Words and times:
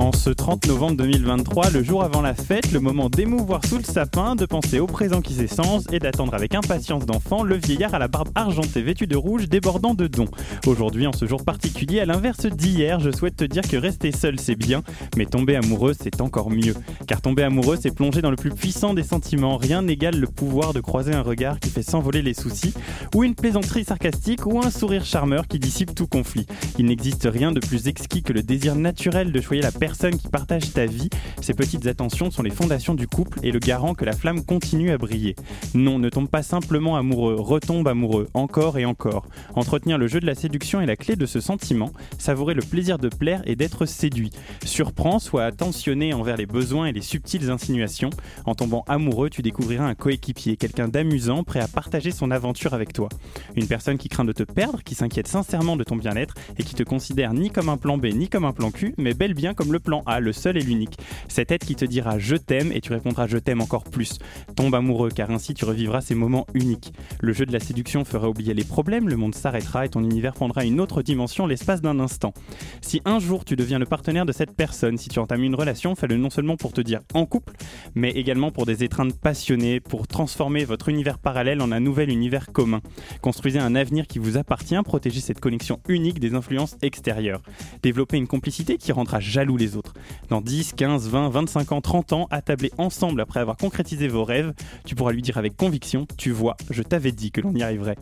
En 0.00 0.12
ce 0.12 0.30
30 0.30 0.66
novembre 0.66 0.96
2023, 0.96 1.68
le 1.68 1.84
jour 1.84 2.02
avant 2.02 2.22
la 2.22 2.32
fête, 2.32 2.72
le 2.72 2.80
moment 2.80 3.10
d'émouvoir 3.10 3.62
sous 3.66 3.76
le 3.76 3.84
sapin, 3.84 4.34
de 4.34 4.46
penser 4.46 4.80
au 4.80 4.86
présent 4.86 5.20
qui 5.20 5.34
s'essence 5.34 5.84
et 5.92 5.98
d'attendre 5.98 6.32
avec 6.32 6.54
impatience 6.54 7.04
d'enfant 7.04 7.42
le 7.42 7.56
vieillard 7.56 7.92
à 7.92 7.98
la 7.98 8.08
barbe 8.08 8.30
argentée 8.34 8.80
vêtu 8.80 9.06
de 9.06 9.14
rouge 9.14 9.50
débordant 9.50 9.92
de 9.92 10.06
dons. 10.06 10.30
Aujourd'hui, 10.66 11.06
en 11.06 11.12
ce 11.12 11.26
jour 11.26 11.44
particulier, 11.44 12.00
à 12.00 12.06
l'inverse 12.06 12.46
d'hier, 12.46 12.98
je 12.98 13.10
souhaite 13.10 13.36
te 13.36 13.44
dire 13.44 13.60
que 13.60 13.76
rester 13.76 14.10
seul 14.10 14.40
c'est 14.40 14.54
bien, 14.54 14.82
mais 15.18 15.26
tomber 15.26 15.54
amoureux 15.56 15.92
c'est 15.92 16.22
encore 16.22 16.48
mieux. 16.48 16.74
Car 17.06 17.20
tomber 17.20 17.42
amoureux 17.42 17.76
c'est 17.78 17.94
plonger 17.94 18.22
dans 18.22 18.30
le 18.30 18.36
plus 18.36 18.52
puissant 18.52 18.94
des 18.94 19.02
sentiments, 19.02 19.58
rien 19.58 19.82
n'égale 19.82 20.18
le 20.18 20.28
pouvoir 20.28 20.72
de 20.72 20.80
croiser 20.80 21.12
un 21.12 21.22
regard 21.22 21.60
qui 21.60 21.68
fait 21.68 21.82
s'envoler 21.82 22.22
les 22.22 22.32
soucis, 22.32 22.72
ou 23.14 23.22
une 23.22 23.34
plaisanterie 23.34 23.84
sarcastique, 23.84 24.46
ou 24.46 24.60
un 24.64 24.70
sourire 24.70 25.04
charmeur 25.04 25.46
qui 25.46 25.58
dissipe 25.58 25.94
tout 25.94 26.06
conflit. 26.06 26.46
Il 26.78 26.86
n'existe 26.86 27.28
rien 27.30 27.52
de 27.52 27.60
plus 27.60 27.86
exquis 27.86 28.22
que 28.22 28.32
le 28.32 28.42
désir 28.42 28.76
naturel 28.76 29.30
de 29.30 29.40
choyer 29.42 29.60
la 29.60 29.70
personne 29.70 29.89
qui 29.90 30.28
partage 30.28 30.72
ta 30.72 30.86
vie. 30.86 31.10
Ces 31.40 31.52
petites 31.52 31.86
attentions 31.86 32.30
sont 32.30 32.42
les 32.42 32.50
fondations 32.50 32.94
du 32.94 33.06
couple 33.06 33.38
et 33.42 33.50
le 33.50 33.58
garant 33.58 33.94
que 33.94 34.04
la 34.04 34.12
flamme 34.12 34.44
continue 34.44 34.90
à 34.90 34.98
briller. 34.98 35.34
Non, 35.74 35.98
ne 35.98 36.08
tombe 36.08 36.28
pas 36.28 36.42
simplement 36.42 36.96
amoureux, 36.96 37.36
retombe 37.38 37.86
amoureux, 37.88 38.28
encore 38.32 38.78
et 38.78 38.84
encore. 38.84 39.26
Entretenir 39.54 39.98
le 39.98 40.06
jeu 40.06 40.20
de 40.20 40.26
la 40.26 40.34
séduction 40.34 40.80
est 40.80 40.86
la 40.86 40.96
clé 40.96 41.16
de 41.16 41.26
ce 41.26 41.40
sentiment, 41.40 41.92
savourer 42.18 42.54
le 42.54 42.62
plaisir 42.62 42.98
de 42.98 43.08
plaire 43.08 43.42
et 43.44 43.56
d'être 43.56 43.84
séduit. 43.84 44.30
Surprends, 44.64 45.18
sois 45.18 45.44
attentionné 45.44 46.14
envers 46.14 46.36
les 46.36 46.46
besoins 46.46 46.86
et 46.86 46.92
les 46.92 47.02
subtiles 47.02 47.50
insinuations. 47.50 48.10
En 48.46 48.54
tombant 48.54 48.84
amoureux, 48.88 49.28
tu 49.28 49.42
découvriras 49.42 49.84
un 49.84 49.94
coéquipier, 49.94 50.56
quelqu'un 50.56 50.88
d'amusant, 50.88 51.44
prêt 51.44 51.60
à 51.60 51.68
partager 51.68 52.10
son 52.10 52.30
aventure 52.30 52.74
avec 52.74 52.92
toi. 52.92 53.08
Une 53.56 53.66
personne 53.66 53.98
qui 53.98 54.08
craint 54.08 54.24
de 54.24 54.32
te 54.32 54.44
perdre, 54.44 54.82
qui 54.82 54.94
s'inquiète 54.94 55.28
sincèrement 55.28 55.76
de 55.76 55.84
ton 55.84 55.96
bien-être 55.96 56.34
et 56.58 56.62
qui 56.62 56.74
te 56.74 56.84
considère 56.84 57.34
ni 57.34 57.50
comme 57.50 57.68
un 57.68 57.76
plan 57.76 57.98
B 57.98 58.06
ni 58.06 58.28
comme 58.28 58.44
un 58.44 58.52
plan 58.52 58.70
Q, 58.70 58.94
mais 58.96 59.14
bel 59.14 59.34
bien 59.34 59.54
comme 59.54 59.72
le 59.72 59.79
plan 59.80 60.02
A, 60.06 60.20
le 60.20 60.32
seul 60.32 60.56
et 60.56 60.62
l'unique. 60.62 60.98
Cette 61.28 61.50
aide 61.50 61.64
qui 61.64 61.74
te 61.74 61.84
dira 61.84 62.18
je 62.18 62.36
t'aime 62.36 62.72
et 62.72 62.80
tu 62.80 62.92
répondras 62.92 63.26
je 63.26 63.38
t'aime 63.38 63.60
encore 63.60 63.84
plus. 63.84 64.18
Tombe 64.56 64.74
amoureux 64.74 65.10
car 65.10 65.30
ainsi 65.30 65.54
tu 65.54 65.64
revivras 65.64 66.00
ces 66.00 66.14
moments 66.14 66.46
uniques. 66.54 66.92
Le 67.20 67.32
jeu 67.32 67.46
de 67.46 67.52
la 67.52 67.60
séduction 67.60 68.04
fera 68.04 68.28
oublier 68.28 68.54
les 68.54 68.64
problèmes, 68.64 69.08
le 69.08 69.16
monde 69.16 69.34
s'arrêtera 69.34 69.86
et 69.86 69.88
ton 69.88 70.02
univers 70.02 70.34
prendra 70.34 70.64
une 70.64 70.80
autre 70.80 71.02
dimension 71.02 71.46
l'espace 71.46 71.80
d'un 71.80 71.98
instant. 72.00 72.32
Si 72.80 73.00
un 73.04 73.18
jour 73.18 73.44
tu 73.44 73.56
deviens 73.56 73.78
le 73.78 73.86
partenaire 73.86 74.26
de 74.26 74.32
cette 74.32 74.54
personne, 74.54 74.98
si 74.98 75.08
tu 75.08 75.18
entames 75.18 75.42
une 75.42 75.54
relation, 75.54 75.94
fais-le 75.94 76.16
non 76.16 76.30
seulement 76.30 76.56
pour 76.56 76.72
te 76.72 76.80
dire 76.80 77.00
en 77.14 77.26
couple, 77.26 77.54
mais 77.94 78.10
également 78.10 78.50
pour 78.50 78.66
des 78.66 78.84
étreintes 78.84 79.18
passionnées, 79.18 79.80
pour 79.80 80.06
transformer 80.06 80.64
votre 80.64 80.88
univers 80.88 81.18
parallèle 81.18 81.60
en 81.60 81.72
un 81.72 81.80
nouvel 81.80 82.10
univers 82.10 82.52
commun. 82.52 82.80
Construisez 83.20 83.58
un 83.58 83.74
avenir 83.74 84.06
qui 84.06 84.18
vous 84.18 84.36
appartient, 84.36 84.80
protégez 84.84 85.20
cette 85.20 85.40
connexion 85.40 85.80
unique 85.88 86.20
des 86.20 86.34
influences 86.34 86.76
extérieures. 86.82 87.42
Développez 87.82 88.16
une 88.16 88.26
complicité 88.26 88.78
qui 88.78 88.92
rendra 88.92 89.20
jaloux 89.20 89.56
les 89.60 89.76
autres. 89.76 89.94
Dans 90.28 90.40
10, 90.40 90.72
15, 90.72 91.08
20, 91.08 91.28
25 91.28 91.72
ans, 91.72 91.80
30 91.80 92.12
ans, 92.12 92.28
attablés 92.30 92.72
ensemble 92.78 93.20
après 93.20 93.40
avoir 93.40 93.56
concrétisé 93.56 94.08
vos 94.08 94.24
rêves, 94.24 94.52
tu 94.84 94.94
pourras 94.94 95.12
lui 95.12 95.22
dire 95.22 95.38
avec 95.38 95.56
conviction 95.56 96.06
Tu 96.16 96.30
vois, 96.30 96.56
je 96.70 96.82
t'avais 96.82 97.12
dit 97.12 97.30
que 97.30 97.40
l'on 97.40 97.54
y 97.54 97.62
arriverait. 97.62 97.96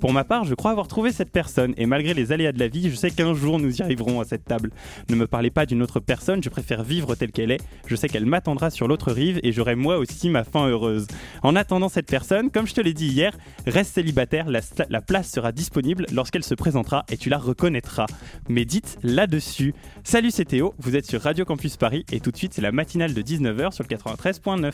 Pour 0.00 0.12
ma 0.12 0.24
part, 0.24 0.44
je 0.44 0.54
crois 0.54 0.70
avoir 0.70 0.88
trouvé 0.88 1.12
cette 1.12 1.30
personne, 1.30 1.74
et 1.76 1.86
malgré 1.86 2.14
les 2.14 2.32
aléas 2.32 2.52
de 2.52 2.58
la 2.58 2.68
vie, 2.68 2.90
je 2.90 2.94
sais 2.94 3.10
qu'un 3.10 3.34
jour 3.34 3.58
nous 3.58 3.78
y 3.78 3.82
arriverons 3.82 4.20
à 4.20 4.24
cette 4.24 4.44
table. 4.44 4.70
Ne 5.10 5.16
me 5.16 5.26
parlez 5.26 5.50
pas 5.50 5.66
d'une 5.66 5.82
autre 5.82 6.00
personne, 6.00 6.42
je 6.42 6.48
préfère 6.48 6.82
vivre 6.82 7.14
telle 7.14 7.32
qu'elle 7.32 7.50
est. 7.50 7.60
Je 7.86 7.96
sais 7.96 8.08
qu'elle 8.08 8.26
m'attendra 8.26 8.70
sur 8.70 8.88
l'autre 8.88 9.12
rive 9.12 9.40
et 9.42 9.52
j'aurai 9.52 9.74
moi 9.74 9.98
aussi 9.98 10.30
ma 10.30 10.44
fin 10.44 10.68
heureuse. 10.68 11.06
En 11.42 11.56
attendant 11.56 11.88
cette 11.88 12.06
personne, 12.06 12.50
comme 12.50 12.66
je 12.66 12.74
te 12.74 12.80
l'ai 12.80 12.94
dit 12.94 13.08
hier, 13.08 13.36
reste 13.66 13.94
célibataire, 13.94 14.48
la, 14.48 14.60
la 14.88 15.00
place 15.00 15.30
sera 15.30 15.52
disponible 15.52 16.06
lorsqu'elle 16.12 16.44
se 16.44 16.54
présentera 16.54 17.04
et 17.10 17.16
tu 17.16 17.28
la 17.28 17.38
reconnaîtras. 17.38 18.06
Médite 18.48 18.98
là-dessus. 19.02 19.74
Salut, 20.04 20.30
c'est 20.30 20.44
Théo, 20.44 20.74
vous 20.78 20.96
êtes 20.96 20.99
sur 21.06 21.22
Radio 21.22 21.44
Campus 21.44 21.76
Paris 21.76 22.04
et 22.12 22.20
tout 22.20 22.30
de 22.30 22.36
suite 22.36 22.54
c'est 22.54 22.62
la 22.62 22.72
matinale 22.72 23.14
de 23.14 23.22
19h 23.22 23.72
sur 23.72 23.84
le 23.88 23.96
93.9. 23.96 24.72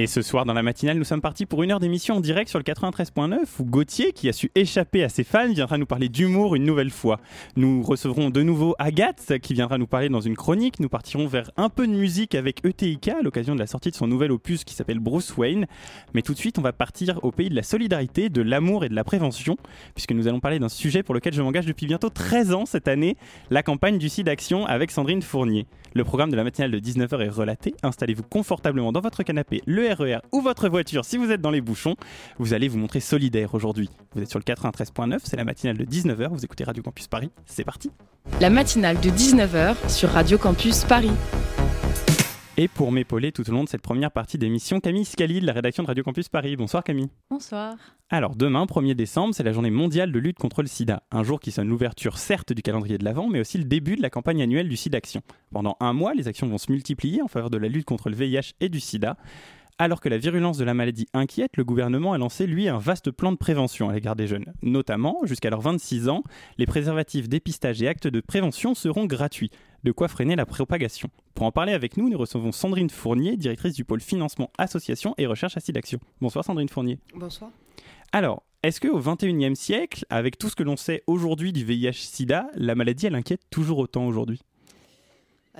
Et 0.00 0.06
ce 0.06 0.22
soir, 0.22 0.46
dans 0.46 0.54
la 0.54 0.62
matinale, 0.62 0.96
nous 0.96 1.04
sommes 1.04 1.20
partis 1.20 1.44
pour 1.44 1.62
une 1.62 1.72
heure 1.72 1.78
d'émission 1.78 2.16
en 2.16 2.20
direct 2.20 2.48
sur 2.48 2.58
le 2.58 2.62
93.9 2.62 3.36
où 3.58 3.64
Gauthier, 3.66 4.12
qui 4.12 4.30
a 4.30 4.32
su 4.32 4.50
échapper 4.54 5.04
à 5.04 5.10
ses 5.10 5.24
fans, 5.24 5.52
viendra 5.52 5.76
nous 5.76 5.84
parler 5.84 6.08
d'humour 6.08 6.54
une 6.54 6.64
nouvelle 6.64 6.88
fois. 6.88 7.20
Nous 7.54 7.82
recevrons 7.82 8.30
de 8.30 8.42
nouveau 8.42 8.74
Agathe, 8.78 9.38
qui 9.42 9.52
viendra 9.52 9.76
nous 9.76 9.86
parler 9.86 10.08
dans 10.08 10.22
une 10.22 10.36
chronique. 10.36 10.80
Nous 10.80 10.88
partirons 10.88 11.26
vers 11.26 11.50
un 11.58 11.68
peu 11.68 11.86
de 11.86 11.92
musique 11.92 12.34
avec 12.34 12.64
ETIK 12.64 13.08
à 13.08 13.20
l'occasion 13.20 13.54
de 13.54 13.60
la 13.60 13.66
sortie 13.66 13.90
de 13.90 13.94
son 13.94 14.06
nouvel 14.06 14.32
opus 14.32 14.64
qui 14.64 14.72
s'appelle 14.72 15.00
Bruce 15.00 15.36
Wayne. 15.36 15.66
Mais 16.14 16.22
tout 16.22 16.32
de 16.32 16.38
suite, 16.38 16.58
on 16.58 16.62
va 16.62 16.72
partir 16.72 17.22
au 17.22 17.30
pays 17.30 17.50
de 17.50 17.54
la 17.54 17.62
solidarité, 17.62 18.30
de 18.30 18.40
l'amour 18.40 18.86
et 18.86 18.88
de 18.88 18.94
la 18.94 19.04
prévention, 19.04 19.58
puisque 19.94 20.12
nous 20.12 20.28
allons 20.28 20.40
parler 20.40 20.58
d'un 20.58 20.70
sujet 20.70 21.02
pour 21.02 21.14
lequel 21.14 21.34
je 21.34 21.42
m'engage 21.42 21.66
depuis 21.66 21.84
bientôt 21.84 22.08
13 22.08 22.54
ans 22.54 22.64
cette 22.64 22.88
année, 22.88 23.18
la 23.50 23.62
campagne 23.62 23.98
du 23.98 24.08
site 24.08 24.28
Action 24.28 24.64
avec 24.64 24.92
Sandrine 24.92 25.20
Fournier. 25.20 25.66
Le 25.92 26.04
programme 26.04 26.30
de 26.30 26.36
la 26.36 26.44
matinale 26.44 26.70
de 26.70 26.78
19h 26.78 27.20
est 27.20 27.28
relaté. 27.28 27.74
Installez-vous 27.82 28.22
confortablement 28.22 28.92
dans 28.92 29.00
votre 29.00 29.24
canapé, 29.24 29.60
le 29.66 29.89
RER 29.94 30.18
ou 30.32 30.40
votre 30.40 30.68
voiture 30.68 31.04
si 31.04 31.16
vous 31.16 31.30
êtes 31.30 31.40
dans 31.40 31.50
les 31.50 31.60
bouchons. 31.60 31.96
Vous 32.38 32.54
allez 32.54 32.68
vous 32.68 32.78
montrer 32.78 33.00
solidaire 33.00 33.54
aujourd'hui. 33.54 33.88
Vous 34.14 34.22
êtes 34.22 34.30
sur 34.30 34.38
le 34.38 34.44
93.9, 34.44 35.18
c'est 35.24 35.36
la 35.36 35.44
matinale 35.44 35.76
de 35.76 35.84
19h, 35.84 36.28
vous 36.28 36.44
écoutez 36.44 36.64
Radio 36.64 36.82
Campus 36.82 37.06
Paris, 37.06 37.30
c'est 37.46 37.64
parti. 37.64 37.90
La 38.40 38.50
matinale 38.50 39.00
de 39.00 39.10
19h 39.10 39.88
sur 39.88 40.10
Radio 40.10 40.38
Campus 40.38 40.84
Paris. 40.84 41.12
Et 42.56 42.68
pour 42.68 42.92
m'épauler 42.92 43.32
tout 43.32 43.48
au 43.48 43.52
long 43.52 43.64
de 43.64 43.70
cette 43.70 43.80
première 43.80 44.10
partie 44.10 44.36
d'émission, 44.36 44.80
Camille 44.80 45.06
Scali 45.06 45.40
de 45.40 45.46
la 45.46 45.54
rédaction 45.54 45.82
de 45.82 45.86
Radio 45.86 46.04
Campus 46.04 46.28
Paris. 46.28 46.56
Bonsoir 46.56 46.84
Camille. 46.84 47.08
Bonsoir. 47.30 47.74
Alors 48.10 48.36
demain, 48.36 48.66
1er 48.66 48.94
décembre, 48.94 49.34
c'est 49.34 49.42
la 49.42 49.52
journée 49.52 49.70
mondiale 49.70 50.12
de 50.12 50.18
lutte 50.18 50.38
contre 50.38 50.60
le 50.60 50.68
sida. 50.68 51.02
Un 51.10 51.22
jour 51.22 51.40
qui 51.40 51.52
sonne 51.52 51.68
l'ouverture 51.68 52.18
certes 52.18 52.52
du 52.52 52.60
calendrier 52.60 52.98
de 52.98 53.04
l'Avent, 53.04 53.28
mais 53.28 53.40
aussi 53.40 53.56
le 53.56 53.64
début 53.64 53.96
de 53.96 54.02
la 54.02 54.10
campagne 54.10 54.42
annuelle 54.42 54.68
du 54.68 54.76
SIDA 54.76 54.98
Action. 54.98 55.22
Pendant 55.52 55.78
un 55.80 55.94
mois, 55.94 56.12
les 56.12 56.28
actions 56.28 56.48
vont 56.48 56.58
se 56.58 56.70
multiplier 56.70 57.22
en 57.22 57.28
faveur 57.28 57.48
de 57.48 57.56
la 57.56 57.68
lutte 57.68 57.86
contre 57.86 58.10
le 58.10 58.16
VIH 58.16 58.52
et 58.60 58.68
du 58.68 58.80
sida. 58.80 59.16
Alors 59.80 60.02
que 60.02 60.10
la 60.10 60.18
virulence 60.18 60.58
de 60.58 60.64
la 60.64 60.74
maladie 60.74 61.06
inquiète, 61.14 61.56
le 61.56 61.64
gouvernement 61.64 62.12
a 62.12 62.18
lancé, 62.18 62.46
lui, 62.46 62.68
un 62.68 62.76
vaste 62.76 63.10
plan 63.10 63.32
de 63.32 63.38
prévention 63.38 63.88
à 63.88 63.94
l'égard 63.94 64.14
des 64.14 64.26
jeunes. 64.26 64.52
Notamment, 64.60 65.20
jusqu'à 65.24 65.48
leurs 65.48 65.62
26 65.62 66.10
ans, 66.10 66.22
les 66.58 66.66
préservatifs, 66.66 67.30
dépistage 67.30 67.80
et 67.80 67.88
actes 67.88 68.06
de 68.06 68.20
prévention 68.20 68.74
seront 68.74 69.06
gratuits. 69.06 69.50
De 69.82 69.90
quoi 69.90 70.08
freiner 70.08 70.36
la 70.36 70.44
propagation. 70.44 71.08
Pour 71.34 71.46
en 71.46 71.50
parler 71.50 71.72
avec 71.72 71.96
nous, 71.96 72.10
nous 72.10 72.18
recevons 72.18 72.52
Sandrine 72.52 72.90
Fournier, 72.90 73.38
directrice 73.38 73.72
du 73.72 73.86
pôle 73.86 74.02
financement, 74.02 74.50
association 74.58 75.14
et 75.16 75.24
recherche 75.24 75.56
à 75.56 75.60
SIDAction. 75.60 75.98
Bonsoir 76.20 76.44
Sandrine 76.44 76.68
Fournier. 76.68 76.98
Bonsoir. 77.14 77.50
Alors, 78.12 78.42
est-ce 78.62 78.82
qu'au 78.82 78.98
XXIe 78.98 79.56
siècle, 79.56 80.04
avec 80.10 80.36
tout 80.36 80.50
ce 80.50 80.56
que 80.56 80.62
l'on 80.62 80.76
sait 80.76 81.02
aujourd'hui 81.06 81.54
du 81.54 81.64
VIH-Sida, 81.64 82.50
la 82.54 82.74
maladie, 82.74 83.06
elle 83.06 83.14
inquiète 83.14 83.48
toujours 83.48 83.78
autant 83.78 84.06
aujourd'hui? 84.06 84.42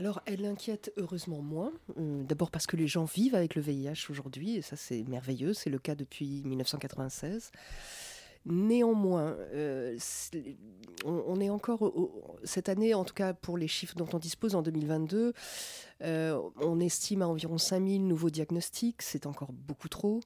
Alors, 0.00 0.22
elle 0.24 0.46
inquiète 0.46 0.94
heureusement 0.96 1.42
moins. 1.42 1.74
Euh, 1.98 2.22
D'abord 2.22 2.50
parce 2.50 2.66
que 2.66 2.74
les 2.74 2.86
gens 2.86 3.04
vivent 3.04 3.34
avec 3.34 3.54
le 3.54 3.60
VIH 3.60 4.06
aujourd'hui, 4.08 4.56
et 4.56 4.62
ça 4.62 4.74
c'est 4.74 5.02
merveilleux, 5.02 5.52
c'est 5.52 5.68
le 5.68 5.78
cas 5.78 5.94
depuis 5.94 6.40
1996. 6.46 7.50
Néanmoins, 8.46 9.36
euh, 9.52 9.98
on, 11.04 11.38
est 11.38 11.50
encore 11.50 11.92
cette 12.44 12.70
année, 12.70 12.94
en 12.94 13.04
tout 13.04 13.12
cas 13.12 13.34
pour 13.34 13.58
les 13.58 13.68
chiffres 13.68 13.94
dont 13.94 14.08
on 14.14 14.18
dispose 14.18 14.54
en 14.54 14.62
2022, 14.62 15.34
euh, 16.00 16.40
on 16.56 16.80
estime 16.80 17.20
à 17.20 17.28
environ 17.28 17.58
5000 17.58 18.06
nouveaux 18.06 18.30
diagnostics, 18.30 19.02
c'est 19.02 19.26
encore 19.26 19.52
beaucoup 19.52 19.90
trop 19.90 20.20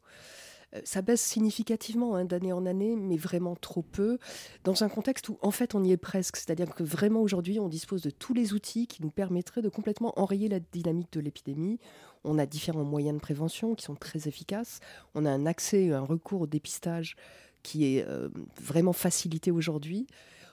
ça 0.85 1.03
baisse 1.03 1.23
significativement 1.23 2.17
hein, 2.17 2.25
d'année 2.25 2.53
en 2.53 2.67
année, 2.67 2.97
mais 2.97 3.17
vraiment 3.17 3.55
trop 3.55 3.83
peu, 3.83 4.19
dans 4.65 4.83
un 4.83 4.89
contexte 4.89 5.29
où 5.29 5.39
en 5.43 5.51
fait 5.51 5.75
on 5.75 5.85
y 5.85 5.93
est 5.93 5.97
presque. 5.97 6.37
C'est-à-dire 6.37 6.75
que 6.75 6.83
vraiment 6.83 7.21
aujourd'hui 7.21 7.61
on 7.61 7.69
dispose 7.69 8.03
de 8.03 8.11
tous 8.11 8.35
les 8.35 8.53
outils 8.53 8.87
qui 8.87 9.03
nous 9.03 9.11
permettraient 9.11 9.63
de 9.63 9.69
complètement 9.69 10.19
enrayer 10.19 10.49
la 10.49 10.61
dynamique 10.61 11.13
de 11.13 11.21
l'épidémie. 11.21 11.79
On 12.25 12.39
a 12.39 12.47
différents 12.47 12.85
moyens 12.85 13.17
de 13.17 13.21
prévention 13.21 13.75
qui 13.75 13.85
sont 13.85 13.95
très 13.95 14.27
efficaces. 14.29 14.81
On 15.15 15.27
a 15.27 15.31
un 15.31 15.47
accès, 15.47 15.93
un 15.93 16.01
recours 16.01 16.43
au 16.43 16.47
dépistage 16.47 17.17
qui 17.63 17.97
est 17.97 18.07
euh, 18.07 18.29
vraiment 18.61 18.93
facilité 18.93 19.51
aujourd'hui. 19.51 20.07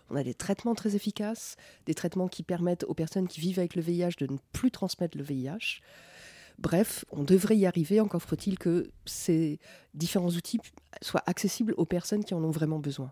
On 0.10 0.16
a 0.16 0.24
des 0.24 0.34
traitements 0.34 0.76
très 0.76 0.96
efficaces, 0.96 1.56
des 1.86 1.94
traitements 1.94 2.28
qui 2.28 2.44
permettent 2.44 2.84
aux 2.84 2.94
personnes 2.94 3.28
qui 3.28 3.40
vivent 3.40 3.60
avec 3.60 3.76
le 3.76 3.82
VIH 3.82 4.16
de 4.20 4.28
ne 4.28 4.38
plus 4.52 4.70
transmettre 4.70 5.18
le 5.18 5.24
VIH. 5.24 5.82
Bref, 6.62 7.06
on 7.12 7.24
devrait 7.24 7.58
y 7.58 7.66
arriver, 7.66 8.00
encore 8.00 8.22
faut-il 8.22 8.60
que 8.60 8.92
ces 9.06 9.60
différents 9.96 10.30
outils 10.30 10.60
soient 11.02 11.24
accessibles 11.26 11.74
aux 11.78 11.86
personnes 11.86 12.24
qui 12.24 12.36
en 12.36 12.44
ont 12.44 12.52
vraiment 12.52 12.78
besoin. 12.78 13.12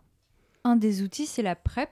Un 0.63 0.75
des 0.75 1.01
outils, 1.01 1.25
c'est 1.25 1.41
la 1.41 1.55
PrEP. 1.55 1.89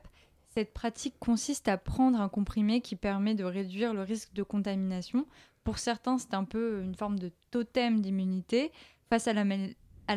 Cette 0.53 0.71
pratique 0.71 1.15
consiste 1.19 1.67
à 1.67 1.77
prendre 1.77 2.21
un 2.21 2.29
comprimé 2.29 2.81
qui 2.81 2.95
permet 2.95 3.33
de 3.33 3.43
réduire 3.43 3.95
le 3.95 4.03
risque 4.03 4.33
de 4.33 4.43
contamination. 4.43 5.25
Pour 5.63 5.79
certains, 5.79 6.19
c'est 6.19 6.35
un 6.35 6.43
peu 6.43 6.81
une 6.83 6.93
forme 6.93 7.17
de 7.17 7.31
totem 7.49 8.01
d'immunité 8.01 8.71
face 9.09 9.27
à 9.27 9.33
la, 9.33 9.43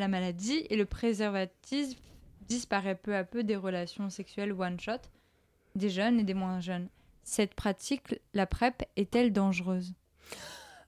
maladie 0.09 0.67
et 0.69 0.77
le 0.77 0.85
préservatif 0.85 1.97
disparaît 2.49 2.97
peu 2.97 3.17
à 3.17 3.25
peu 3.25 3.45
des 3.45 3.57
relations 3.57 4.11
sexuelles 4.11 4.53
one-shot 4.53 5.01
des 5.75 5.89
jeunes 5.89 6.21
et 6.21 6.25
des 6.25 6.35
moins 6.35 6.61
jeunes. 6.61 6.89
Cette 7.23 7.55
pratique, 7.55 8.17
la 8.35 8.47
PrEP, 8.47 8.83
est-elle 8.97 9.33
dangereuse? 9.33 9.95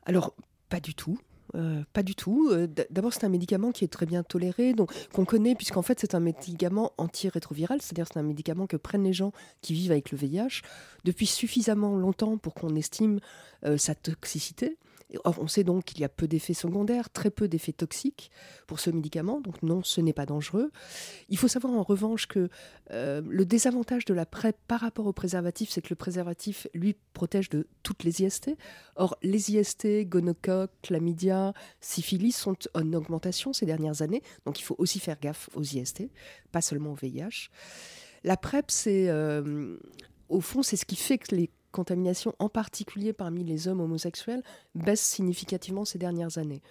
Alors, 0.05 0.35
pas 0.69 0.81
du 0.81 0.95
tout. 0.95 1.19
Euh, 1.55 1.83
pas 1.93 2.03
du 2.03 2.15
tout. 2.15 2.49
Euh, 2.51 2.67
d'abord, 2.91 3.13
c'est 3.13 3.25
un 3.25 3.29
médicament 3.29 3.73
qui 3.73 3.85
est 3.85 3.89
très 3.89 4.07
bien 4.07 4.23
toléré, 4.23 4.73
donc 4.73 4.91
qu'on 5.13 5.25
connaît 5.25 5.55
puisqu'en 5.55 5.83
fait 5.83 6.01
c'est 6.01 6.15
un 6.15 6.21
médicament 6.21 6.93
antirétroviral, 6.97 7.83
c'est-à-dire 7.83 8.07
c'est 8.11 8.19
un 8.19 8.23
médicament 8.23 8.67
que 8.67 8.77
prennent 8.77 9.05
les 9.05 9.13
gens 9.13 9.33
qui 9.61 9.75
vivent 9.75 9.93
avec 9.93 10.13
le 10.13 10.19
VIH 10.19 10.63
depuis 11.05 11.27
suffisamment 11.27 11.95
longtemps 11.97 12.39
pour 12.39 12.55
qu'on 12.55 12.75
estime 12.75 13.21
euh, 13.67 13.77
sa 13.77 13.95
toxicité. 13.95 14.79
Or, 15.25 15.37
on 15.41 15.47
sait 15.47 15.65
donc 15.65 15.85
qu'il 15.85 16.01
y 16.01 16.05
a 16.05 16.09
peu 16.09 16.27
d'effets 16.27 16.55
secondaires, 16.55 17.11
très 17.11 17.31
peu 17.31 17.49
d'effets 17.49 17.73
toxiques 17.73 18.31
pour 18.67 18.81
ce 18.81 18.91
médicament, 18.91 19.41
donc 19.41 19.63
non, 19.63 19.83
ce 19.83 20.01
n'est 20.01 20.13
pas 20.13 20.27
dangereux. 20.27 20.71
Il 21.29 21.39
faut 21.39 21.49
savoir 21.49 21.75
en 21.75 21.83
revanche 21.83 22.27
que 22.27 22.49
euh, 22.93 23.21
le 23.27 23.45
désavantage 23.45 24.05
de 24.05 24.15
la 24.15 24.27
PrEP 24.27 24.57
par 24.67 24.81
rapport 24.81 25.07
au 25.07 25.13
préservatif, 25.13 25.71
c'est 25.71 25.83
que 25.83 25.91
le 25.91 25.97
préservatif, 25.97 26.67
lui, 26.75 26.97
protège 27.13 27.49
de 27.51 27.67
toutes 27.83 28.05
les 28.05 28.23
IST. 28.23 28.57
Or, 28.97 29.17
les 29.23 29.51
IST, 29.53 30.09
gonocoque, 30.09 30.71
chlamydia, 30.83 31.53
syphilis 31.81 32.33
sont 32.33 32.57
en 32.75 32.93
augmentation 32.93 33.53
ces 33.53 33.67
dernières 33.67 34.03
années, 34.03 34.23
donc 34.47 34.61
il 34.61 34.63
faut 34.63 34.77
aussi 34.79 34.99
faire 34.99 35.19
gaffe 35.21 35.51
aux 35.55 35.63
IST, 35.63 36.05
pas 36.53 36.61
seulement 36.61 36.93
au 36.93 36.95
VIH. 36.95 37.51
La 38.25 38.37
PrEP, 38.37 38.71
c'est 38.71 39.09
euh, 39.09 39.77
au 40.29 40.41
fond, 40.41 40.63
c'est 40.63 40.77
ce 40.77 40.85
qui 40.85 40.97
fait 40.97 41.19
que 41.19 41.35
les 41.35 41.51
contamination, 41.73 42.35
en 42.39 42.49
particulier 42.49 43.13
parmi 43.13 43.45
les 43.45 43.69
hommes 43.69 43.81
homosexuels, 43.81 44.43
baisse 44.75 45.01
significativement 45.01 45.85
ces 45.85 45.99
dernières 45.99 46.39
années. 46.39 46.63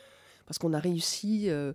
Parce 0.45 0.57
qu'on 0.57 0.73
a 0.73 0.79
réussi, 0.79 1.49
euh, 1.49 1.71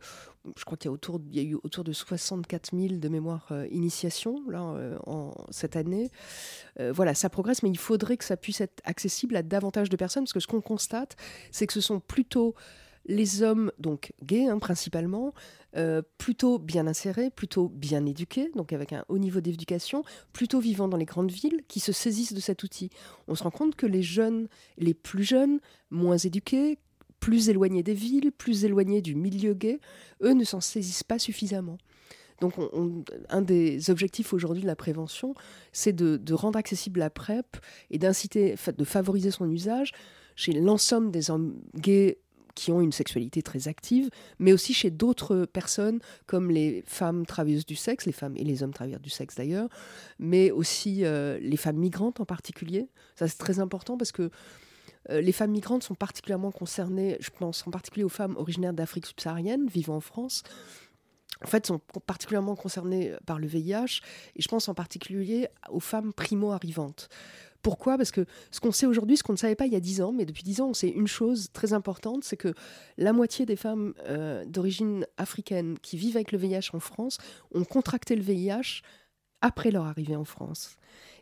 je 0.57 0.65
crois 0.65 0.77
qu'il 0.77 0.91
y, 1.33 1.39
a 1.39 1.43
eu 1.43 1.55
autour 1.63 1.83
de 1.83 1.93
64 1.93 2.77
000 2.77 2.97
de 2.97 3.09
mémoire 3.09 3.47
euh, 3.51 3.67
initiation 3.71 4.43
là, 4.49 4.63
euh, 4.63 4.99
en, 5.07 5.33
cette 5.51 5.77
année. 5.77 6.11
voilà, 6.79 7.15
ça 7.15 7.31
progresse, 7.31 7.63
mais 7.63 7.71
il 7.71 7.79
faudrait 7.79 8.17
que 8.17 8.25
ça 8.25 8.37
puisse 8.37 8.61
être 8.61 8.83
accessible 8.85 9.37
à 9.37 9.43
davantage 9.43 9.89
de 9.89 9.97
personnes, 9.97 10.25
parce 10.25 10.35
que 10.35 10.41
ce 10.41 10.47
qu'on 10.47 10.61
constate, 10.61 11.17
c'est 11.51 11.67
que 11.67 11.73
ce 11.73 11.81
sont 11.81 12.01
plutôt 12.01 12.55
les 13.09 13.43
hommes, 13.43 13.73
donc 13.79 14.13
gays 14.23 14.47
hein, 14.47 14.59
principalement, 14.59 15.33
euh, 15.77 16.03
plutôt 16.19 16.59
bien 16.59 16.87
insérés, 16.87 17.31
plutôt 17.31 17.69
bien 17.69 18.05
éduqués, 18.07 18.51
donc 18.55 18.73
avec 18.73 18.93
un 18.93 19.05
haut 19.09 19.19
niveau 19.19 19.41
d'éducation, 19.41 20.05
plutôt 20.33 20.61
vivant 20.61 20.89
dans 20.89 20.97
les 20.97 21.05
grandes 21.05 21.31
villes, 21.31 21.63
qui 21.69 21.81
se 21.81 21.93
saisissent 21.93 22.33
de 22.33 22.41
cet 22.41 22.63
outil. 22.63 22.91
On 23.29 23.35
se 23.35 23.43
rend 23.43 23.51
compte 23.51 23.77
que 23.77 23.87
les 23.87 24.03
jeunes, 24.03 24.49
les 24.79 24.95
plus 24.95 25.25
jeunes, 25.25 25.61
moins 25.91 26.17
éduqués, 26.17 26.79
plus 27.21 27.49
éloignés 27.49 27.83
des 27.83 27.95
villes, 27.95 28.33
plus 28.33 28.65
éloignés 28.65 29.03
du 29.03 29.15
milieu 29.15 29.55
gay, 29.55 29.81
eux 30.23 30.33
ne 30.33 30.45
s'en 30.45 30.61
saisissent 30.61 31.05
pas 31.05 31.19
suffisamment. 31.19 31.79
Donc, 32.41 32.55
un 33.31 33.41
des 33.41 33.89
objectifs 33.89 34.35
aujourd'hui 34.35 34.61
de 34.61 34.67
la 34.67 34.77
prévention, 34.77 35.35
c'est 35.73 35.95
de, 35.95 36.19
de, 36.19 36.35
rendre 36.35 36.59
accessible 36.59 37.01
la 37.01 37.09
PrEP 37.09 37.57
et 37.91 37.99
d'inciter, 37.99 38.57
de 38.77 38.85
favoriser 38.85 39.31
son 39.31 39.51
usage 39.51 39.93
chez 40.35 40.53
l'ensemble 40.53 41.11
des 41.11 41.31
hommes 41.31 41.59
gays 41.77 42.19
qui 42.57 42.73
ont 42.73 42.81
une 42.81 42.91
sexualité 42.91 43.43
très 43.43 43.69
active, 43.69 44.11
mais 44.41 44.53
aussi 44.53 44.75
chez 44.75 44.91
d'autres 44.91 45.45
personnes 45.45 46.01
comme 46.27 46.51
les 46.51 46.83
femmes 46.87 47.25
travailleuses 47.25 47.67
du 47.67 47.77
sexe, 47.77 48.07
les 48.07 48.13
femmes 48.13 48.37
et 48.37 48.43
les 48.43 48.65
hommes 48.65 48.73
travailleurs 48.73 48.99
du 48.99 49.11
sexe 49.11 49.37
d'ailleurs, 49.37 49.69
mais 50.19 50.51
aussi 50.51 51.05
euh, 51.05 51.39
les 51.39 51.57
femmes 51.57 51.77
migrantes 51.77 52.19
en 52.19 52.25
particulier. 52.25 52.89
Ça 53.15 53.29
c'est 53.29 53.39
très 53.39 53.61
important 53.61 53.97
parce 53.97 54.11
que 54.11 54.31
euh, 55.11 55.21
les 55.21 55.33
femmes 55.33 55.53
migrantes 55.53 55.85
sont 55.85 55.95
particulièrement 55.95 56.51
concernées, 56.51 57.17
je 57.21 57.31
pense 57.31 57.65
en 57.67 57.71
particulier 57.71 58.05
aux 58.05 58.09
femmes 58.09 58.37
originaires 58.37 58.73
d'Afrique 58.73 59.07
subsaharienne 59.07 59.69
vivant 59.69 59.97
en 59.97 60.01
France 60.01 60.43
en 61.45 61.49
fait, 61.49 61.67
sont 61.67 61.81
particulièrement 62.07 62.57
concernées 62.57 63.13
par 63.27 63.39
le 63.39 63.47
VIH, 63.47 64.01
et 64.37 64.41
je 64.41 64.49
pense 64.49 64.71
en 64.71 64.75
particulier 64.75 65.49
aux 65.69 65.81
femmes 65.81 66.15
primo-arrivantes. 66.15 67.11
Pourquoi? 67.63 67.97
Parce 67.97 68.11
que 68.11 68.27
ce 68.51 68.61
qu'on 68.61 68.73
sait 68.73 68.87
aujourd'hui, 68.87 69.17
ce 69.17 69.23
qu'on 69.23 69.33
ne 69.33 69.39
savait 69.39 69.55
pas 69.55 69.67
il 69.67 69.73
y 69.73 69.77
a 69.77 69.81
10 69.81 70.03
ans, 70.03 70.13
mais 70.13 70.25
depuis 70.25 70.43
10 70.43 70.61
ans, 70.61 70.69
on 70.69 70.75
sait 70.75 70.89
une 70.89 71.07
chose 71.07 71.51
très 71.53 71.73
importante, 71.73 72.25
c'est 72.25 72.37
que 72.37 72.55
la 72.97 73.13
moitié 73.13 73.47
des 73.47 73.57
femmes 73.57 73.95
euh, 74.07 74.45
d'origine 74.45 75.07
africaine 75.17 75.79
qui 75.81 75.97
vivent 75.97 76.17
avec 76.17 76.33
le 76.33 76.39
VIH 76.39 76.71
en 76.73 76.81
France 76.81 77.19
ont 77.55 77.65
contracté 77.65 78.17
le 78.17 78.23
VIH 78.23 78.83
après 79.41 79.71
leur 79.71 79.85
arrivée 79.85 80.17
en 80.17 80.25
France. 80.25 80.77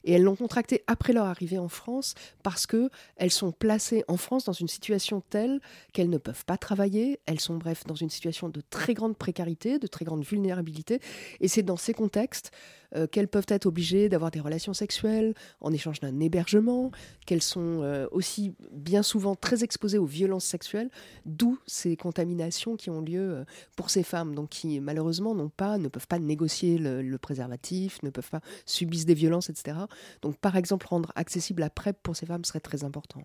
Et 0.04 0.12
elles 0.12 0.22
l'ont 0.22 0.36
contracté 0.36 0.84
après 0.86 1.12
leur 1.12 1.26
arrivée 1.26 1.58
en 1.58 1.68
France 1.68 2.14
parce 2.42 2.66
que 2.66 2.90
elles 3.16 3.30
sont 3.30 3.52
placées 3.52 4.04
en 4.06 4.16
France 4.16 4.44
dans 4.44 4.52
une 4.52 4.68
situation 4.68 5.22
telle 5.30 5.60
qu'elles 5.92 6.10
ne 6.10 6.18
peuvent 6.18 6.44
pas 6.44 6.58
travailler. 6.58 7.20
Elles 7.26 7.40
sont 7.40 7.56
bref 7.56 7.84
dans 7.86 7.94
une 7.94 8.10
situation 8.10 8.48
de 8.48 8.60
très 8.68 8.94
grande 8.94 9.16
précarité, 9.16 9.78
de 9.78 9.86
très 9.86 10.04
grande 10.04 10.24
vulnérabilité. 10.24 11.00
Et 11.40 11.48
c'est 11.48 11.62
dans 11.62 11.78
ces 11.78 11.94
contextes 11.94 12.50
euh, 12.96 13.08
qu'elles 13.08 13.28
peuvent 13.28 13.46
être 13.48 13.66
obligées 13.66 14.08
d'avoir 14.08 14.30
des 14.30 14.38
relations 14.38 14.72
sexuelles 14.72 15.34
en 15.60 15.72
échange 15.72 15.98
d'un 15.98 16.20
hébergement, 16.20 16.92
qu'elles 17.26 17.42
sont 17.42 17.82
euh, 17.82 18.06
aussi 18.12 18.54
bien 18.70 19.02
souvent 19.02 19.34
très 19.34 19.64
exposées 19.64 19.98
aux 19.98 20.06
violences 20.06 20.44
sexuelles, 20.44 20.90
d'où 21.26 21.58
ces 21.66 21.96
contaminations 21.96 22.76
qui 22.76 22.90
ont 22.90 23.00
lieu 23.00 23.20
euh, 23.20 23.44
pour 23.76 23.90
ces 23.90 24.04
femmes, 24.04 24.34
donc 24.36 24.50
qui 24.50 24.78
malheureusement 24.78 25.34
n'ont 25.34 25.48
pas, 25.48 25.76
ne 25.76 25.88
peuvent 25.88 26.06
pas 26.06 26.20
négocier 26.20 26.78
le, 26.78 27.18
préservatif, 27.18 28.00
ne 28.02 28.10
peuvent 28.10 28.30
pas 28.30 28.40
subissent 28.64 29.06
des 29.06 29.14
violences, 29.14 29.50
etc. 29.50 29.53
Donc, 30.22 30.36
par 30.38 30.56
exemple, 30.56 30.86
rendre 30.86 31.12
accessible 31.14 31.60
la 31.60 31.70
PrEP 31.70 31.98
pour 32.02 32.16
ces 32.16 32.26
femmes 32.26 32.44
serait 32.44 32.60
très 32.60 32.84
important. 32.84 33.22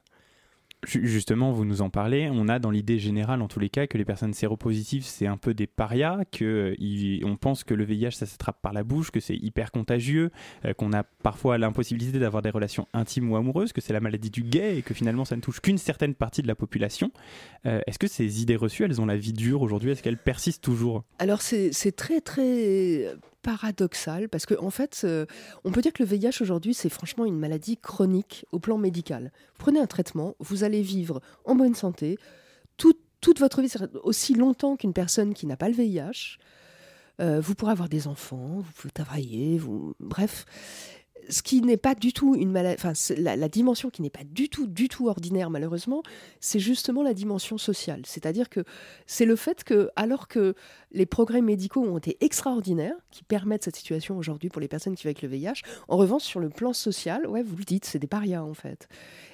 Justement, 0.87 1.51
vous 1.51 1.65
nous 1.65 1.81
en 1.81 1.89
parlez. 1.89 2.29
On 2.31 2.47
a 2.47 2.57
dans 2.57 2.71
l'idée 2.71 2.99
générale, 2.99 3.41
en 3.41 3.49
tous 3.49 3.59
les 3.59 3.67
cas, 3.67 3.85
que 3.85 3.97
les 3.97 4.05
personnes 4.05 4.33
séropositives, 4.33 5.03
c'est 5.03 5.27
un 5.27 5.35
peu 5.35 5.53
des 5.53 5.67
parias, 5.67 6.23
que 6.31 6.73
on 7.25 7.35
pense 7.35 7.65
que 7.65 7.73
le 7.73 7.83
VIH, 7.83 8.11
ça 8.11 8.25
s'attrape 8.25 8.61
par 8.61 8.71
la 8.71 8.85
bouche, 8.85 9.11
que 9.11 9.19
c'est 9.19 9.35
hyper 9.35 9.71
contagieux, 9.71 10.31
euh, 10.63 10.73
qu'on 10.73 10.93
a 10.93 11.03
parfois 11.03 11.57
l'impossibilité 11.57 12.17
d'avoir 12.17 12.41
des 12.41 12.49
relations 12.49 12.87
intimes 12.93 13.29
ou 13.29 13.35
amoureuses, 13.35 13.73
que 13.73 13.81
c'est 13.81 13.91
la 13.91 13.99
maladie 13.99 14.29
du 14.29 14.41
gay 14.41 14.77
et 14.77 14.81
que 14.81 14.93
finalement 14.93 15.25
ça 15.25 15.35
ne 15.35 15.41
touche 15.41 15.59
qu'une 15.59 15.77
certaine 15.77 16.15
partie 16.15 16.41
de 16.41 16.47
la 16.47 16.55
population. 16.55 17.11
Euh, 17.65 17.81
est-ce 17.85 17.99
que 17.99 18.07
ces 18.07 18.41
idées 18.41 18.55
reçues, 18.55 18.85
elles 18.85 19.01
ont 19.01 19.05
la 19.05 19.17
vie 19.17 19.33
dure 19.33 19.61
aujourd'hui? 19.61 19.91
Est-ce 19.91 20.01
qu'elles 20.01 20.17
persistent 20.17 20.63
toujours? 20.63 21.03
Alors 21.19 21.41
c'est 21.41 21.95
très 21.97 22.21
très 22.21 23.17
paradoxal 23.41 24.29
parce 24.29 24.45
qu'en 24.45 24.65
en 24.65 24.69
fait, 24.69 25.01
euh, 25.03 25.25
on 25.63 25.71
peut 25.71 25.81
dire 25.81 25.93
que 25.93 26.03
le 26.03 26.09
VIH 26.09 26.41
aujourd'hui, 26.41 26.73
c'est 26.73 26.89
franchement 26.89 27.25
une 27.25 27.39
maladie 27.39 27.77
chronique 27.77 28.45
au 28.51 28.59
plan 28.59 28.77
médical. 28.77 29.31
prenez 29.57 29.79
un 29.79 29.87
traitement, 29.87 30.35
vous 30.39 30.63
allez 30.63 30.81
vivre 30.81 31.21
en 31.45 31.55
bonne 31.55 31.75
santé 31.75 32.17
toute 33.21 33.39
votre 33.39 33.61
vie, 33.61 33.71
aussi 34.03 34.33
longtemps 34.33 34.77
qu'une 34.77 34.93
personne 34.93 35.33
qui 35.33 35.45
n'a 35.45 35.57
pas 35.57 35.67
le 35.67 35.75
VIH. 35.75 36.37
Euh, 37.19 37.41
vous 37.41 37.53
pourrez 37.53 37.73
avoir 37.73 37.89
des 37.89 38.07
enfants, 38.07 38.59
vous 38.59 38.71
pouvez 38.77 38.91
travailler, 38.91 39.57
vous... 39.57 39.93
bref 39.99 40.45
ce 41.29 41.41
qui 41.43 41.61
n'est 41.61 41.77
pas 41.77 41.95
du 41.95 42.11
tout 42.11 42.35
une 42.35 42.51
maladie, 42.51 42.75
enfin 42.79 42.93
la, 43.17 43.49
dimension 43.49 43.89
qui 43.89 44.01
n'est 44.01 44.09
pas 44.09 44.23
du 44.23 44.49
tout, 44.49 44.67
du 44.67 44.89
tout 44.89 45.07
ordinaire 45.07 45.49
malheureusement, 45.49 46.03
c'est 46.39 46.59
justement 46.59 47.03
la 47.03 47.13
dimension 47.13 47.57
sociale. 47.57 48.01
C'est-à-dire 48.05 48.49
que 48.49 48.63
c'est 49.05 49.25
le 49.25 49.35
fait 49.35 49.63
que, 49.63 49.89
alors 49.95 50.27
que 50.27 50.55
les 50.91 51.05
progrès 51.05 51.41
médicaux 51.41 51.81
ont 51.81 51.97
été 51.97 52.17
extraordinaires, 52.21 52.95
qui 53.11 53.23
permettent 53.23 53.63
cette 53.63 53.75
situation 53.75 54.17
aujourd'hui 54.17 54.49
pour 54.49 54.61
les 54.61 54.67
personnes 54.67 54.95
qui 54.95 55.03
vivent 55.03 55.15
avec 55.17 55.21
le 55.21 55.29
VIH, 55.29 55.61
en 55.87 55.97
revanche 55.97 56.23
sur 56.23 56.39
le 56.39 56.49
plan 56.49 56.73
social, 56.73 57.27
ouais, 57.27 57.43
vous 57.43 57.55
le 57.55 57.63
dites, 57.63 57.85
c'est 57.85 57.99
des 57.99 58.07
parias 58.07 58.43
en 58.43 58.53
fait. 58.53 58.87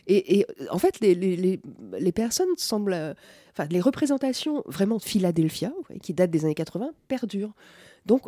Et, 0.08 0.46
en 0.70 0.78
fait, 0.78 1.00
les, 1.00 1.16
les, 1.16 1.60
les, 1.98 2.12
personnes 2.12 2.50
semblent, 2.58 3.16
enfin 3.52 3.68
les 3.72 3.82
représentations 3.82 4.62
vraiment 4.68 4.98
de 4.98 5.02
Philadelphia, 5.02 5.74
qui 6.04 6.14
datent 6.14 6.30
des 6.30 6.46
années 6.46 6.54
80, 6.54 6.92
perdurent. 7.08 7.56
Donc, 8.06 8.24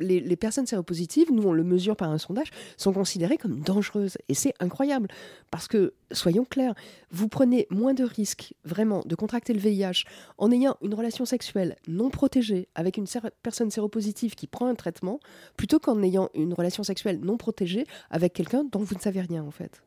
les, 0.00 0.36
personnes 0.36 0.66
séropositives, 0.66 1.32
nous 1.32 1.44
on 1.44 1.52
le 1.52 1.64
mesure 1.64 1.96
par 1.96 2.10
un 2.10 2.18
sondage, 2.18 2.50
sont 2.76 2.92
considérées 2.92 3.36
comme 3.36 3.60
dangereuses. 3.60 4.18
Et 4.28 4.34
c'est 4.34 4.54
incroyable. 4.60 5.08
Parce 5.50 5.68
que, 5.68 5.94
soyons 6.12 6.44
clairs, 6.44 6.74
vous 7.10 7.28
prenez 7.28 7.66
moins 7.70 7.94
de 7.94 8.04
risques 8.04 8.54
vraiment 8.64 9.02
de 9.04 9.14
contracter 9.14 9.52
le 9.52 9.60
VIH 9.60 10.04
en 10.38 10.50
ayant 10.50 10.76
une 10.82 10.94
relation 10.94 11.24
sexuelle 11.24 11.76
non 11.86 12.10
protégée 12.10 12.68
avec 12.74 12.96
une 12.96 13.06
personne 13.42 13.70
séropositive 13.70 14.34
qui 14.34 14.46
prend 14.46 14.66
un 14.66 14.74
traitement, 14.74 15.20
plutôt 15.56 15.78
qu'en 15.78 16.02
ayant 16.02 16.28
une 16.34 16.52
relation 16.52 16.82
sexuelle 16.82 17.20
non 17.20 17.36
protégée 17.36 17.86
avec 18.10 18.32
quelqu'un 18.32 18.64
dont 18.64 18.80
vous 18.80 18.94
ne 18.94 19.00
savez 19.00 19.20
rien 19.20 19.44
en 19.44 19.50
fait. 19.50 19.82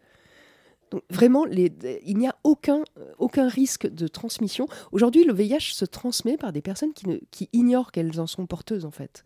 Donc 0.91 1.03
vraiment, 1.09 1.45
il 1.45 2.17
n'y 2.17 2.27
a 2.27 2.35
aucun, 2.43 2.83
aucun 3.17 3.47
risque 3.47 3.87
de 3.87 4.07
transmission. 4.07 4.67
Aujourd'hui, 4.91 5.23
le 5.23 5.33
VIH 5.33 5.73
se 5.73 5.85
transmet 5.85 6.37
par 6.37 6.51
des 6.51 6.61
personnes 6.61 6.93
qui, 6.93 7.49
ignorent 7.53 7.91
qu'elles 7.91 8.19
en 8.19 8.27
sont 8.27 8.45
porteuses, 8.45 8.85
en 8.85 8.91
fait. 8.91 9.23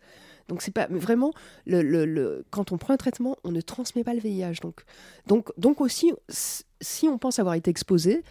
Donc 0.48 0.60
c'est 0.60 0.72
pas 0.72 0.86
vraiment 0.90 1.32
le, 1.64 1.82
le, 1.82 2.44
quand 2.50 2.72
on 2.72 2.76
prend 2.76 2.92
un 2.92 2.98
traitement, 2.98 3.36
on 3.44 3.50
ne 3.50 3.60
transmet 3.62 4.04
pas 4.04 4.12
le 4.12 4.20
VIH. 4.20 4.60
Donc 4.60 4.84
donc 5.26 5.50
donc 5.56 5.80
aussi, 5.80 6.12
si 6.28 7.08
on 7.08 7.16
pense 7.16 7.38
avoir 7.38 7.54
été 7.54 7.70
exposé, 7.70 8.22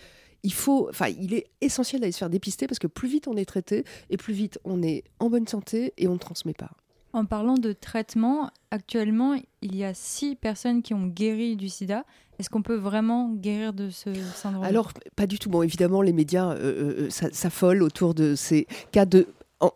il 0.43 0.53
faut, 0.53 0.89
enfin, 0.89 1.07
il 1.07 1.33
est 1.33 1.47
essentiel 1.61 2.01
d'aller 2.01 2.11
se 2.11 2.19
faire 2.19 2.29
dépister 2.29 2.67
parce 2.67 2.79
que 2.79 2.87
plus 2.87 3.07
vite 3.07 3.27
on 3.27 3.35
est 3.35 3.45
traité 3.45 3.85
et 4.09 4.17
plus 4.17 4.33
vite 4.33 4.59
on 4.63 4.83
est 4.83 5.03
en 5.19 5.29
bonne 5.29 5.47
santé 5.47 5.93
et 5.97 6.07
on 6.07 6.13
ne 6.13 6.19
transmet 6.19 6.53
pas. 6.53 6.71
En 7.13 7.25
parlant 7.25 7.57
de 7.59 7.73
traitement, 7.73 8.49
actuellement, 8.71 9.39
il 9.61 9.75
y 9.75 9.83
a 9.83 9.93
six 9.93 10.35
personnes 10.35 10.81
qui 10.81 10.95
ont 10.95 11.05
guéri 11.05 11.55
du 11.55 11.69
sida. 11.69 12.05
Est-ce 12.39 12.49
qu'on 12.49 12.61
peut 12.61 12.75
vraiment 12.75 13.29
guérir 13.29 13.73
de 13.73 13.89
ce 13.89 14.13
syndrome 14.35 14.63
Alors, 14.63 14.91
pas 15.15 15.27
du 15.27 15.39
tout. 15.39 15.49
Bon, 15.49 15.61
évidemment, 15.61 16.01
les 16.01 16.13
médias 16.13 16.51
euh, 16.51 16.57
euh, 16.57 17.07
euh, 17.07 17.29
s'affolent 17.31 17.83
autour 17.83 18.13
de 18.13 18.35
ces 18.35 18.67
cas 18.91 19.05
de 19.05 19.27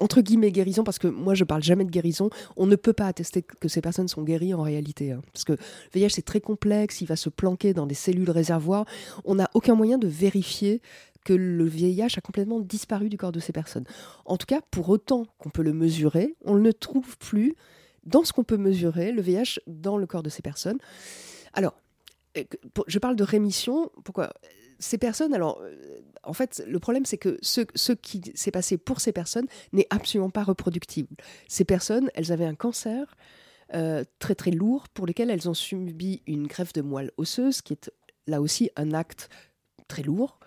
entre 0.01 0.19
guillemets 0.19 0.51
guérison, 0.51 0.83
parce 0.83 0.99
que 0.99 1.07
moi 1.07 1.33
je 1.33 1.45
parle 1.45 1.63
jamais 1.63 1.85
de 1.85 1.89
guérison, 1.89 2.29
on 2.57 2.65
ne 2.65 2.75
peut 2.75 2.91
pas 2.91 3.05
attester 3.05 3.41
que 3.41 3.69
ces 3.69 3.79
personnes 3.79 4.09
sont 4.09 4.21
guéries 4.21 4.53
en 4.53 4.61
réalité. 4.61 5.13
Hein. 5.13 5.21
parce 5.31 5.45
que 5.45 5.53
le 5.53 5.59
VIH 5.93 6.09
c'est 6.09 6.25
très 6.25 6.41
complexe, 6.41 6.99
il 6.99 7.07
va 7.07 7.15
se 7.15 7.29
planquer 7.29 7.73
dans 7.73 7.85
des 7.85 7.95
cellules 7.95 8.29
réservoirs. 8.29 8.83
On 9.23 9.35
n'a 9.35 9.49
aucun 9.53 9.75
moyen 9.75 9.97
de 9.97 10.07
vérifier 10.07 10.81
que 11.23 11.33
le 11.33 11.65
VIH 11.65 12.17
a 12.17 12.21
complètement 12.21 12.59
disparu 12.59 13.09
du 13.09 13.17
corps 13.17 13.31
de 13.31 13.39
ces 13.39 13.53
personnes. 13.53 13.85
En 14.25 14.37
tout 14.37 14.45
cas, 14.45 14.61
pour 14.71 14.89
autant 14.89 15.25
qu'on 15.37 15.49
peut 15.49 15.63
le 15.63 15.73
mesurer, 15.73 16.35
on 16.43 16.55
ne 16.55 16.71
trouve 16.71 17.17
plus 17.17 17.55
dans 18.05 18.23
ce 18.23 18.33
qu'on 18.33 18.43
peut 18.43 18.57
mesurer 18.57 19.11
le 19.11 19.21
VIH 19.21 19.59
dans 19.67 19.97
le 19.97 20.07
corps 20.07 20.23
de 20.23 20.29
ces 20.29 20.41
personnes. 20.41 20.77
Alors, 21.53 21.73
euh, 21.73 21.86
je 22.87 22.99
parle 22.99 23.15
de 23.15 23.23
rémission. 23.23 23.91
Pourquoi 24.03 24.33
Ces 24.79 24.97
personnes, 24.97 25.33
alors, 25.33 25.61
euh, 25.61 25.99
en 26.23 26.33
fait, 26.33 26.63
le 26.67 26.79
problème, 26.79 27.05
c'est 27.05 27.17
que 27.17 27.37
ce, 27.41 27.91
qui 27.93 28.21
s'est 28.35 28.51
passé 28.51 28.77
pour 28.77 29.01
ces 29.01 29.11
personnes 29.11 29.47
n'est 29.73 29.87
absolument 29.89 30.29
pas 30.29 30.43
reproductible. 30.43 31.15
Ces 31.47 31.65
personnes, 31.65 32.09
elles 32.15 32.31
avaient 32.31 32.45
un 32.45 32.55
cancer 32.55 33.15
euh, 33.73 34.03
très 34.19 34.35
très 34.35 34.51
lourd 34.51 34.87
pour 34.89 35.05
lequel 35.05 35.29
elles 35.29 35.49
ont 35.49 35.53
subi 35.53 36.21
une 36.25 36.47
greffe 36.47 36.73
de 36.73 36.81
moelle 36.81 37.11
osseuse, 37.17 37.61
qui 37.61 37.73
est 37.73 37.91
là 38.27 38.41
aussi 38.41 38.69
un 38.75 38.93
acte 38.93 39.29
très 39.87 40.03
lourd. 40.03 40.39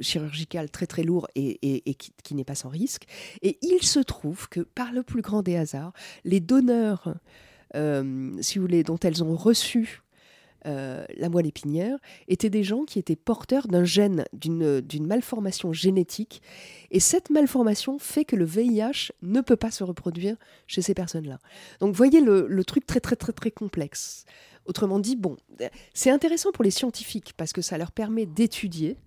chirurgical 0.00 0.70
très 0.70 0.86
très 0.86 1.02
lourd 1.02 1.28
et, 1.34 1.82
qui, 1.98 2.12
qui 2.24 2.34
n'est 2.34 2.46
pas 2.46 2.54
sans 2.54 2.70
risque. 2.70 3.04
Et 3.42 3.58
il 3.60 3.82
se 3.82 4.00
trouve 4.00 4.48
que 4.48 4.60
par 4.60 4.90
le 4.90 5.02
plus 5.02 5.20
grand 5.20 5.42
des 5.42 5.56
hasards, 5.56 5.92
les 6.24 6.40
donneurs, 6.40 7.14
si 7.74 8.58
vous 8.58 8.64
voulez, 8.64 8.82
dont 8.82 8.98
elles 8.98 9.22
ont 9.22 9.36
reçu 9.36 10.02
euh, 10.66 11.06
la 11.16 11.30
moelle 11.30 11.46
épinière, 11.46 11.96
étaient 12.28 12.50
des 12.50 12.62
gens 12.62 12.84
qui 12.84 12.98
étaient 12.98 13.16
porteurs 13.16 13.66
d'un 13.66 13.84
gène, 13.84 14.24
d'une 14.32 15.06
malformation 15.06 15.72
génétique. 15.72 16.42
Et 16.90 17.00
cette 17.00 17.30
malformation 17.30 17.98
fait 17.98 18.24
que 18.26 18.36
le 18.36 18.44
VIH 18.44 19.12
ne 19.22 19.40
peut 19.40 19.56
pas 19.56 19.70
se 19.70 19.84
reproduire 19.84 20.36
chez 20.66 20.82
ces 20.82 20.92
personnes-là. 20.92 21.38
Donc, 21.80 21.94
voyez 21.94 22.20
le, 22.20 22.62
truc 22.64 22.86
très, 22.86 23.00
très, 23.00 23.16
très, 23.16 23.32
très 23.32 23.50
complexe. 23.50 24.24
Autrement 24.66 24.98
dit, 24.98 25.16
bon, 25.16 25.36
c'est 25.94 26.10
intéressant 26.10 26.52
pour 26.52 26.64
les 26.64 26.70
scientifiques 26.70 27.32
parce 27.36 27.52
que 27.52 27.62
ça 27.62 27.78
leur 27.78 27.92
permet 27.92 28.26
d'étudier, 28.26 28.98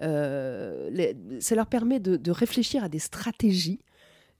euh, 0.00 1.12
ça 1.40 1.54
leur 1.54 1.66
permet 1.66 2.00
de, 2.00 2.30
réfléchir 2.30 2.82
à 2.82 2.88
des 2.88 2.98
stratégies 2.98 3.80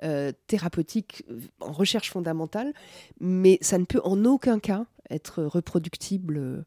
euh, 0.03 0.33
thérapeutiques 0.47 1.25
en 1.61 1.73
recherche 1.73 2.11
fondamentale, 2.11 2.73
mais 3.21 3.59
ça 3.61 3.79
ne 3.79 3.85
peut 3.85 4.01
en 4.05 4.25
aucun 4.25 4.61
cas 4.61 4.87
être 5.11 5.43
reproductible 5.45 6.37
euh, 6.39 6.65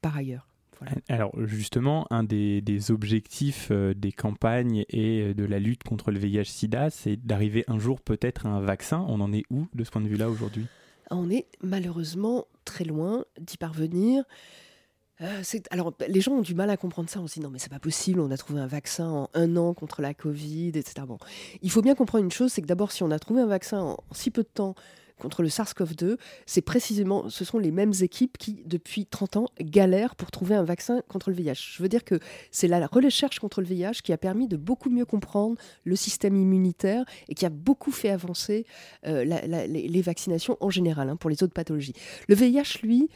par 0.00 0.16
ailleurs. 0.16 0.46
Alors 1.08 1.32
justement, 1.44 2.06
un 2.10 2.22
des, 2.22 2.90
objectifs 2.90 3.68
euh, 3.72 3.94
des 3.94 4.12
campagnes 4.12 4.84
et 4.88 5.22
euh, 5.22 5.34
de 5.34 5.44
la 5.44 5.58
lutte 5.58 5.82
contre 5.82 6.12
le 6.12 6.20
VIH-Sida, 6.20 6.90
c'est 6.90 7.16
d'arriver 7.16 7.64
un 7.66 7.80
jour 7.80 8.00
peut-être 8.00 8.46
à 8.46 8.50
un 8.50 8.60
vaccin. 8.60 9.04
On 9.08 9.20
en 9.20 9.32
est 9.32 9.44
où 9.50 9.66
de 9.74 9.82
ce 9.82 9.90
point 9.90 10.00
de 10.00 10.08
vue-là 10.08 10.30
aujourd'hui? 10.30 10.66
On 11.10 11.30
est 11.30 11.46
malheureusement 11.62 12.46
très 12.64 12.84
loin 12.84 13.24
d'y 13.40 13.56
parvenir. 13.56 14.22
alors, 15.70 15.94
les 16.06 16.20
gens 16.20 16.32
ont 16.32 16.42
du 16.42 16.54
mal 16.54 16.70
à 16.70 16.76
comprendre 16.76 17.10
ça. 17.10 17.18
On 17.20 17.26
se 17.26 17.34
dit 17.34 17.40
non, 17.40 17.50
mais 17.50 17.58
c'est 17.58 17.70
pas 17.70 17.80
possible. 17.80 18.20
On 18.20 18.30
a 18.30 18.36
trouvé 18.36 18.60
un 18.60 18.66
vaccin 18.66 19.08
en 19.08 19.30
un 19.34 19.56
an 19.56 19.74
contre 19.74 20.00
la 20.00 20.14
Covid, 20.14 20.68
etc. 20.68 21.06
Bon, 21.08 21.18
il 21.62 21.70
faut 21.70 21.82
bien 21.82 21.96
comprendre 21.96 22.24
une 22.24 22.30
chose, 22.30 22.52
c'est 22.52 22.62
que 22.62 22.66
d'abord, 22.66 22.92
si 22.92 23.02
on 23.02 23.10
a 23.10 23.18
trouvé 23.18 23.40
un 23.40 23.46
vaccin 23.46 23.80
en 23.80 23.96
si 24.12 24.30
peu 24.30 24.42
de 24.42 24.48
temps 24.48 24.76
contre 25.18 25.42
le 25.42 25.48
SARS-CoV-2, 25.48 26.16
c'est 26.46 26.62
précisément, 26.62 27.28
ce 27.28 27.44
sont 27.44 27.58
les 27.58 27.70
mêmes 27.70 27.92
équipes 28.00 28.38
qui, 28.38 28.62
depuis 28.66 29.06
30 29.06 29.36
ans, 29.36 29.46
galèrent 29.60 30.14
pour 30.14 30.30
trouver 30.30 30.54
un 30.54 30.64
vaccin 30.64 31.02
contre 31.08 31.30
le 31.30 31.36
VIH. 31.36 31.74
Je 31.76 31.82
veux 31.82 31.88
dire 31.88 32.04
que 32.04 32.18
c'est 32.50 32.68
la 32.68 32.86
recherche 32.86 33.38
contre 33.38 33.60
le 33.60 33.66
VIH 33.66 34.00
qui 34.02 34.12
a 34.12 34.18
permis 34.18 34.48
de 34.48 34.56
beaucoup 34.56 34.90
mieux 34.90 35.04
comprendre 35.04 35.56
le 35.84 35.96
système 35.96 36.36
immunitaire 36.36 37.04
et 37.28 37.34
qui 37.34 37.46
a 37.46 37.50
beaucoup 37.50 37.92
fait 37.92 38.10
avancer 38.10 38.66
euh, 39.06 39.24
les, 39.24 40.02
vaccinations 40.02 40.56
en 40.60 40.70
général 40.70 41.08
hein, 41.08 41.16
pour 41.16 41.30
les 41.30 41.42
autres 41.42 41.52
pathologies. 41.52 41.94
Le 42.28 42.34
VIH, 42.34 42.80
lui, 42.82 43.08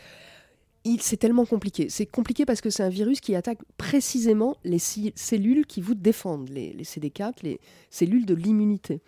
c'est 1.00 1.16
tellement 1.16 1.46
compliqué. 1.46 1.88
C'est 1.88 2.06
compliqué 2.06 2.44
parce 2.44 2.60
que 2.60 2.70
c'est 2.70 2.82
un 2.82 2.88
virus 2.88 3.20
qui 3.20 3.34
attaque 3.34 3.58
précisément 3.76 4.56
les 4.64 4.78
cellules 4.78 5.66
qui 5.66 5.80
vous 5.80 5.94
défendent, 5.94 6.48
les, 6.48 6.72
les 6.72 6.84
CD4, 6.84 7.34
les 7.42 7.60
cellules 7.90 8.26
de 8.26 8.34
l'immunité. 8.34 9.00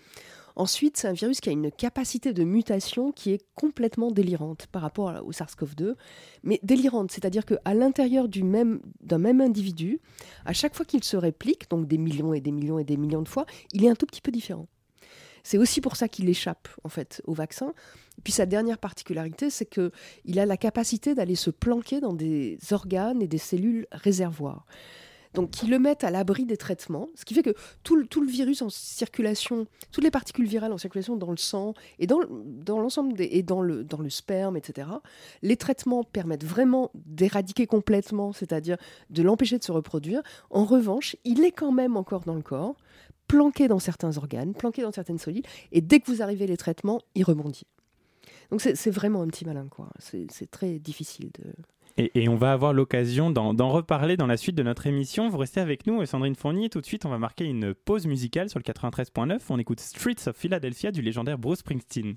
Ensuite, 0.56 0.96
c'est 0.96 1.08
un 1.08 1.12
virus 1.12 1.40
qui 1.40 1.48
a 1.48 1.52
une 1.52 1.72
capacité 1.72 2.32
de 2.32 2.44
mutation 2.44 3.10
qui 3.10 3.32
est 3.32 3.44
complètement 3.56 4.12
délirante 4.12 4.68
par 4.68 4.82
rapport 4.82 5.12
au 5.24 5.32
SARS-CoV-2, 5.32 5.94
mais 6.44 6.60
délirante, 6.62 7.10
c'est-à-dire 7.10 7.44
qu'à 7.44 7.74
l'intérieur 7.74 8.28
d'un 8.28 9.18
même, 9.18 9.40
individu, 9.40 10.00
à 10.44 10.52
chaque 10.52 10.76
fois 10.76 10.86
qu'il 10.86 11.02
se 11.02 11.16
réplique, 11.16 11.68
donc 11.70 11.88
des 11.88 11.98
millions 11.98 12.34
et 12.34 12.40
des 12.40 12.52
millions 12.52 12.78
et 12.78 12.84
des 12.84 12.96
millions 12.96 13.22
de 13.22 13.28
fois, 13.28 13.46
il 13.72 13.84
est 13.84 13.88
un 13.88 13.96
tout 13.96 14.06
petit 14.06 14.20
peu 14.20 14.30
différent. 14.30 14.68
C'est 15.42 15.58
aussi 15.58 15.80
pour 15.80 15.96
ça 15.96 16.08
qu'il 16.08 16.28
échappe 16.28 16.68
en 16.84 16.88
fait 16.88 17.20
au 17.26 17.34
vaccin. 17.34 17.74
puis 18.22 18.32
sa 18.32 18.46
dernière 18.46 18.78
particularité, 18.78 19.50
c'est 19.50 19.66
qu'il 19.66 20.38
a 20.38 20.46
la 20.46 20.56
capacité 20.56 21.14
d'aller 21.14 21.34
se 21.34 21.50
planquer 21.50 22.00
dans 22.00 22.14
des 22.14 22.58
organes 22.70 23.20
et 23.20 23.26
des 23.26 23.38
cellules 23.38 23.86
réservoirs 23.90 24.66
donc 25.34 25.50
qui 25.50 25.66
le 25.66 25.78
mettent 25.78 26.04
à 26.04 26.10
l'abri 26.10 26.46
des 26.46 26.56
traitements, 26.56 27.08
ce 27.14 27.24
qui 27.24 27.34
fait 27.34 27.42
que 27.42 27.54
tout 27.82 27.96
le, 27.96 28.06
tout 28.06 28.20
le, 28.20 28.26
virus 28.26 28.62
en 28.62 28.70
circulation, 28.70 29.66
toutes 29.90 30.04
les 30.04 30.10
particules 30.10 30.46
virales 30.46 30.72
en 30.72 30.78
circulation 30.78 31.16
dans 31.16 31.30
le 31.30 31.36
sang 31.36 31.74
et 31.98 32.06
dans, 32.06 32.20
dans 32.30 32.80
l'ensemble 32.80 33.14
des, 33.14 33.28
et 33.32 33.42
dans 33.42 33.60
le, 33.60 33.84
dans 33.84 34.00
le 34.00 34.10
sperme, 34.10 34.56
etc., 34.56 34.88
les 35.42 35.56
traitements 35.56 36.04
permettent 36.04 36.44
vraiment 36.44 36.90
d'éradiquer 36.94 37.66
complètement, 37.66 38.32
c'est-à-dire 38.32 38.76
de 39.10 39.22
l'empêcher 39.22 39.58
de 39.58 39.64
se 39.64 39.72
reproduire. 39.72 40.22
En 40.50 40.64
revanche, 40.64 41.16
il 41.24 41.44
est 41.44 41.52
quand 41.52 41.72
même 41.72 41.96
encore 41.96 42.24
dans 42.24 42.34
le 42.34 42.42
corps, 42.42 42.76
planqué 43.26 43.68
dans 43.68 43.78
certains 43.78 44.16
organes, 44.16 44.54
planqué 44.54 44.82
dans 44.82 44.92
certaines 44.92 45.18
solides, 45.18 45.46
et 45.72 45.80
dès 45.80 46.00
que 46.00 46.10
vous 46.10 46.22
arrivez 46.22 46.46
les 46.46 46.56
traitements, 46.56 47.00
il 47.14 47.24
rebondit. 47.24 47.66
Donc 48.50 48.60
c'est 48.60 48.90
vraiment 48.90 49.22
un 49.22 49.26
petit 49.28 49.44
malin, 49.44 49.66
quoi. 49.68 49.88
C'est 49.98 50.50
très 50.50 50.78
difficile 50.78 51.30
de... 51.32 51.52
Et, 51.96 52.28
on 52.28 52.34
va 52.34 52.52
avoir 52.52 52.72
l'occasion 52.72 53.30
d'en 53.30 53.68
reparler 53.70 54.16
dans 54.16 54.26
la 54.26 54.36
suite 54.36 54.56
de 54.56 54.64
notre 54.64 54.88
émission. 54.88 55.28
Vous 55.28 55.38
restez 55.38 55.60
avec 55.60 55.86
nous, 55.86 56.04
Sandrine 56.06 56.34
Fournier. 56.34 56.68
Tout 56.68 56.80
de 56.80 56.86
suite, 56.86 57.06
on 57.06 57.08
va 57.08 57.18
marquer 57.18 57.44
une 57.44 57.72
pause 57.72 58.06
musicale 58.06 58.50
sur 58.50 58.58
le 58.58 58.64
93.9. 58.64 59.38
On 59.48 59.58
écoute 59.60 59.78
Streets 59.78 60.26
of 60.26 60.36
Philadelphia 60.36 60.90
du 60.90 61.02
légendaire 61.02 61.38
Bruce 61.38 61.60
Springsteen. 61.60 62.16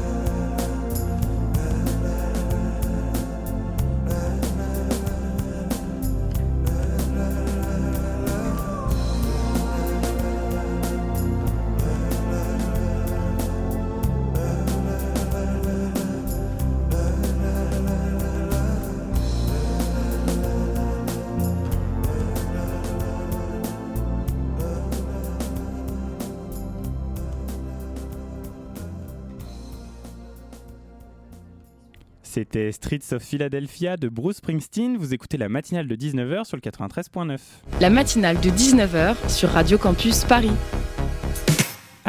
Streets 32.71 33.13
of 33.13 33.23
Philadelphia 33.23 33.97
de 33.97 34.09
Bruce 34.09 34.37
Springsteen. 34.37 34.97
Vous 34.97 35.13
écoutez 35.13 35.37
la 35.37 35.49
matinale 35.49 35.87
de 35.87 35.95
19h 35.95 36.45
sur 36.45 36.57
le 36.57 36.61
93.9. 36.61 37.39
La 37.79 37.89
matinale 37.89 38.39
de 38.39 38.49
19h 38.49 39.15
sur 39.29 39.49
Radio 39.49 39.77
Campus 39.77 40.23
Paris. 40.25 40.51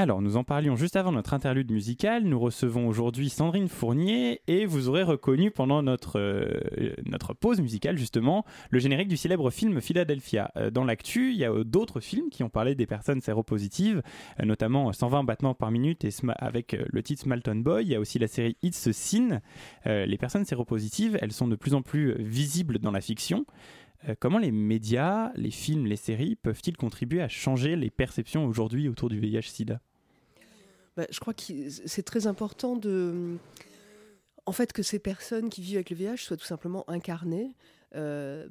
Alors, 0.03 0.21
nous 0.21 0.37
en 0.37 0.43
parlions 0.43 0.75
juste 0.75 0.97
avant 0.97 1.13
notre 1.13 1.33
interlude 1.33 1.71
musical. 1.71 2.25
Nous 2.25 2.41
recevons 2.41 2.89
aujourd'hui 2.89 3.31
Sandrine 3.31 3.69
Fournier 3.69 4.41
et 4.49 4.67
vous 4.67 4.89
aurez 4.89 5.05
reconnu 5.05 5.53
pendant 5.53 5.81
notre, 5.81 6.19
euh, 6.19 6.61
pause 7.39 7.61
musicale, 7.61 7.97
justement, 7.97 8.45
le 8.71 8.81
générique 8.81 9.07
du 9.07 9.17
célèbre 9.17 9.49
film 9.53 9.81
Philadelphia. 9.81 10.51
Euh, 10.57 10.73
dans 10.73 10.83
l'actu, 10.83 11.31
il 11.31 11.37
y 11.37 11.45
a 11.45 11.53
euh, 11.53 11.63
d'autres 11.63 12.01
films 12.01 12.31
qui 12.31 12.43
ont 12.43 12.49
parlé 12.49 12.75
des 12.75 12.85
personnes 12.85 13.21
séropositives, 13.21 14.03
notamment 14.43 14.93
120 14.93 15.23
battements 15.23 15.55
par 15.55 15.71
minute 15.71 16.05
avec 16.37 16.77
le 16.85 17.03
titre 17.05 17.23
Smalton 17.23 17.61
Boy. 17.61 17.85
Il 17.85 17.91
y 17.93 17.95
a 17.95 18.01
aussi 18.01 18.19
la 18.19 18.27
série 18.27 18.57
It's 18.65 18.89
a 18.89 18.93
Sin. 18.93 19.41
Les 19.85 20.19
personnes 20.19 20.45
séropositives, 20.45 21.17
elles 21.23 21.31
sont 21.31 21.47
de 21.47 21.55
plus 21.55 21.75
en 21.75 21.83
plus 21.83 22.21
visibles 22.21 22.81
dans 22.81 22.91
la 22.91 23.01
fiction. 23.01 23.47
Comment 24.19 24.39
les 24.39 24.51
médias, 24.51 25.31
les 25.37 25.53
films, 25.53 25.87
les 25.87 25.95
séries 25.95 26.35
peuvent-ils 26.35 26.77
contribuer 26.77 27.23
à 27.23 27.29
changer 27.29 27.77
les 27.77 27.89
perceptions 27.91 28.47
aujourd'hui 28.47 28.89
autour 28.89 29.09
du 29.09 29.21
VIH-Sida? 29.21 29.81
Bah, 30.97 31.07
je 31.11 31.21
crois 31.21 31.33
que 31.33 31.43
c'est 31.69 32.03
très 32.03 32.27
important 32.27 32.77
de, 32.77 33.39
en 34.47 34.53
fait, 34.53 34.73
que 34.73 34.83
ces 34.83 34.99
personnes 34.99 35.49
qui 35.49 35.63
vivent 35.63 35.77
avec 35.77 35.91
le 35.91 35.97
VIH 35.97 36.19
soient 36.19 36.37
tout 36.37 36.45
simplement 36.45 36.89
incarnées 36.89 37.55
euh, 37.95 38.49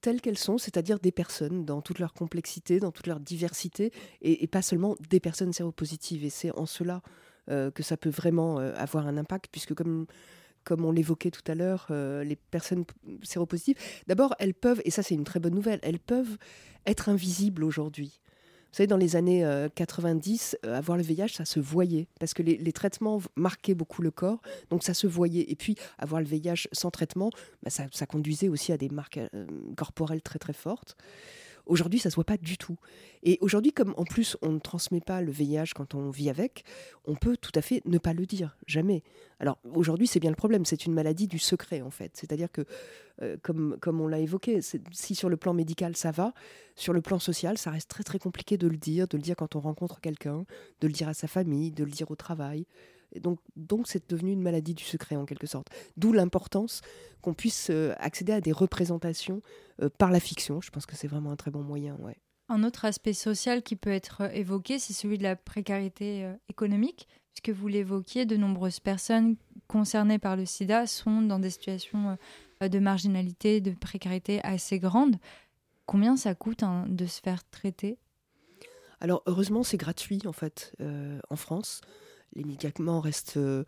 telles 0.00 0.20
qu'elles 0.20 0.38
sont, 0.38 0.58
c'est-à-dire 0.58 0.98
des 0.98 1.12
personnes 1.12 1.64
dans 1.64 1.80
toute 1.80 1.98
leur 1.98 2.12
complexité, 2.12 2.78
dans 2.78 2.92
toute 2.92 3.06
leur 3.06 3.20
diversité, 3.20 3.90
et, 4.20 4.46
pas 4.46 4.60
seulement 4.60 4.96
des 5.08 5.18
personnes 5.18 5.52
séropositives. 5.52 6.24
Et 6.24 6.30
c'est 6.30 6.50
en 6.52 6.66
cela 6.66 7.00
euh, 7.50 7.70
que 7.70 7.82
ça 7.82 7.96
peut 7.96 8.10
vraiment 8.10 8.60
euh, 8.60 8.74
avoir 8.76 9.06
un 9.06 9.16
impact, 9.16 9.48
puisque 9.50 9.74
comme 9.74 10.06
comme 10.62 10.86
on 10.86 10.92
l'évoquait 10.92 11.30
tout 11.30 11.42
à 11.46 11.54
l'heure, 11.54 11.88
les 11.90 12.36
personnes 12.36 12.86
séropositives, 13.22 13.76
d'abord, 14.06 14.34
elles 14.38 14.54
peuvent, 14.54 14.80
et 14.86 14.90
ça 14.90 15.02
c'est 15.02 15.14
une 15.14 15.24
très 15.24 15.38
bonne 15.38 15.52
nouvelle, 15.54 15.78
elles 15.82 15.98
peuvent 15.98 16.38
être 16.86 17.10
invisibles 17.10 17.64
aujourd'hui. 17.64 18.18
Vous 18.74 18.78
savez, 18.78 18.88
dans 18.88 18.96
les 18.96 19.14
années 19.14 19.44
euh, 19.44 19.68
90, 19.72 20.58
euh, 20.66 20.76
avoir 20.76 20.98
le 20.98 21.04
VIH, 21.04 21.28
ça 21.28 21.44
se 21.44 21.60
voyait, 21.60 22.08
parce 22.18 22.34
que 22.34 22.42
les, 22.42 22.72
traitements 22.72 23.22
marquaient 23.36 23.76
beaucoup 23.76 24.02
le 24.02 24.10
corps, 24.10 24.42
donc 24.68 24.82
ça 24.82 24.94
se 24.94 25.06
voyait. 25.06 25.48
Et 25.48 25.54
puis, 25.54 25.76
avoir 25.96 26.20
le 26.20 26.26
VIH 26.26 26.66
sans 26.72 26.90
traitement, 26.90 27.30
bah, 27.62 27.70
ça, 27.70 27.84
ça 27.92 28.06
conduisait 28.06 28.48
aussi 28.48 28.72
à 28.72 28.76
des 28.76 28.88
marques 28.88 29.20
euh, 29.32 29.46
corporelles 29.76 30.22
très 30.22 30.40
très 30.40 30.54
fortes. 30.54 30.96
Aujourd'hui, 31.66 31.98
ça 31.98 32.10
se 32.10 32.16
voit 32.16 32.24
pas 32.24 32.36
du 32.36 32.58
tout. 32.58 32.76
Et 33.22 33.38
aujourd'hui, 33.40 33.72
comme 33.72 33.94
en 33.96 34.04
plus 34.04 34.36
on 34.42 34.52
ne 34.52 34.58
transmet 34.58 35.00
pas 35.00 35.22
le 35.22 35.32
VIH 35.32 35.72
quand 35.74 35.94
on 35.94 36.10
vit 36.10 36.28
avec, 36.28 36.64
on 37.06 37.14
peut 37.14 37.36
tout 37.38 37.52
à 37.54 37.62
fait 37.62 37.80
ne 37.86 37.96
pas 37.98 38.12
le 38.12 38.26
dire, 38.26 38.56
jamais. 38.66 39.02
Alors 39.40 39.58
aujourd'hui, 39.74 40.06
c'est 40.06 40.20
bien 40.20 40.30
le 40.30 40.36
problème, 40.36 40.66
c'est 40.66 40.84
une 40.84 40.92
maladie 40.92 41.26
du 41.26 41.38
secret 41.38 41.80
en 41.80 41.90
fait. 41.90 42.10
C'est-à-dire 42.14 42.52
que, 42.52 42.66
euh, 43.22 43.36
comme, 43.42 43.78
comme 43.80 44.00
on 44.00 44.08
l'a 44.08 44.18
évoqué, 44.18 44.60
si 44.92 45.14
sur 45.14 45.30
le 45.30 45.36
plan 45.36 45.54
médical 45.54 45.96
ça 45.96 46.10
va, 46.10 46.34
sur 46.76 46.92
le 46.92 47.00
plan 47.00 47.18
social, 47.18 47.56
ça 47.56 47.70
reste 47.70 47.88
très 47.88 48.04
très 48.04 48.18
compliqué 48.18 48.58
de 48.58 48.68
le 48.68 48.76
dire, 48.76 49.08
de 49.08 49.16
le 49.16 49.22
dire 49.22 49.36
quand 49.36 49.56
on 49.56 49.60
rencontre 49.60 50.00
quelqu'un, 50.00 50.44
de 50.80 50.86
le 50.86 50.92
dire 50.92 51.08
à 51.08 51.14
sa 51.14 51.28
famille, 51.28 51.70
de 51.70 51.84
le 51.84 51.90
dire 51.90 52.10
au 52.10 52.16
travail. 52.16 52.66
Et 53.14 53.20
donc, 53.20 53.38
donc 53.56 53.86
c'est 53.86 54.08
devenu 54.10 54.32
une 54.32 54.42
maladie 54.42 54.74
du 54.74 54.84
secret 54.84 55.16
en 55.16 55.24
quelque 55.24 55.46
sorte. 55.46 55.68
D'où 55.96 56.12
l'importance 56.12 56.80
qu'on 57.22 57.34
puisse 57.34 57.68
euh, 57.70 57.94
accéder 57.98 58.32
à 58.32 58.40
des 58.40 58.52
représentations 58.52 59.40
euh, 59.82 59.88
par 59.88 60.10
la 60.10 60.20
fiction. 60.20 60.60
Je 60.60 60.70
pense 60.70 60.86
que 60.86 60.96
c'est 60.96 61.08
vraiment 61.08 61.30
un 61.30 61.36
très 61.36 61.50
bon 61.50 61.62
moyen. 61.62 61.96
Ouais. 62.00 62.16
Un 62.48 62.64
autre 62.64 62.84
aspect 62.84 63.14
social 63.14 63.62
qui 63.62 63.76
peut 63.76 63.92
être 63.92 64.22
euh, 64.22 64.28
évoqué, 64.30 64.78
c'est 64.78 64.92
celui 64.92 65.16
de 65.16 65.22
la 65.22 65.36
précarité 65.36 66.30
économique, 66.48 67.08
puisque 67.32 67.56
vous 67.56 67.68
l'évoquiez, 67.68 68.26
de 68.26 68.36
nombreuses 68.36 68.80
personnes 68.80 69.36
concernées 69.68 70.18
par 70.18 70.36
le 70.36 70.44
sida 70.44 70.86
sont 70.86 71.22
dans 71.22 71.38
des 71.38 71.50
situations 71.50 72.18
de 72.60 72.78
marginalité, 72.78 73.60
de 73.60 73.70
précarité 73.72 74.42
assez 74.44 74.78
grandes. 74.78 75.16
Combien 75.86 76.16
ça 76.16 76.34
coûte 76.34 76.62
hein, 76.62 76.86
de 76.88 77.06
se 77.06 77.20
faire 77.20 77.48
traiter? 77.50 77.98
Alors 79.00 79.22
heureusement, 79.26 79.62
c'est 79.62 79.76
gratuit 79.76 80.22
en 80.26 80.32
fait 80.32 80.74
euh, 80.80 81.20
en 81.28 81.36
France. 81.36 81.82
Les 82.34 82.44
médicaments 82.44 83.00
restent 83.00 83.36
euh, 83.36 83.64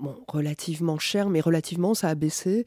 bon, 0.00 0.16
relativement 0.28 0.98
chers, 0.98 1.28
mais 1.28 1.40
relativement 1.40 1.94
ça 1.94 2.08
a 2.08 2.14
baissé. 2.14 2.64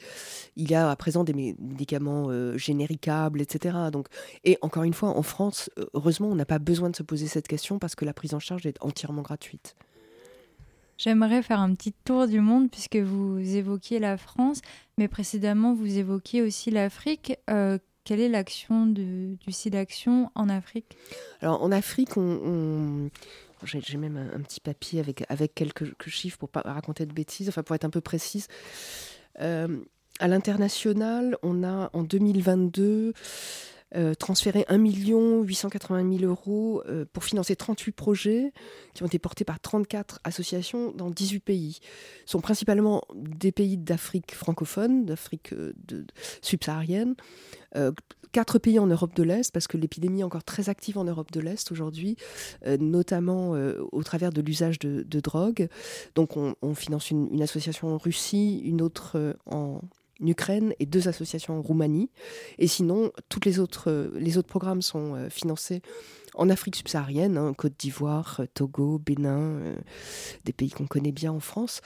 Il 0.55 0.69
y 0.69 0.75
a 0.75 0.89
à 0.89 0.95
présent 0.95 1.23
des 1.23 1.33
mé- 1.33 1.55
médicaments 1.59 2.27
euh, 2.29 2.57
généricables, 2.57 3.41
etc. 3.41 3.77
Donc, 3.91 4.07
et 4.43 4.57
encore 4.61 4.83
une 4.83 4.93
fois, 4.93 5.09
en 5.09 5.23
France, 5.23 5.69
euh, 5.77 5.85
heureusement, 5.93 6.27
on 6.29 6.35
n'a 6.35 6.45
pas 6.45 6.59
besoin 6.59 6.89
de 6.89 6.95
se 6.95 7.03
poser 7.03 7.27
cette 7.27 7.47
question 7.47 7.79
parce 7.79 7.95
que 7.95 8.05
la 8.05 8.13
prise 8.13 8.33
en 8.33 8.39
charge 8.39 8.65
est 8.65 8.77
entièrement 8.81 9.21
gratuite. 9.21 9.75
J'aimerais 10.97 11.41
faire 11.41 11.59
un 11.59 11.73
petit 11.73 11.93
tour 12.05 12.27
du 12.27 12.41
monde 12.41 12.69
puisque 12.69 12.97
vous 12.97 13.39
évoquiez 13.39 13.97
la 13.97 14.17
France, 14.17 14.61
mais 14.99 15.07
précédemment 15.07 15.73
vous 15.73 15.97
évoquiez 15.97 16.43
aussi 16.43 16.69
l'Afrique. 16.69 17.37
Euh, 17.49 17.79
quelle 18.03 18.19
est 18.19 18.29
l'action 18.29 18.85
du 18.85 19.37
SIDAction 19.49 20.29
en 20.35 20.47
Afrique? 20.49 20.97
Alors 21.41 21.63
en 21.63 21.71
Afrique, 21.71 22.17
on, 22.17 22.21
on- 22.45 23.09
j'ai 23.65 23.97
même 23.97 24.17
un, 24.17 24.41
petit 24.41 24.59
papier 24.59 24.99
avec, 24.99 25.23
avec 25.29 25.55
quelques 25.55 25.81
quelques 25.81 26.09
chiffres 26.09 26.37
pour 26.37 26.49
pas 26.49 26.61
raconter 26.61 27.05
de 27.05 27.13
bêtises, 27.13 27.49
enfin 27.49 27.63
pour 27.63 27.75
être 27.75 27.85
un 27.85 27.89
peu 27.89 28.01
précise. 28.01 28.47
Euh, 29.39 29.79
à 30.19 30.27
l'international, 30.27 31.37
on 31.41 31.63
a 31.63 31.89
en 31.93 32.03
2022 32.03 33.13
euh, 33.95 34.13
transféré 34.13 34.65
1 34.69 34.77
880 34.77 36.19
000 36.19 36.29
euros 36.29 36.81
euh, 36.87 37.05
pour 37.11 37.25
financer 37.25 37.55
38 37.55 37.91
projets 37.91 38.53
qui 38.93 39.03
ont 39.03 39.05
été 39.05 39.19
portés 39.19 39.43
par 39.43 39.59
34 39.59 40.19
associations 40.23 40.91
dans 40.91 41.09
18 41.09 41.39
pays. 41.41 41.79
Ce 42.25 42.31
sont 42.31 42.41
principalement 42.41 43.03
des 43.13 43.51
pays 43.51 43.77
d'Afrique 43.77 44.33
francophone, 44.33 45.05
d'Afrique 45.05 45.51
euh, 45.53 45.73
subsaharienne, 46.41 47.15
euh, 47.75 47.91
quatre 48.31 48.59
pays 48.59 48.79
en 48.79 48.87
Europe 48.87 49.13
de 49.13 49.23
l'Est, 49.23 49.51
parce 49.51 49.67
que 49.67 49.75
l'épidémie 49.75 50.21
est 50.21 50.23
encore 50.23 50.45
très 50.45 50.69
active 50.69 50.97
en 50.97 51.03
Europe 51.03 51.31
de 51.31 51.41
l'Est 51.41 51.69
aujourd'hui, 51.69 52.15
notamment 52.79 53.51
au 53.91 54.03
travers 54.03 54.31
de 54.31 54.39
l'usage 54.39 54.79
de, 54.79 55.03
de 55.03 55.19
drogue. 55.19 55.67
Donc 56.15 56.37
on, 56.37 56.75
finance 56.75 57.11
une, 57.11 57.41
association 57.41 57.89
en 57.89 57.97
Russie, 57.97 58.61
une 58.63 58.81
autre 58.81 59.35
en 59.45 59.81
Ukraine 60.29 60.73
et 60.79 60.85
deux 60.85 61.07
associations 61.07 61.57
en 61.57 61.61
Roumanie. 61.61 62.09
Et 62.57 62.67
sinon, 62.67 63.11
toutes 63.29 63.45
les 63.45 63.59
autres, 63.59 63.89
euh, 63.89 64.11
les 64.15 64.37
autres 64.37 64.47
programmes 64.47 64.81
sont 64.81 65.15
euh, 65.15 65.29
financés 65.29 65.81
en 66.33 66.49
Afrique 66.49 66.77
subsaharienne, 66.77 67.37
hein, 67.37 67.53
Côte 67.53 67.73
d'Ivoire, 67.77 68.37
euh, 68.39 68.45
Togo, 68.53 68.99
Bénin, 68.99 69.59
des 70.45 70.53
pays 70.53 70.69
qu'on 70.69 70.87
connaît 70.87 71.11
bien 71.11 71.31
en 71.31 71.39
France. 71.39 71.81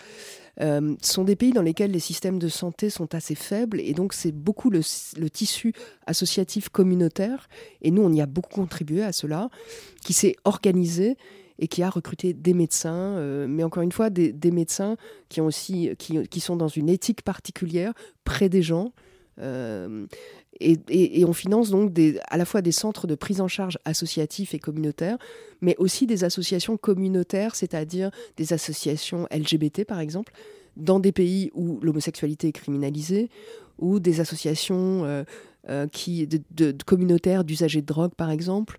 Euh, 0.62 0.96
sont 1.02 1.26
des 1.26 1.36
pays 1.36 1.52
dans 1.52 1.62
lesquels 1.62 1.92
les 1.92 2.00
systèmes 2.00 2.40
de 2.40 2.48
santé 2.48 2.90
sont 2.90 3.14
assez 3.14 3.36
faibles 3.36 3.82
et 3.82 3.94
donc 3.94 4.14
c'est 4.14 4.32
beaucoup 4.32 4.70
le, 4.70 4.80
le 5.18 5.30
tissu 5.30 5.74
associatif 6.08 6.70
communautaire 6.70 7.50
et 7.82 7.92
nous 7.92 8.02
on 8.02 8.14
y 8.14 8.22
a 8.22 8.26
beaucoup 8.26 8.54
contribué 8.54 9.04
à 9.04 9.12
cela 9.12 9.50
qui 10.02 10.14
s'est 10.14 10.38
organisé 10.46 11.18
et 11.60 11.68
qui 11.68 11.84
a 11.84 11.90
recruté 11.90 12.34
des 12.34 12.54
médecins, 12.54 13.16
euh, 13.18 13.48
mais 13.48 13.64
encore 13.64 13.84
une 13.84 13.92
fois, 13.92 14.10
des, 14.10 14.34
médecins 14.52 14.98
qui, 15.30 15.42
ont 15.42 15.46
aussi, 15.46 15.92
qui, 15.98 16.40
sont 16.40 16.56
dans 16.56 16.68
une 16.68 16.90
éthique 16.90 17.22
particulière, 17.22 17.94
près 18.24 18.50
des 18.50 18.62
gens. 18.62 18.92
Euh, 19.40 20.06
et, 20.60 21.26
on 21.26 21.34
finance 21.34 21.70
donc 21.70 21.92
à 22.30 22.38
la 22.38 22.46
fois 22.46 22.62
des 22.62 22.72
centres 22.72 23.08
de 23.08 23.16
prise 23.16 23.42
en 23.42 23.48
charge 23.48 23.78
associatifs 23.84 24.54
et 24.54 24.60
communautaires, 24.60 25.18
mais 25.62 25.76
aussi 25.80 26.08
des 26.08 26.24
associations 26.24 26.78
communautaires, 26.78 27.56
c'est-à-dire 27.56 28.12
des 28.38 28.54
associations 28.54 29.28
LGBT 29.32 29.84
par 29.84 30.00
exemple, 30.00 30.34
dans 30.78 31.00
des 31.00 31.12
pays 31.12 31.52
où 31.54 31.80
l'homosexualité 31.82 32.50
est 32.50 32.54
criminalisée, 32.54 33.30
ou 33.80 34.00
des 34.00 34.22
associations 34.22 35.04
euh, 35.04 35.24
qui, 35.92 36.28
de, 36.28 36.76
communautaires 36.86 37.44
d'usagers 37.44 37.82
de 37.82 37.86
drogue 37.86 38.14
par 38.16 38.30
exemple, 38.30 38.78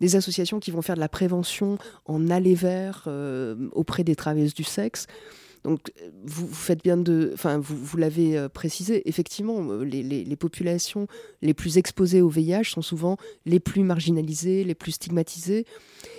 des 0.00 0.16
associations 0.16 0.60
qui 0.60 0.70
vont 0.70 0.82
faire 0.82 0.94
de 0.94 1.00
la 1.00 1.08
prévention 1.08 1.78
en 2.06 2.30
aller 2.30 2.54
vers 2.54 3.04
euh, 3.06 3.68
auprès 3.72 4.04
des 4.04 4.16
travailleuses 4.16 4.54
du 4.54 4.64
sexe. 4.64 5.06
Donc, 5.64 5.92
vous, 6.24 6.46
faites 6.48 6.82
bien 6.82 6.96
de. 6.96 7.30
Enfin, 7.34 7.58
vous, 7.58 7.96
l'avez 7.96 8.38
euh, 8.38 8.48
précisé, 8.48 9.08
effectivement, 9.08 9.56
euh, 9.70 9.84
les, 9.84 10.36
populations 10.36 11.06
les 11.42 11.54
plus 11.54 11.78
exposées 11.78 12.22
au 12.22 12.28
VIH 12.28 12.64
sont 12.64 12.82
souvent 12.82 13.16
les 13.44 13.60
plus 13.60 13.82
marginalisées, 13.82 14.64
les 14.64 14.74
plus 14.74 14.92
stigmatisées. 14.92 15.66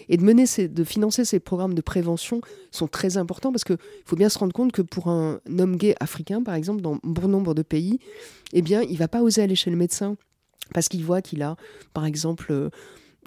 Et 0.10 0.18
de, 0.18 0.24
mener 0.24 0.46
de 0.46 0.84
financer 0.84 1.26
ces 1.26 1.40
programmes 1.40 1.74
de 1.74 1.82
prévention 1.82 2.42
sont 2.72 2.88
très 2.88 3.18
importants 3.18 3.52
parce 3.52 3.64
qu'il 3.64 3.78
faut 4.06 4.16
bien 4.16 4.30
se 4.30 4.40
rendre 4.40 4.54
compte 4.54 4.72
que 4.72 4.82
pour 4.82 5.08
un 5.08 5.40
homme 5.58 5.78
gay 5.78 5.96
africain, 6.00 6.44
par 6.44 6.56
exemple, 6.56 6.82
dans 6.82 7.00
bon 7.04 7.28
nombre 7.28 7.54
de 7.54 7.62
pays, 7.62 8.00
eh 8.54 8.62
bien, 8.62 8.82
il 8.82 8.94
ne 8.94 8.98
va 8.98 9.08
pas 9.08 9.22
oser 9.22 9.42
aller 9.42 9.56
chez 9.56 9.70
le 9.70 9.78
médecin 9.78 10.18
parce 10.74 10.90
qu'il 10.90 11.04
voit 11.04 11.22
qu'il 11.22 11.42
a, 11.42 11.56
par 11.94 12.06
exemple, 12.06 12.70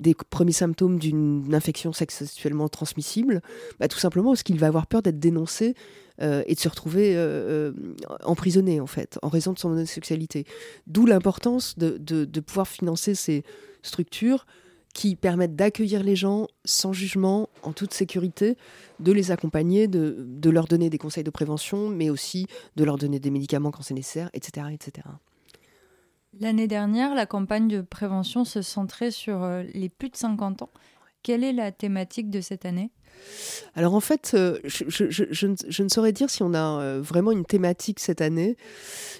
des 0.00 0.14
premiers 0.14 0.52
symptômes 0.52 0.98
d'une 0.98 1.54
infection 1.54 1.92
sexuellement 1.92 2.68
transmissible, 2.68 3.42
bah, 3.78 3.88
tout 3.88 3.98
simplement 3.98 4.30
parce 4.30 4.42
qu'il 4.42 4.58
va 4.58 4.66
avoir 4.68 4.86
peur 4.86 5.02
d'être 5.02 5.18
dénoncé 5.18 5.74
euh, 6.20 6.42
et 6.46 6.54
de 6.54 6.60
se 6.60 6.68
retrouver 6.68 7.16
euh, 7.16 7.72
euh, 7.72 7.72
emprisonné, 8.24 8.80
en 8.80 8.86
fait, 8.86 9.18
en 9.22 9.28
raison 9.28 9.52
de 9.52 9.58
son 9.58 9.70
homosexualité. 9.70 10.44
D'où 10.86 11.06
l'importance 11.06 11.78
de, 11.78 12.40
pouvoir 12.40 12.68
financer 12.68 13.14
ces 13.14 13.44
structures 13.82 14.46
qui 14.94 15.16
permettent 15.16 15.56
d'accueillir 15.56 16.02
les 16.02 16.16
gens 16.16 16.48
sans 16.66 16.92
jugement, 16.92 17.48
en 17.62 17.72
toute 17.72 17.94
sécurité, 17.94 18.58
de 19.00 19.10
les 19.10 19.30
accompagner, 19.30 19.88
de, 19.88 20.16
de 20.18 20.50
leur 20.50 20.66
donner 20.66 20.90
des 20.90 20.98
conseils 20.98 21.24
de 21.24 21.30
prévention, 21.30 21.88
mais 21.88 22.10
aussi 22.10 22.46
de 22.76 22.84
leur 22.84 22.98
donner 22.98 23.18
des 23.18 23.30
médicaments 23.30 23.70
quand 23.70 23.82
c'est 23.82 23.94
nécessaire, 23.94 24.28
etc. 24.34 24.66
etc. 24.70 25.08
L'année 26.40 26.66
dernière, 26.66 27.14
la 27.14 27.26
campagne 27.26 27.68
de 27.68 27.82
prévention 27.82 28.44
se 28.44 28.62
centrait 28.62 29.10
sur 29.10 29.42
euh, 29.42 29.64
les 29.74 29.88
plus 29.88 30.08
de 30.08 30.16
50 30.16 30.62
ans. 30.62 30.70
Quelle 31.22 31.44
est 31.44 31.52
la 31.52 31.70
thématique 31.72 32.30
de 32.30 32.40
cette 32.40 32.64
année? 32.64 32.90
Alors 33.74 33.94
en 33.94 34.00
fait, 34.00 34.32
euh, 34.34 34.58
je, 34.64 35.82
ne 35.82 35.88
saurais 35.88 36.12
dire 36.12 36.30
si 36.30 36.42
on 36.42 36.54
a 36.54 36.80
euh, 36.80 37.00
vraiment 37.02 37.30
une 37.30 37.44
thématique 37.44 38.00
cette 38.00 38.20
année. 38.20 38.56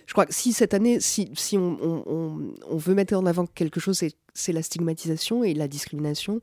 Je 0.06 0.12
crois 0.12 0.26
que 0.26 0.34
si 0.34 0.52
cette 0.52 0.74
année, 0.74 0.98
si, 1.00 1.30
on, 1.56 2.38
veut 2.72 2.94
mettre 2.94 3.14
en 3.14 3.26
avant 3.26 3.46
quelque 3.46 3.78
chose, 3.78 4.02
c'est 4.34 4.52
la 4.52 4.62
stigmatisation 4.62 5.44
et 5.44 5.54
la 5.54 5.68
discrimination 5.68 6.40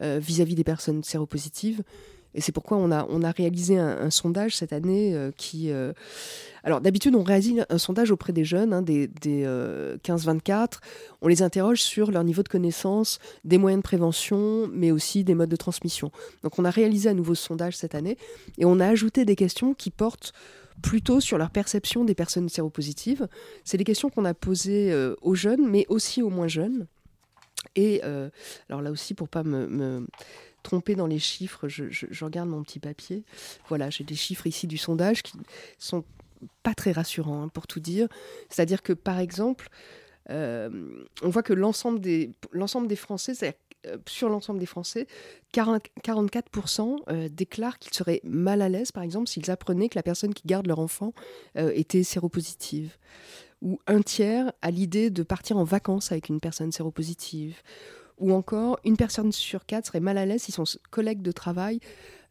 vis-à-vis 0.00 0.54
des 0.54 0.64
personnes 0.64 1.02
séropositives. 1.02 1.82
Et 2.34 2.40
c'est 2.40 2.52
pourquoi 2.52 2.76
on 2.76 2.90
a, 2.90 3.06
on 3.08 3.22
a 3.22 3.30
réalisé 3.30 3.78
un, 3.78 4.10
sondage 4.10 4.56
cette 4.56 4.72
année 4.72 5.14
euh, 5.14 5.30
qui... 5.36 5.70
Euh, 5.70 5.92
alors 6.62 6.80
d'habitude, 6.80 7.14
on 7.14 7.22
réalise 7.22 7.64
un 7.70 7.78
sondage 7.78 8.10
auprès 8.10 8.32
des 8.32 8.44
jeunes, 8.44 8.72
hein, 8.72 8.82
des, 8.82 9.06
des 9.06 9.44
15-24. 10.04 10.52
Euh, 10.52 10.66
on 11.22 11.28
les 11.28 11.42
interroge 11.42 11.80
sur 11.80 12.10
leur 12.10 12.24
niveau 12.24 12.42
de 12.42 12.48
connaissance, 12.48 13.18
des 13.44 13.56
moyens 13.56 13.82
de 13.82 13.84
prévention, 13.84 14.68
mais 14.72 14.90
aussi 14.90 15.24
des 15.24 15.34
modes 15.34 15.48
de 15.48 15.56
transmission. 15.56 16.10
Donc 16.42 16.58
on 16.58 16.64
a 16.64 16.70
réalisé 16.70 17.08
un 17.08 17.14
nouveau 17.14 17.34
sondage 17.34 17.76
cette 17.76 17.94
année 17.94 18.18
et 18.58 18.64
on 18.64 18.80
a 18.80 18.86
ajouté 18.86 19.24
des 19.24 19.36
questions 19.36 19.72
qui 19.72 19.90
portent 19.90 20.32
plutôt 20.82 21.20
sur 21.20 21.38
leur 21.38 21.50
perception 21.50 22.04
des 22.04 22.14
personnes 22.14 22.48
séropositives. 22.48 23.26
C'est 23.64 23.78
des 23.78 23.84
questions 23.84 24.10
qu'on 24.10 24.24
a 24.24 24.34
posées 24.34 24.94
aux 25.22 25.34
jeunes, 25.34 25.68
mais 25.68 25.86
aussi 25.88 26.22
aux 26.22 26.30
moins 26.30 26.46
jeunes. 26.46 26.86
Et 27.74 28.00
alors 28.68 28.82
là 28.82 28.92
aussi, 28.92 29.14
pour 29.14 29.28
pas 29.28 29.42
me 29.42 30.06
trompé 30.68 30.94
dans 30.94 31.06
les 31.06 31.18
chiffres, 31.18 31.66
je, 31.66 32.24
regarde 32.24 32.50
mon 32.50 32.62
petit 32.62 32.78
papier. 32.78 33.24
Voilà, 33.68 33.88
j'ai 33.88 34.04
des 34.04 34.14
chiffres 34.14 34.46
ici 34.46 34.66
du 34.66 34.76
sondage 34.76 35.22
qui 35.22 35.32
sont 35.78 36.04
pas 36.62 36.74
très 36.74 36.92
rassurants, 36.92 37.44
hein, 37.44 37.48
pour 37.48 37.66
tout 37.66 37.80
dire. 37.80 38.06
C'est-à-dire 38.50 38.82
que, 38.82 38.92
par 38.92 39.18
exemple, 39.18 39.70
euh, 40.28 40.68
on 41.22 41.30
voit 41.30 41.42
que 41.42 41.54
l'ensemble 41.54 42.00
des, 42.00 42.34
l'ensemble 42.52 42.86
des 42.86 42.96
Français, 42.96 43.32
euh, 43.86 43.96
sur 44.06 44.28
l'ensemble 44.28 44.60
des 44.60 44.66
Français, 44.66 45.06
44% 45.54 46.98
euh, 47.08 47.28
déclarent 47.30 47.78
qu'ils 47.78 47.94
seraient 47.94 48.20
mal 48.24 48.60
à 48.60 48.68
l'aise, 48.68 48.92
par 48.92 49.02
exemple, 49.02 49.26
s'ils 49.26 49.50
apprenaient 49.50 49.88
que 49.88 49.96
la 49.96 50.02
personne 50.02 50.34
qui 50.34 50.46
garde 50.46 50.66
leur 50.66 50.80
enfant 50.80 51.14
était 51.56 52.02
séropositive. 52.02 52.98
Ou 53.62 53.80
un 53.86 54.02
tiers 54.02 54.52
a 54.60 54.70
l'idée 54.70 55.08
de 55.08 55.22
partir 55.22 55.56
en 55.56 55.64
vacances 55.64 56.12
avec 56.12 56.28
une 56.28 56.40
personne 56.40 56.72
séropositive. 56.72 57.56
Ou 58.18 58.32
encore, 58.32 58.78
une 58.84 58.96
personne 58.96 59.32
sur 59.32 59.66
quatre 59.66 59.86
serait 59.86 60.00
mal 60.00 60.18
à 60.18 60.26
l'aise 60.26 60.42
si 60.42 60.52
son 60.52 60.64
collègue 60.90 61.22
de 61.22 61.32
travail 61.32 61.80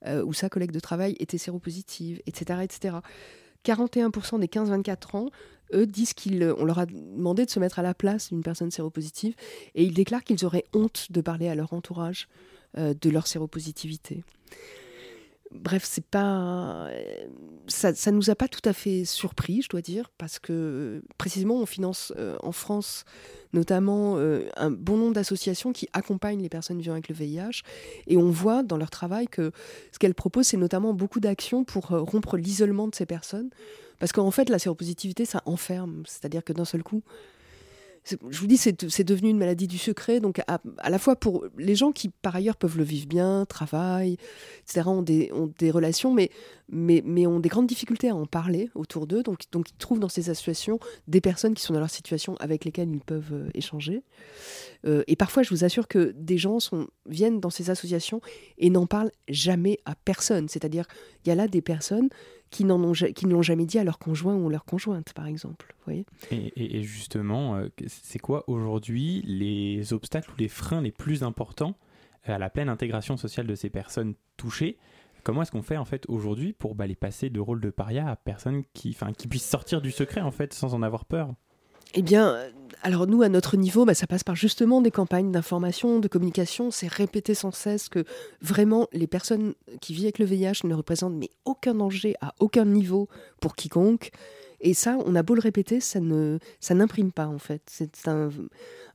euh, 0.06 0.24
ou 0.24 0.34
sa 0.34 0.50
collègue 0.50 0.72
de 0.72 0.80
travail 0.80 1.16
était 1.20 1.38
séropositive, 1.38 2.22
etc. 2.28 2.60
etc. 2.64 2.98
41% 3.66 4.40
des 4.40 4.48
15-24 4.48 5.18
ans, 5.18 5.30
eux, 5.74 5.86
disent 5.86 6.14
qu'on 6.14 6.66
leur 6.66 6.80
a 6.80 6.86
demandé 6.86 7.46
de 7.46 7.50
se 7.50 7.60
mettre 7.60 7.80
à 7.80 7.82
la 7.82 7.94
place 7.94 8.30
d'une 8.30 8.44
personne 8.44 8.72
séropositive 8.72 9.36
et 9.76 9.84
ils 9.84 9.94
déclarent 9.94 10.24
qu'ils 10.24 10.46
auraient 10.46 10.66
honte 10.74 11.12
de 11.12 11.22
parler 11.22 11.50
à 11.50 11.56
leur 11.56 11.74
entourage 11.74 12.28
euh, 12.78 12.94
de 13.00 13.10
leur 13.10 13.28
séropositivité. 13.28 14.24
Bref, 15.52 15.84
c'est 15.86 16.06
pas 16.06 16.90
ça, 17.68 17.94
ça 17.94 18.12
nous 18.12 18.30
a 18.30 18.36
pas 18.36 18.48
tout 18.48 18.62
à 18.66 18.74
fait 18.74 19.06
surpris, 19.06 19.62
je 19.62 19.70
dois 19.70 19.82
dire, 19.82 20.10
parce 20.18 20.40
que 20.40 21.02
précisément 21.18 21.56
on 21.56 21.66
finance 21.66 22.14
euh, 22.18 22.38
en 22.42 22.52
France 22.52 23.06
notamment 23.54 24.18
euh, 24.18 24.48
un 24.58 24.72
bon 24.72 24.98
nombre 24.98 25.14
d'associations 25.14 25.72
qui 25.72 25.88
accompagnent 25.94 26.42
les 26.42 26.50
personnes 26.50 26.80
vivant 26.80 26.94
avec 26.94 27.10
le 27.10 27.16
VIH 27.16 27.64
et 28.08 28.18
on 28.18 28.30
voit 28.30 28.64
dans 28.64 28.78
leur 28.78 28.90
travail 28.90 29.28
que 29.28 29.52
ce 29.92 30.00
qu'elles 30.00 30.16
proposent 30.16 30.48
c'est 30.48 30.58
notamment 30.58 30.94
beaucoup 30.94 31.20
d'actions 31.20 31.64
pour 31.64 31.92
euh, 31.94 32.02
rompre 32.02 32.38
l'isolement 32.38 32.88
de 32.88 32.96
ces 32.96 33.06
personnes. 33.06 33.50
Parce 34.00 34.12
qu'en 34.12 34.32
fait 34.32 34.50
la 34.50 34.60
séropositivité 34.60 35.26
ça 35.26 35.42
enferme, 35.46 36.04
c'est-à-dire 36.06 36.44
que 36.44 36.54
d'un 36.54 36.66
seul 36.66 36.84
coup 36.84 37.04
je 38.30 38.40
vous 38.40 38.48
dis, 38.48 38.58
c'est 38.58 39.04
devenu 39.04 39.30
une 39.30 39.38
maladie 39.38 39.68
du 39.68 39.78
secret. 39.78 40.20
Donc, 40.20 40.42
à, 40.48 40.90
la 40.90 41.00
fois 41.00 41.16
pour 41.16 41.46
les 41.58 41.76
gens 41.76 41.92
qui, 41.92 42.10
par 42.10 42.36
ailleurs, 42.36 42.56
peuvent 42.56 42.78
le 42.78 42.84
vivre 42.84 43.08
bien, 43.08 43.46
travaillent, 43.46 44.18
etc., 44.64 44.88
ont 44.88 45.02
des, 45.02 45.32
relations, 45.72 46.14
mais, 46.14 46.32
ont 47.28 47.40
des 47.40 47.50
grandes 47.50 47.68
difficultés 47.68 48.10
à 48.10 48.16
en 48.16 48.26
parler 48.26 48.70
autour 48.76 49.08
d'eux. 49.08 49.24
Donc, 49.24 49.44
ils 49.54 49.78
trouvent 49.78 50.00
dans 50.00 50.10
ces 50.10 50.30
associations 50.30 50.80
des 51.08 51.22
personnes 51.22 51.54
qui 51.54 51.64
sont 51.64 51.74
dans 51.74 51.80
leur 51.80 51.90
situation 51.90 52.36
avec 52.38 52.66
lesquelles 52.66 52.90
ils 52.90 53.02
peuvent 53.02 53.34
euh, 53.34 53.50
échanger. 53.54 54.04
Euh, 54.86 55.04
et 55.08 55.16
parfois, 55.16 55.44
je 55.44 55.50
vous 55.50 55.64
assure 55.64 55.88
que 55.88 56.14
des 56.16 56.38
gens 56.38 56.58
viennent 57.08 57.40
dans 57.40 57.50
ces 57.50 57.70
associations 57.70 58.22
et 58.58 58.70
n'en 58.70 58.86
parlent 58.86 59.12
jamais 59.28 59.80
à 59.86 59.96
personne. 59.96 60.48
C'est-à-dire, 60.48 60.86
il 61.26 61.30
y 61.30 61.32
a 61.32 61.36
là 61.36 61.48
des 61.48 61.62
personnes 61.62 62.10
qui, 62.50 62.66
n'en 62.66 62.92
qui 62.92 63.26
ne 63.26 63.34
l'ont 63.34 63.42
jamais 63.42 63.66
dit 63.66 63.80
à 63.80 63.84
leur 63.84 64.00
conjoint 64.00 64.36
ou 64.36 64.50
leur 64.50 64.66
conjointe, 64.66 65.14
par 65.14 65.28
exemple. 65.28 65.76
Voyez 65.86 66.06
et, 66.32 66.84
justement, 66.84 67.56
euh, 67.56 67.70
c'est 67.88 68.20
quoi 68.20 68.44
aujourd'hui 68.48 69.22
les 69.26 69.94
obstacles 69.94 70.32
ou 70.32 70.36
les 70.38 70.48
freins 70.48 70.82
les 70.82 70.92
plus 70.92 71.24
importants 71.24 71.76
à 72.24 72.38
la 72.38 72.50
pleine 72.50 72.70
intégration 72.70 73.18
sociale 73.18 73.48
de 73.48 73.56
ces 73.56 73.70
personnes 73.70 74.16
touchées? 74.36 74.78
Comment 75.24 75.42
est-ce 75.42 75.52
qu'on 75.52 75.62
fait 75.62 75.78
en 75.78 75.86
fait 75.86 76.06
aujourd'hui 76.08 76.54
pour 76.54 76.76
bah, 76.76 76.88
les 76.88 76.96
passer 76.96 77.30
de 77.30 77.40
rôle 77.40 77.60
de 77.60 77.70
paria 77.70 78.10
à 78.10 78.16
personnes 78.16 78.64
qui, 78.74 78.96
qui 79.18 79.28
puissent 79.28 79.50
sortir 79.50 79.82
du 79.82 79.92
secret 79.92 80.22
en 80.22 80.32
fait 80.32 80.54
sans 80.54 80.74
en 80.74 80.82
avoir 80.82 81.06
peur? 81.06 81.34
Eh 81.94 82.02
bien, 82.02 82.38
alors 82.84 83.08
nous, 83.08 83.22
à 83.22 83.30
notre 83.30 83.58
niveau, 83.58 83.86
bah, 83.86 83.94
ça 83.94 84.08
passe 84.08 84.24
par 84.24 84.36
justement 84.36 84.82
des 84.82 84.92
campagnes 84.92 85.32
d'information, 85.32 86.00
de 86.00 86.08
communication. 86.08 86.72
C'est 86.72 86.88
répéter 86.88 87.34
sans 87.34 87.52
cesse 87.52 87.90
que 87.90 88.04
vraiment 88.42 88.88
les 88.94 89.08
personnes 89.08 89.54
qui 89.82 89.94
vivent 89.94 90.06
avec 90.06 90.20
le 90.20 90.26
VIH 90.26 90.66
ne 90.66 90.74
représentent 90.74 91.16
mais 91.16 91.30
aucun 91.46 91.76
danger 91.76 92.16
à 92.22 92.34
aucun 92.40 92.66
niveau 92.66 93.08
pour 93.40 93.56
quiconque. 93.56 94.12
Et 94.60 94.74
ça, 94.74 94.98
on 95.06 95.16
a 95.16 95.24
beau 95.24 95.36
le 95.36 95.42
répéter, 95.42 95.80
ça 95.80 96.00
ne, 96.00 96.40
ça 96.60 96.74
n'imprime 96.74 97.12
pas 97.12 97.28
en 97.28 97.38
fait. 97.38 97.62
C'est 97.68 98.08
un, 98.08 98.30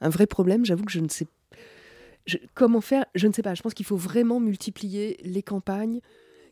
un 0.01 0.09
vrai 0.09 0.27
problème. 0.27 0.65
J'avoue 0.65 0.85
que 0.85 0.93
je 0.93 1.01
ne 1.01 1.09
sais 1.09 1.27
comment 2.55 2.81
faire. 2.81 3.05
Je 3.15 3.27
ne 3.27 3.33
sais 3.33 3.43
pas. 3.43 3.55
Je 3.55 3.63
pense 3.63 3.75
qu'il 3.75 3.87
faut 3.87 3.97
vraiment 3.97 4.41
multiplier 4.41 5.19
les 5.23 5.43
campagnes 5.43 6.01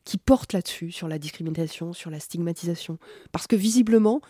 qui 0.04 0.16
portent 0.16 0.52
là-dessus, 0.52 0.92
sur 0.92 1.08
la 1.08 1.18
discrimination, 1.18 1.92
sur 1.92 2.10
la 2.10 2.20
stigmatisation, 2.20 2.98
parce 3.32 3.46
que 3.46 3.56
visiblement 3.56 4.22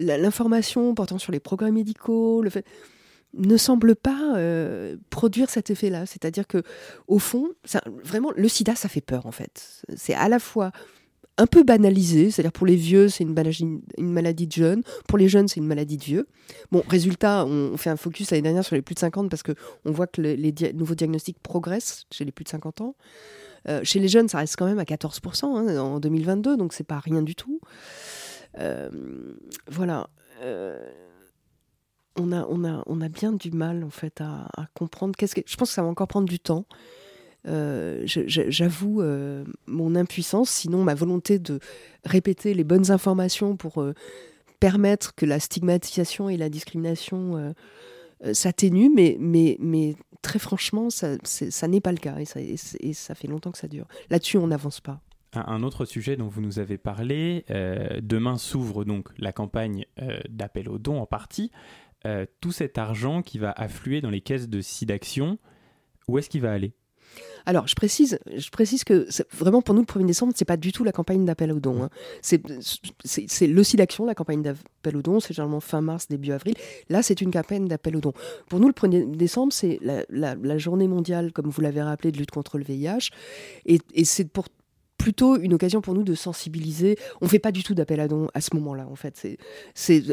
l'information 0.00 0.94
portant 0.94 1.18
sur 1.18 1.32
les 1.32 1.40
programmes 1.40 1.74
médicaux, 1.74 2.44
ne 3.34 3.56
semble 3.56 3.94
pas 3.94 4.34
euh, 4.36 4.96
produire 5.10 5.50
cet 5.50 5.70
effet-là. 5.70 6.06
C'est-à-dire 6.06 6.46
que, 6.46 6.62
au 7.06 7.18
fond, 7.18 7.50
vraiment, 8.02 8.32
le 8.34 8.48
sida, 8.48 8.74
ça 8.74 8.88
fait 8.88 9.00
peur, 9.00 9.26
en 9.26 9.32
fait. 9.32 9.82
C'est 9.96 10.14
à 10.14 10.28
la 10.28 10.38
fois 10.38 10.72
un 11.40 11.46
peu 11.46 11.62
banalisé, 11.62 12.30
c'est-à-dire 12.30 12.52
pour 12.52 12.66
les 12.66 12.76
vieux, 12.76 13.08
c'est 13.08 13.24
une 13.24 13.32
maladie, 13.32 13.66
une 13.96 14.12
maladie 14.12 14.46
de 14.46 14.52
jeunes, 14.52 14.82
pour 15.08 15.16
les 15.16 15.28
jeunes, 15.28 15.48
c'est 15.48 15.58
une 15.58 15.66
maladie 15.66 15.96
de 15.96 16.04
vieux. 16.04 16.28
Bon, 16.70 16.82
résultat, 16.86 17.46
on, 17.46 17.78
fait 17.78 17.88
un 17.88 17.96
focus 17.96 18.30
l'année 18.30 18.42
dernière 18.42 18.64
sur 18.64 18.76
les 18.76 18.82
plus 18.82 18.94
de 18.94 18.98
50 18.98 19.30
parce 19.30 19.42
qu'on 19.42 19.54
voit 19.86 20.06
que 20.06 20.20
les, 20.20 20.52
nouveaux 20.74 20.94
diagnostics 20.94 21.38
progressent 21.42 22.04
chez 22.10 22.26
les 22.26 22.32
plus 22.32 22.44
de 22.44 22.50
50 22.50 22.82
ans. 22.82 22.94
Euh, 23.68 23.80
chez 23.84 24.00
les 24.00 24.08
jeunes, 24.08 24.28
ça 24.28 24.38
reste 24.38 24.56
quand 24.56 24.66
même 24.66 24.78
à 24.78 24.84
14% 24.84 25.44
hein, 25.44 25.78
en 25.78 25.98
2022, 25.98 26.56
donc 26.56 26.74
c'est 26.74 26.84
pas 26.84 26.98
rien 26.98 27.22
du 27.22 27.34
tout. 27.34 27.60
Euh, 28.58 28.90
voilà. 29.68 30.08
on, 32.16 32.32
a, 32.32 32.46
on, 32.48 32.64
a, 32.64 32.82
on 32.86 33.00
a 33.00 33.08
bien 33.08 33.32
du 33.32 33.50
mal 33.50 33.84
en 33.84 33.90
fait 33.90 34.20
à, 34.20 34.48
comprendre. 34.74 35.14
Qu'est-ce 35.16 35.34
que... 35.34 35.42
Je 35.46 35.56
pense 35.56 35.68
que 35.70 35.74
ça 35.74 35.82
va 35.82 35.88
encore 35.88 36.08
prendre 36.08 36.28
du 36.28 36.40
temps. 36.40 36.66
J'avoue 37.44 39.02
mon 39.66 39.94
impuissance, 39.94 40.50
sinon 40.50 40.84
ma 40.84 40.94
volonté 40.94 41.38
de 41.38 41.60
répéter 42.04 42.54
les 42.54 42.64
bonnes 42.64 42.90
informations 42.90 43.56
pour 43.56 43.84
permettre 44.58 45.14
que 45.14 45.24
la 45.24 45.40
stigmatisation 45.40 46.28
et 46.28 46.36
la 46.36 46.50
discrimination 46.50 47.54
s'atténuent, 48.32 48.90
mais, 48.94 49.16
mais, 49.18 49.56
mais 49.58 49.96
très 50.22 50.38
franchement, 50.38 50.90
ça, 50.90 51.16
ça 51.24 51.68
n'est 51.68 51.80
pas 51.80 51.92
le 51.92 51.98
cas 51.98 52.18
et 52.18 52.24
ça, 52.24 52.40
et 52.40 52.92
ça, 52.92 53.14
fait 53.14 53.28
longtemps 53.28 53.52
que 53.52 53.58
ça 53.58 53.68
dure. 53.68 53.86
Là-dessus, 54.10 54.38
on 54.38 54.48
n'avance 54.48 54.80
pas. 54.80 55.00
Un 55.32 55.62
autre 55.62 55.84
sujet 55.84 56.16
dont 56.16 56.26
vous 56.26 56.40
nous 56.40 56.58
avez 56.58 56.76
parlé, 56.76 57.44
euh, 57.50 58.00
demain 58.02 58.36
s'ouvre 58.36 58.84
donc 58.84 59.08
la 59.16 59.32
campagne 59.32 59.86
euh, 60.02 60.18
d'appel 60.28 60.68
aux 60.68 60.78
dons 60.78 61.00
en 61.00 61.06
partie. 61.06 61.52
Euh, 62.04 62.26
tout 62.40 62.50
cet 62.50 62.78
argent 62.78 63.22
qui 63.22 63.38
va 63.38 63.52
affluer 63.52 64.00
dans 64.00 64.10
les 64.10 64.22
caisses 64.22 64.48
de 64.48 64.60
SIDAction, 64.60 65.38
où 66.08 66.18
est-ce 66.18 66.28
qu'il 66.28 66.40
va 66.40 66.52
aller? 66.52 66.72
Alors, 67.46 67.66
je 67.66 67.74
précise, 67.74 68.18
je 68.36 68.50
précise 68.50 68.84
que 68.84 69.06
vraiment 69.32 69.62
pour 69.62 69.74
nous, 69.74 69.82
le 69.82 69.86
1er 69.86 70.06
décembre, 70.06 70.32
c'est 70.36 70.44
pas 70.44 70.56
du 70.56 70.72
tout 70.72 70.84
la 70.84 70.92
campagne 70.92 71.24
d'appel 71.24 71.52
aux 71.52 71.60
dons. 71.60 71.82
Hein. 71.82 71.90
C'est 72.22 72.42
le 72.46 73.62
site 73.62 73.78
d'action, 73.78 74.04
la 74.04 74.14
campagne 74.14 74.42
d'appel 74.42 74.96
aux 74.96 75.02
dons, 75.02 75.20
c'est 75.20 75.32
généralement 75.32 75.60
fin 75.60 75.80
mars, 75.80 76.08
début 76.08 76.32
avril. 76.32 76.54
Là, 76.88 77.02
c'est 77.02 77.20
une 77.20 77.30
campagne 77.30 77.66
d'appel 77.66 77.96
aux 77.96 78.00
dons. 78.00 78.12
Pour 78.48 78.60
nous, 78.60 78.68
le 78.68 78.74
1er 78.74 79.16
décembre, 79.16 79.52
c'est 79.52 79.78
la, 80.10 80.58
journée 80.58 80.88
mondiale, 80.88 81.32
comme 81.32 81.48
vous 81.48 81.60
l'avez 81.60 81.82
rappelé, 81.82 82.12
de 82.12 82.18
lutte 82.18 82.30
contre 82.30 82.58
le 82.58 82.64
VIH. 82.64 83.10
Et, 83.66 83.80
et 83.94 84.04
c'est 84.04 84.28
pour 84.28 84.46
plutôt 85.00 85.38
une 85.38 85.54
occasion 85.54 85.80
pour 85.80 85.94
nous 85.94 86.02
de 86.02 86.14
sensibiliser. 86.14 86.98
On 87.22 87.24
ne 87.24 87.30
fait 87.30 87.38
pas 87.38 87.52
du 87.52 87.62
tout 87.62 87.74
d'appel 87.74 88.00
à 88.00 88.06
dons 88.06 88.28
à 88.34 88.42
ce 88.42 88.54
moment-là, 88.54 88.86
en 88.86 88.96
fait. 88.96 89.26
C'est, 89.74 90.04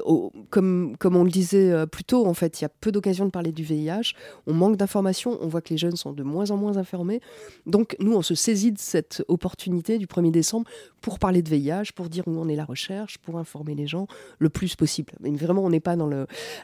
comme, 0.50 0.95
on 1.04 1.23
le 1.26 1.30
disait 1.30 1.71
euh, 1.71 1.86
plus 1.86 2.06
tôt, 2.06 2.26
en 2.26 2.34
fait, 2.34 2.62
il 2.62 2.63
y 2.63 2.65
a 2.65 2.69
peu 2.69 2.93
d'occasions 2.93 3.26
de 3.26 3.30
parler 3.30 3.52
du 3.52 3.63
VIH. 3.63 4.13
On 4.47 4.54
manque 4.54 4.78
d'informations. 4.78 5.38
On 5.41 5.47
voit 5.50 5.62
que 5.62 5.71
les 5.71 5.78
jeunes 5.78 5.97
sont 5.97 6.13
de 6.13 6.23
moins 6.23 6.52
en 6.52 6.58
moins 6.58 6.78
informés. 6.78 7.19
Donc, 7.65 7.97
nous, 8.00 8.13
on 8.13 8.21
se 8.21 8.34
saisit 8.34 8.71
de 8.71 8.80
cette 8.80 9.23
opportunité 9.28 9.97
du 9.97 10.08
1er 10.08 10.32
décembre 10.32 10.69
pour 11.02 11.19
parler 11.19 11.41
de 11.41 11.50
VIH, 11.50 11.91
pour 11.93 12.08
dire 12.08 12.26
où 12.26 12.39
en 12.39 12.47
est 12.47 12.56
la 12.56 12.65
recherche, 12.65 13.17
pour 13.17 13.38
informer 13.38 13.76
les 13.76 13.88
gens 13.88 14.08
le 14.39 14.47
plus 14.47 14.78
possible. 14.78 15.12
Mais 15.19 15.32
vraiment, 15.32 15.65
on 15.65 15.69
n'est 15.69 15.82
pas 15.82 15.97
dans 15.97 16.08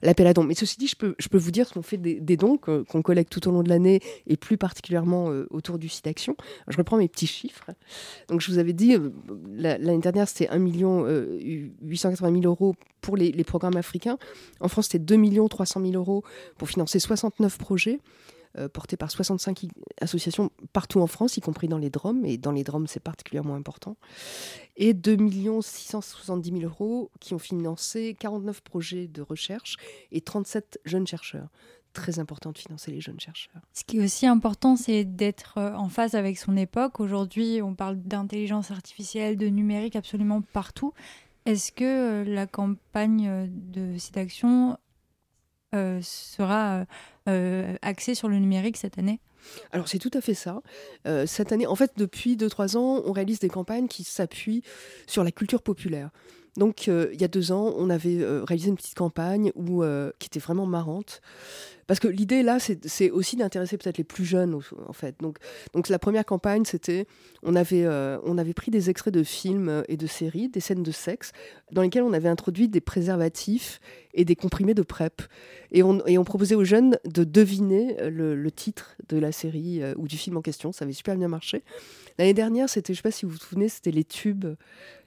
l'appel 0.01 0.27
à 0.27 0.33
dons. 0.33 0.45
Mais 0.45 0.55
ceci 0.55 0.77
dit, 0.77 0.87
je 0.87 0.95
peux, 0.95 1.15
je 1.19 1.27
peux 1.27 1.37
vous 1.37 1.51
dire 1.51 1.69
qu'on 1.69 1.81
fait 1.81 1.97
des, 1.97 2.37
dons 2.37 2.57
qu'on 2.57 3.01
collecte 3.01 3.33
tout 3.33 3.49
au 3.49 3.51
long 3.51 3.63
de 3.63 3.69
l'année 3.69 3.99
et 4.27 4.37
plus 4.37 4.57
particulièrement 4.57 5.29
euh, 5.29 5.45
autour 5.49 5.77
du 5.77 5.89
site 5.89 6.07
Action. 6.07 6.37
Je 6.69 6.77
reprends 6.77 6.97
mes 6.97 7.09
petits 7.09 7.27
chiffres. 7.27 7.65
Donc 8.27 8.41
je 8.41 8.51
vous 8.51 8.57
avais 8.57 8.73
dit, 8.73 8.95
euh, 8.95 9.09
l'année 9.55 9.99
dernière, 9.99 10.27
c'était 10.27 10.49
1 10.49 10.59
million 10.59 11.05
880 11.05 12.41
000 12.41 12.45
euros 12.45 12.75
pour 13.01 13.17
les, 13.17 13.43
programmes 13.43 13.77
africains. 13.77 14.17
En 14.59 14.67
France, 14.67 14.85
c'était 14.85 14.99
2 14.99 15.47
300 15.49 15.81
000 15.81 15.93
euros 15.93 16.23
pour 16.57 16.69
financer 16.69 16.99
69 16.99 17.57
projets. 17.57 17.99
Euh, 18.59 18.69
portés 18.69 18.97
par 18.97 19.09
65 19.09 19.65
associations 19.99 20.51
partout 20.73 20.99
en 20.99 21.07
France, 21.07 21.37
y 21.37 21.41
compris 21.41 21.67
dans 21.67 21.79
les 21.79 21.89
DROM, 21.89 22.23
et 22.23 22.37
dans 22.37 22.51
les 22.51 22.63
DROM 22.63 22.85
c'est 22.85 22.99
particulièrement 22.99 23.55
important, 23.55 23.97
et 24.77 24.93
2 24.93 25.17
670 25.59 26.59
000 26.59 26.61
euros 26.61 27.09
qui 27.19 27.33
ont 27.33 27.39
financé 27.39 28.15
49 28.19 28.61
projets 28.61 29.07
de 29.07 29.23
recherche 29.23 29.77
et 30.11 30.21
37 30.21 30.79
jeunes 30.85 31.07
chercheurs 31.07 31.49
très 31.93 32.19
important 32.19 32.51
de 32.51 32.57
financer 32.57 32.91
les 32.91 32.99
jeunes 32.99 33.19
chercheurs. 33.19 33.61
Ce 33.73 33.83
qui 33.83 33.97
est 33.97 34.03
aussi 34.03 34.27
important, 34.27 34.75
c'est 34.75 35.05
d'être 35.05 35.57
euh, 35.57 35.73
en 35.75 35.87
phase 35.87 36.15
avec 36.15 36.37
son 36.37 36.57
époque. 36.57 36.99
Aujourd'hui, 36.99 37.61
on 37.61 37.75
parle 37.75 37.97
d'intelligence 37.97 38.71
artificielle, 38.71 39.37
de 39.37 39.47
numérique 39.47 39.95
absolument 39.95 40.41
partout. 40.41 40.93
Est-ce 41.45 41.71
que 41.71 41.83
euh, 41.83 42.23
la 42.25 42.47
campagne 42.47 43.27
euh, 43.27 43.47
de 43.49 43.97
cette 43.97 44.17
action 44.17 44.77
sera 46.03 46.85
axée 47.81 48.13
sur 48.13 48.27
le 48.29 48.37
numérique 48.37 48.77
cette 48.77 48.99
année? 48.99 49.19
Alors 49.71 49.87
c'est 49.87 49.97
tout 49.97 50.11
à 50.13 50.21
fait 50.21 50.35
ça. 50.35 50.61
cette 51.25 51.51
année, 51.51 51.65
en 51.65 51.73
fait, 51.73 51.93
depuis 51.97 52.35
2-3 52.35 52.77
ans, 52.77 53.01
on 53.03 53.11
réalise 53.11 53.39
des 53.39 53.49
campagnes 53.49 53.87
qui 53.87 54.03
s'appuient 54.03 54.61
sur 55.07 55.23
la 55.23 55.31
culture 55.31 55.63
populaire. 55.63 56.11
Donc, 56.57 56.87
il 56.87 57.19
y 57.19 57.23
a 57.23 57.27
deux 57.27 57.51
ans, 57.51 57.73
on 57.77 57.89
avait 57.89 58.19
réalisé 58.45 58.69
une 58.69 58.75
petite 58.75 58.95
campagne 58.95 59.51
où, 59.55 59.83
qui 60.19 60.27
était 60.27 60.39
vraiment 60.39 60.65
marrante, 60.65 61.21
parce 61.87 61.99
que 61.99 62.07
l'idée 62.07 62.43
là, 62.43 62.57
c'est 62.59 63.11
aussi 63.11 63.35
d'intéresser 63.35 63.77
peut-être 63.77 63.97
les 63.97 64.03
plus 64.03 64.25
jeunes, 64.25 64.59
en 64.87 64.93
fait. 64.93 65.15
Donc, 65.19 65.37
donc 65.73 65.89
la 65.89 65.99
première 65.99 66.25
campagne, 66.25 66.63
c'était, 66.65 67.05
on 67.43 67.55
avait, 67.55 67.83
euh, 67.85 68.17
on 68.23 68.37
avait 68.37 68.53
pris 68.53 68.71
des 68.71 68.89
extraits 68.89 69.13
de 69.13 69.23
films 69.23 69.69
euh, 69.69 69.83
et 69.89 69.97
de 69.97 70.07
séries, 70.07 70.49
des 70.49 70.59
scènes 70.59 70.83
de 70.83 70.91
sexe, 70.91 71.31
dans 71.71 71.81
lesquelles 71.81 72.03
on 72.03 72.13
avait 72.13 72.29
introduit 72.29 72.69
des 72.69 72.81
préservatifs 72.81 73.79
et 74.13 74.23
des 74.23 74.35
comprimés 74.35 74.73
de 74.73 74.81
PrEP. 74.81 75.21
Et 75.71 75.83
on, 75.83 76.05
et 76.05 76.17
on 76.17 76.23
proposait 76.23 76.55
aux 76.55 76.63
jeunes 76.63 76.97
de 77.05 77.23
deviner 77.23 77.97
euh, 77.99 78.09
le, 78.09 78.51
titre 78.51 78.95
de 79.09 79.17
la 79.17 79.31
série 79.31 79.81
ou 79.97 80.07
du 80.07 80.17
film 80.17 80.37
en 80.37 80.41
question. 80.41 80.71
Ça 80.71 80.85
avait 80.85 80.93
super 80.93 81.15
bien 81.15 81.27
marché. 81.27 81.63
L'année 82.19 82.33
dernière, 82.33 82.69
c'était, 82.69 82.93
je 82.93 82.99
ne 82.99 83.01
sais 83.01 83.09
pas 83.09 83.11
si 83.11 83.25
vous 83.25 83.31
vous 83.31 83.37
souvenez, 83.37 83.67
c'était 83.67 83.91
les 83.91 84.03
tubes 84.03 84.45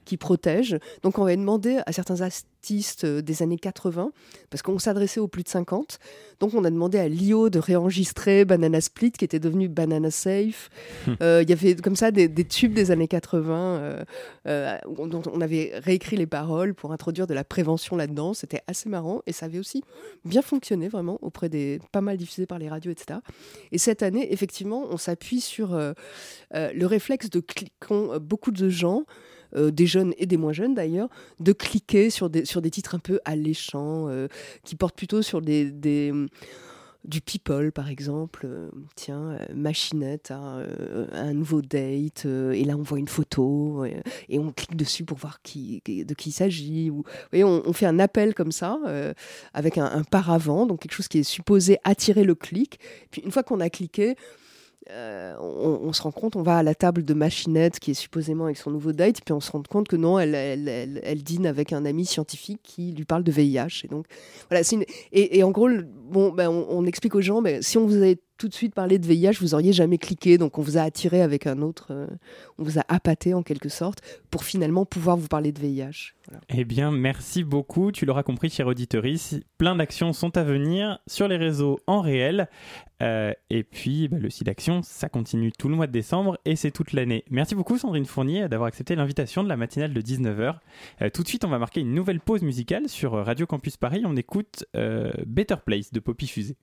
qui 0.07 0.17
protègent. 0.17 0.79
Donc 1.03 1.19
on 1.19 1.23
avait 1.23 1.37
demandé 1.37 1.79
à 1.85 1.91
certains 1.91 2.21
artistes 2.21 3.05
des 3.05 3.43
années 3.43 3.57
80, 3.57 4.11
parce 4.49 4.61
qu'on 4.61 4.79
s'adressait 4.79 5.19
aux 5.19 5.27
plus 5.27 5.43
de 5.43 5.49
50, 5.49 5.99
donc 6.39 6.53
on 6.53 6.63
a 6.63 6.69
demandé 6.69 6.97
à 6.97 7.07
Lio 7.07 7.49
de 7.49 7.59
réenregistrer 7.59 8.45
Banana 8.45 8.81
Split, 8.81 9.11
qui 9.11 9.25
était 9.25 9.39
devenu 9.39 9.67
Banana 9.67 10.11
Safe. 10.11 10.69
Hmm. 11.05 11.13
Euh, 11.21 11.43
il 11.43 11.49
y 11.49 11.53
avait 11.53 11.75
comme 11.75 11.95
ça 11.95 12.11
des, 12.11 12.29
tubes 12.45 12.73
des 12.73 12.91
années 12.91 13.07
80 13.07 13.55
euh, 13.55 14.03
euh, 14.47 14.77
dont 14.87 15.21
on 15.31 15.41
avait 15.41 15.73
réécrit 15.75 16.15
les 16.15 16.25
paroles 16.25 16.73
pour 16.73 16.93
introduire 16.93 17.27
de 17.27 17.33
la 17.33 17.43
prévention 17.43 17.95
là-dedans. 17.95 18.33
C'était 18.33 18.61
assez 18.67 18.87
marrant 18.87 19.21
et 19.27 19.33
ça 19.33 19.47
avait 19.47 19.59
aussi 19.59 19.83
bien 20.23 20.41
fonctionné 20.41 20.87
vraiment 20.87 21.17
auprès 21.21 21.49
des 21.49 21.79
pas 21.91 22.01
mal 22.01 22.17
diffusés 22.17 22.45
par 22.45 22.59
les 22.59 22.69
radios, 22.69 22.91
etc. 22.91 23.19
Et 23.71 23.77
cette 23.77 24.03
année, 24.03 24.31
effectivement, 24.31 24.85
on 24.89 24.97
s'appuie 24.97 25.41
sur 25.41 25.77
le 26.53 26.85
réflexe 26.85 27.29
de 27.29 27.41
qu'ont 27.79 28.17
beaucoup 28.19 28.51
de 28.51 28.69
gens. 28.69 29.03
Des 29.55 29.85
jeunes 29.85 30.13
et 30.17 30.25
des 30.25 30.37
moins 30.37 30.53
jeunes 30.53 30.75
d'ailleurs, 30.75 31.09
de 31.39 31.51
cliquer 31.53 32.09
sur 32.09 32.29
des, 32.29 32.45
sur 32.45 32.61
des 32.61 32.69
titres 32.69 32.95
un 32.95 32.99
peu 32.99 33.19
alléchants, 33.25 34.09
qui 34.63 34.75
portent 34.75 34.95
plutôt 34.95 35.21
sur 35.21 35.41
des, 35.41 35.71
des 35.71 36.13
du 37.07 37.21
people 37.21 37.71
par 37.71 37.89
exemple 37.89 38.45
euh, 38.45 38.69
tiens 38.95 39.31
euh, 39.31 39.45
machinette 39.55 40.31
euh, 40.31 41.07
un 41.13 41.33
nouveau 41.33 41.61
date 41.61 42.25
et 42.25 42.63
là 42.65 42.75
on 42.77 42.81
voit 42.81 42.99
une 42.99 43.07
photo 43.07 43.85
et 43.85 44.39
on 44.39 44.51
clique 44.51 44.75
dessus 44.75 45.05
pour 45.05 45.17
voir 45.17 45.41
qui, 45.41 45.81
de 45.85 46.13
qui 46.13 46.29
il 46.29 46.33
s'agit 46.33 46.89
ou 46.89 47.03
on, 47.33 47.61
on, 47.65 47.73
fait 47.73 47.85
un 47.85 47.99
appel 47.99 48.33
comme 48.33 48.51
ça 48.51 48.79
avec 49.53 49.77
un, 49.77 49.85
un 49.85 50.03
paravent 50.03 50.65
donc 50.65 50.81
quelque 50.81 50.93
chose 50.93 51.07
qui 51.07 51.19
est 51.19 51.23
supposé 51.23 51.77
attirer 51.83 52.23
le 52.23 52.35
clic. 52.35 52.79
Puis 53.11 53.21
une 53.21 53.31
fois 53.31 53.43
qu'on 53.43 53.59
a 53.59 53.69
cliqué 53.69 54.15
euh, 54.89 55.35
on, 55.39 55.91
se 55.91 56.01
rend 56.01 56.11
compte, 56.11 56.35
on 56.35 56.43
va 56.43 56.57
à 56.57 56.63
la 56.63 56.75
table 56.75 57.03
de 57.03 57.13
Machinette 57.13 57.79
qui 57.79 57.91
est 57.91 57.95
supposément 57.95 58.45
avec 58.45 58.57
son 58.57 58.71
nouveau 58.71 58.93
date, 58.93 59.21
puis 59.23 59.33
on 59.33 59.39
se 59.39 59.51
rend 59.51 59.61
compte 59.63 59.87
que 59.87 59.95
non, 59.95 60.19
elle, 60.19 60.35
elle, 60.35 61.23
dîne 61.23 61.45
avec 61.45 61.73
un 61.73 61.85
ami 61.85 62.05
scientifique 62.05 62.61
qui 62.63 62.91
lui 62.91 63.05
parle 63.05 63.23
de 63.23 63.31
VIH. 63.31 63.83
Et 63.83 63.87
donc, 63.87 64.05
voilà, 64.49 64.63
et, 65.11 65.43
en 65.43 65.51
gros, 65.51 65.69
bon, 66.09 66.31
ben, 66.31 66.49
on, 66.49 66.85
explique 66.85 67.15
aux 67.15 67.21
gens, 67.21 67.41
ben, 67.41 67.61
si 67.61 67.77
on 67.77 67.85
vous 67.85 67.97
avait 67.97 68.17
tout 68.37 68.47
de 68.47 68.53
suite 68.53 68.73
parlé 68.73 68.99
de 68.99 69.05
VIH, 69.05 69.39
vous 69.41 69.53
auriez 69.53 69.73
jamais 69.73 69.97
cliqué, 69.97 70.37
donc 70.37 70.57
on 70.57 70.61
vous 70.61 70.77
a 70.77 70.81
attiré 70.81 71.21
avec 71.21 71.47
un 71.47 71.61
autre, 71.61 71.87
euh, 71.91 72.07
on 72.57 72.63
vous 72.63 72.79
a 72.79 72.83
appâté 72.87 73.33
en 73.33 73.43
quelque 73.43 73.69
sorte, 73.69 74.01
pour 74.29 74.43
finalement 74.43 74.85
pouvoir 74.85 75.17
vous 75.17 75.27
parler 75.27 75.51
de 75.51 75.59
VIH. 75.59 76.13
Eh 76.49 76.65
bien, 76.65 76.91
merci 76.91 77.43
beaucoup. 77.43 77.91
Tu 77.91 78.05
l'auras 78.05 78.23
compris, 78.23 78.49
chère 78.49 78.67
auditeurice, 78.67 79.39
plein 79.57 79.75
d'actions 79.75 80.13
sont 80.13 80.37
à 80.37 80.43
venir 80.43 80.99
sur 81.07 81.27
les 81.27 81.37
réseaux 81.37 81.79
en 81.87 82.01
réel. 82.01 82.49
Euh, 83.01 83.31
et 83.49 83.63
puis, 83.63 84.07
bah, 84.07 84.17
le 84.19 84.29
site 84.29 84.45
d'action, 84.45 84.81
ça 84.83 85.07
continue 85.07 85.51
tout 85.51 85.69
le 85.69 85.75
mois 85.75 85.87
de 85.87 85.91
décembre 85.91 86.37
et 86.45 86.55
c'est 86.55 86.71
toute 86.71 86.93
l'année. 86.93 87.23
Merci 87.29 87.55
beaucoup, 87.55 87.77
Sandrine 87.77 88.05
Fournier, 88.05 88.49
d'avoir 88.49 88.67
accepté 88.67 88.95
l'invitation 88.95 89.43
de 89.43 89.49
la 89.49 89.57
matinale 89.57 89.93
de 89.93 90.01
19h. 90.01 90.55
Euh, 91.01 91.09
tout 91.09 91.23
de 91.23 91.27
suite, 91.27 91.45
on 91.45 91.49
va 91.49 91.59
marquer 91.59 91.81
une 91.81 91.93
nouvelle 91.93 92.19
pause 92.19 92.41
musicale 92.41 92.89
sur 92.89 93.13
Radio 93.13 93.45
Campus 93.45 93.77
Paris. 93.77 94.03
On 94.05 94.15
écoute 94.15 94.65
Better 95.25 95.55
Place 95.65 95.91
de 95.91 95.99
Poppy 95.99 96.27
Fusée. 96.27 96.57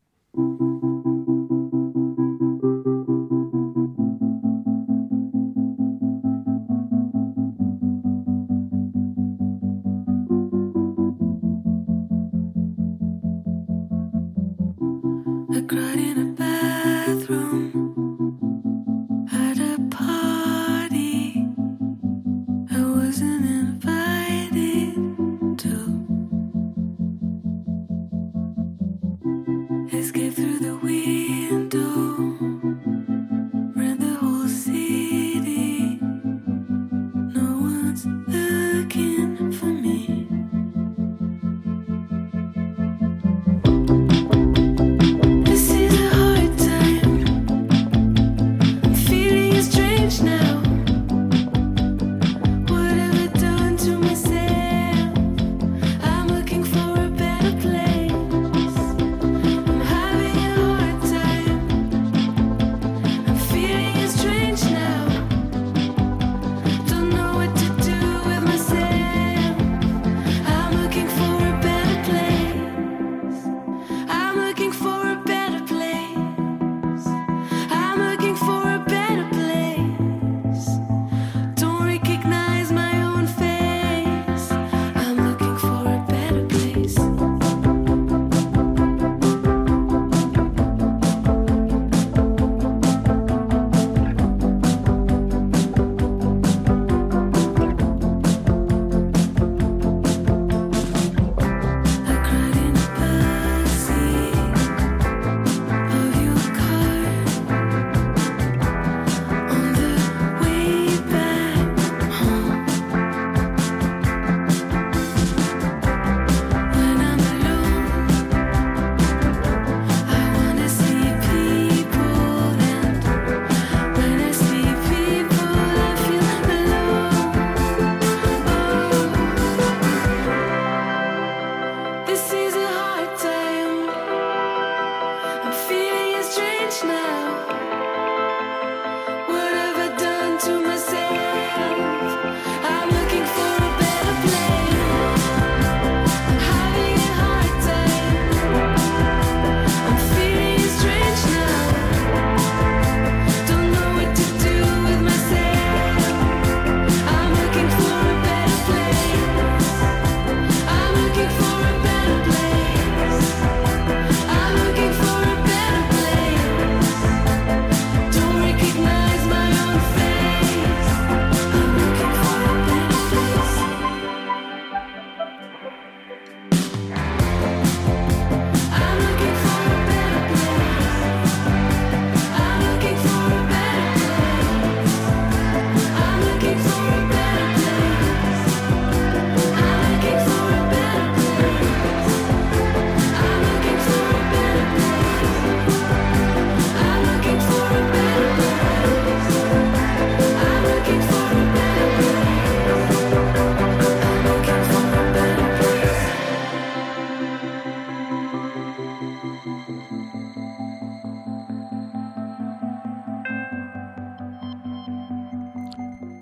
I 15.56 15.60
cried 15.60 16.13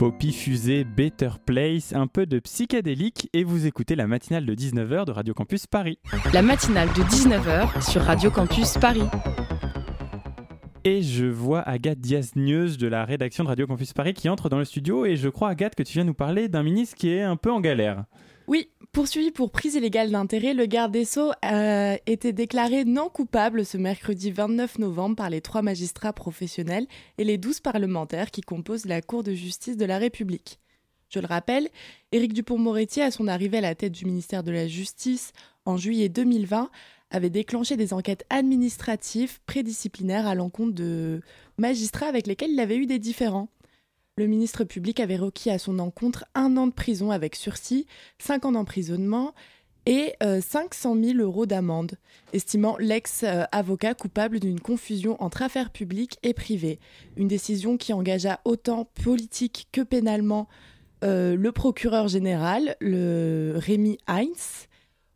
Poppy 0.02 0.32
Fusée, 0.32 0.82
Better 0.82 1.30
Place, 1.46 1.92
un 1.92 2.08
peu 2.08 2.26
de 2.26 2.40
psychédélique 2.40 3.30
et 3.32 3.44
vous 3.44 3.68
écoutez 3.68 3.94
la 3.94 4.08
matinale 4.08 4.44
de 4.44 4.52
19h 4.52 5.04
de 5.04 5.12
Radio 5.12 5.32
Campus 5.32 5.68
Paris. 5.68 6.00
La 6.34 6.42
matinale 6.42 6.88
de 6.88 7.02
19h 7.04 7.88
sur 7.88 8.02
Radio 8.02 8.28
Campus 8.32 8.78
Paris. 8.78 9.04
Et 10.82 11.02
je 11.02 11.26
vois 11.26 11.60
Agathe 11.60 12.00
Diaz-Nieuse 12.00 12.78
de 12.78 12.88
la 12.88 13.04
rédaction 13.04 13.44
de 13.44 13.48
Radio 13.50 13.68
Campus 13.68 13.92
Paris 13.92 14.12
qui 14.12 14.28
entre 14.28 14.48
dans 14.48 14.58
le 14.58 14.64
studio 14.64 15.06
et 15.06 15.14
je 15.14 15.28
crois 15.28 15.50
Agathe 15.50 15.76
que 15.76 15.84
tu 15.84 15.92
viens 15.92 16.02
nous 16.02 16.14
parler 16.14 16.48
d'un 16.48 16.64
ministre 16.64 16.96
qui 16.96 17.08
est 17.08 17.22
un 17.22 17.36
peu 17.36 17.52
en 17.52 17.60
galère. 17.60 18.06
Oui, 18.48 18.70
poursuivi 18.92 19.30
pour 19.30 19.50
prise 19.50 19.74
illégale 19.74 20.10
d'intérêt, 20.10 20.52
le 20.52 20.66
garde 20.66 20.92
des 20.92 21.06
Sceaux 21.06 21.32
a 21.40 21.96
été 22.06 22.34
déclaré 22.34 22.84
non 22.84 23.08
coupable 23.08 23.64
ce 23.64 23.78
mercredi 23.78 24.30
29 24.30 24.78
novembre 24.78 25.16
par 25.16 25.30
les 25.30 25.40
trois 25.40 25.62
magistrats 25.62 26.12
professionnels 26.12 26.86
et 27.16 27.24
les 27.24 27.38
douze 27.38 27.60
parlementaires 27.60 28.30
qui 28.30 28.42
composent 28.42 28.84
la 28.84 29.00
Cour 29.00 29.22
de 29.22 29.32
justice 29.32 29.78
de 29.78 29.86
la 29.86 29.96
République. 29.96 30.60
Je 31.08 31.20
le 31.20 31.26
rappelle, 31.26 31.70
Éric 32.12 32.34
Dupont-Moretti, 32.34 33.00
à 33.00 33.10
son 33.10 33.28
arrivée 33.28 33.58
à 33.58 33.62
la 33.62 33.74
tête 33.74 33.92
du 33.92 34.04
ministère 34.04 34.42
de 34.42 34.52
la 34.52 34.68
Justice 34.68 35.32
en 35.64 35.78
juillet 35.78 36.10
2020, 36.10 36.70
avait 37.10 37.30
déclenché 37.30 37.78
des 37.78 37.94
enquêtes 37.94 38.24
administratives 38.28 39.40
prédisciplinaires 39.46 40.26
à 40.26 40.34
l'encontre 40.34 40.74
de 40.74 41.22
magistrats 41.56 42.06
avec 42.06 42.26
lesquels 42.26 42.50
il 42.50 42.60
avait 42.60 42.76
eu 42.76 42.86
des 42.86 42.98
différends. 42.98 43.48
Le 44.18 44.26
ministre 44.26 44.64
public 44.64 45.00
avait 45.00 45.16
requis 45.16 45.48
à 45.48 45.58
son 45.58 45.78
encontre 45.78 46.26
un 46.34 46.58
an 46.58 46.66
de 46.66 46.72
prison 46.72 47.10
avec 47.10 47.34
sursis, 47.34 47.86
cinq 48.18 48.44
ans 48.44 48.52
d'emprisonnement 48.52 49.32
et 49.86 50.12
500 50.20 50.96
euh, 50.96 51.02
000 51.02 51.18
euros 51.20 51.46
d'amende, 51.46 51.92
estimant 52.34 52.76
l'ex-avocat 52.78 53.94
coupable 53.94 54.38
d'une 54.38 54.60
confusion 54.60 55.20
entre 55.22 55.40
affaires 55.40 55.70
publiques 55.70 56.18
et 56.22 56.34
privées. 56.34 56.78
Une 57.16 57.26
décision 57.26 57.78
qui 57.78 57.94
engagea 57.94 58.40
autant 58.44 58.84
politique 59.02 59.68
que 59.72 59.80
pénalement 59.80 60.46
euh, 61.04 61.34
le 61.34 61.50
procureur 61.50 62.06
général, 62.06 62.76
le 62.80 63.54
Rémi 63.56 63.96
Heinz. 64.06 64.68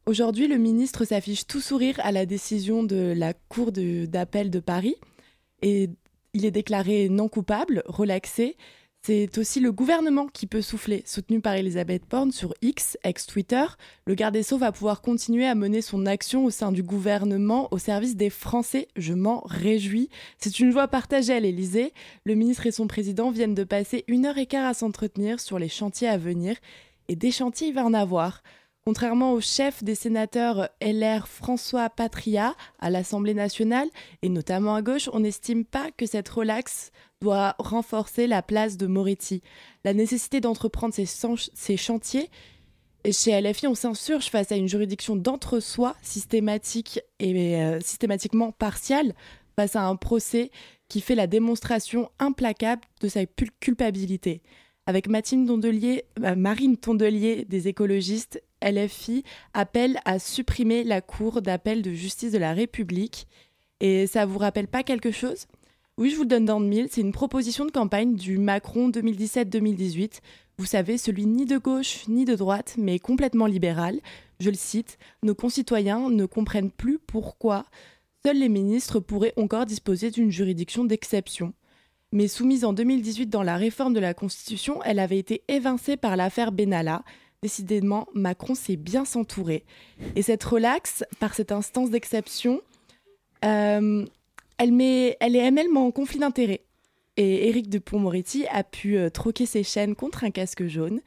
Aujourd'hui, 0.07 0.49
le 0.49 0.57
ministre 0.57 1.05
s'affiche 1.05 1.47
tout 1.47 1.61
sourire 1.61 2.01
à 2.03 2.12
la 2.12 2.24
décision 2.24 2.82
de 2.82 3.12
la 3.14 3.34
Cour 3.34 3.72
d'appel 3.72 4.51
de, 4.51 4.59
de 4.59 4.64
Paris 4.64 4.97
et 5.61 5.90
il 6.32 6.44
est 6.44 6.51
déclaré 6.51 7.09
non 7.09 7.28
coupable, 7.28 7.82
relaxé, 7.86 8.57
c'est 9.07 9.38
aussi 9.38 9.61
le 9.61 9.70
gouvernement 9.70 10.26
qui 10.26 10.48
peut 10.48 10.61
souffler. 10.61 11.04
Soutenu 11.07 11.40
par 11.40 11.54
Elisabeth 11.54 12.02
Borne 12.11 12.32
sur 12.32 12.54
X, 12.61 12.98
ex-Twitter, 13.04 13.64
le 14.04 14.14
garde 14.16 14.34
des 14.34 14.42
Sceaux 14.42 14.59
va 14.59 14.72
pouvoir 14.72 15.00
continuer 15.00 15.46
à 15.46 15.54
mener 15.54 15.80
son 15.80 16.07
action 16.07 16.44
au 16.44 16.50
sein 16.50 16.72
du 16.72 16.82
gouvernement 16.82 17.68
au 17.70 17.78
service 17.78 18.16
des 18.16 18.30
Français. 18.30 18.88
Je 18.96 19.12
m'en 19.12 19.42
réjouis. 19.46 20.09
C'est 20.38 20.59
une 20.59 20.72
joie 20.72 20.88
partagée 20.88 21.34
à 21.34 21.38
l'Elysée. 21.38 21.92
Le 22.24 22.34
ministre 22.34 22.66
et 22.66 22.72
son 22.72 22.88
président 22.88 23.30
viennent 23.30 23.54
de 23.54 23.62
passer 23.62 24.04
une 24.09 24.26
heure 24.26 24.38
et 24.38 24.46
quart 24.46 24.66
à 24.66 24.74
s'entretenir 24.74 25.38
sur 25.38 25.61
les 25.61 25.68
chantiers 25.68 26.09
à 26.09 26.18
venir. 26.18 26.57
Et 27.07 27.14
des 27.14 27.30
chantiers, 27.30 27.68
il 27.68 27.74
va 27.74 27.84
en 27.84 27.94
avoir. 27.94 28.42
Contrairement 28.87 29.32
au 29.32 29.41
chef 29.41 29.82
des 29.82 29.97
sénateurs 29.97 30.68
LR 30.80 31.26
François 31.26 31.91
Patria 31.91 32.55
à 32.78 32.89
l'Assemblée 32.89 33.34
nationale, 33.34 33.89
et 34.22 34.28
notamment 34.28 34.76
à 34.76 34.82
gauche, 34.82 35.11
on 35.12 35.18
n'estime 35.18 35.64
pas 35.64 35.91
que 35.97 36.07
cette 36.07 36.28
relaxe 36.28 36.93
doit 37.20 37.57
renforcer 37.59 38.28
la 38.28 38.43
place 38.43 38.76
de 38.76 38.87
Moretti. 38.87 39.43
La 39.84 39.93
nécessité 39.93 40.41
d'entreprendre 40.41 40.95
ces, 40.95 41.76
chantiers, 41.76 42.30
chez 43.11 43.41
LFI, 43.41 43.66
on 43.66 43.74
s'insurge 43.74 44.26
face 44.26 44.53
à 44.53 44.57
une 44.57 44.68
juridiction 44.68 45.16
d'entre-soi 45.16 45.97
systématique 46.01 47.01
et 47.18 47.57
euh, 47.57 47.80
systématiquement 47.80 48.53
partiale, 48.53 49.14
face 49.57 49.74
à 49.74 49.82
un 49.82 49.97
procès 49.97 50.53
qui 50.89 51.01
fait 51.01 51.16
la 51.16 51.26
démonstration 51.26 52.09
implacable 52.20 52.82
de 53.01 53.09
sa 53.09 53.26
culpabilité. 53.59 54.43
Avec 54.89 55.09
euh, 55.09 56.37
Marine 56.37 56.76
Tondelier 56.76 57.45
des 57.45 57.66
écologistes, 57.66 58.41
LFI 58.62 59.24
appelle 59.53 59.99
à 60.05 60.20
supprimer 60.20 60.84
la 60.84 61.01
Cour 61.01 61.43
d'appel 61.43 61.82
de 61.82 61.93
justice 61.93 62.30
de 62.30 62.39
la 62.39 62.53
République. 62.53 63.26
Et 63.80 64.07
ça 64.07 64.26
vous 64.26 64.39
rappelle 64.39 64.68
pas 64.68 64.84
quelque 64.84 65.11
chose? 65.11 65.47
Oui, 65.99 66.11
je 66.11 66.16
vous 66.16 66.22
le 66.22 66.28
donne 66.28 66.45
dans 66.45 66.61
le 66.61 66.66
mille. 66.66 66.87
C'est 66.89 67.01
une 67.01 67.11
proposition 67.11 67.64
de 67.64 67.72
campagne 67.72 68.14
du 68.14 68.39
Macron 68.39 68.89
2017-2018. 68.91 70.20
Vous 70.59 70.66
savez, 70.66 70.99
celui 70.99 71.26
ni 71.26 71.47
de 71.47 71.59
gauche 71.59 72.07
ni 72.07 72.24
de 72.24 72.37
droite, 72.37 72.76
mais 72.78 73.01
complètement 73.01 73.47
libéral. 73.47 73.99
Je 74.39 74.51
le 74.51 74.57
cite 74.57 74.99
Nos 75.24 75.34
concitoyens 75.34 76.11
ne 76.11 76.26
comprennent 76.26 76.70
plus 76.70 77.01
pourquoi 77.01 77.64
seuls 78.24 78.39
les 78.39 78.49
ministres 78.49 79.01
pourraient 79.01 79.34
encore 79.37 79.66
disposer 79.66 80.11
d'une 80.12 80.30
juridiction 80.30 80.84
d'exception 80.84 81.55
mais 82.16 82.28
soumise 82.28 82.64
en 82.64 82.72
2018 82.72 83.26
dans 83.26 83.42
la 83.42 83.58
réforme 83.58 83.92
de 83.92 84.00
la 84.00 84.14
Constitution, 84.14 84.82
elle 84.84 85.00
avait 85.00 85.18
été 85.18 85.42
évincée 85.48 85.98
par 85.98 86.16
l'affaire 86.16 86.50
Benalla. 86.50 87.02
Décidément, 87.42 88.06
Macron 88.14 88.54
s'est 88.54 88.76
bien 88.76 89.04
s'entourer. 89.04 89.64
Et 90.14 90.22
cette 90.22 90.42
relaxe, 90.42 91.04
par 91.20 91.34
cette 91.34 91.52
instance 91.52 91.90
d'exception, 91.90 92.62
euh, 93.44 94.06
elle, 94.56 94.72
met, 94.72 95.18
elle 95.20 95.36
est 95.36 95.40
elle-même 95.40 95.76
en 95.76 95.90
conflit 95.90 96.18
d'intérêts. 96.18 96.62
Et 97.18 97.50
Éric 97.50 97.68
Dupont-Moretti 97.68 98.46
a 98.50 98.64
pu 98.64 98.96
euh, 98.96 99.10
troquer 99.10 99.44
ses 99.44 99.62
chaînes 99.62 99.94
contre 99.94 100.24
un 100.24 100.30
casque 100.30 100.64
jaune. 100.64 101.02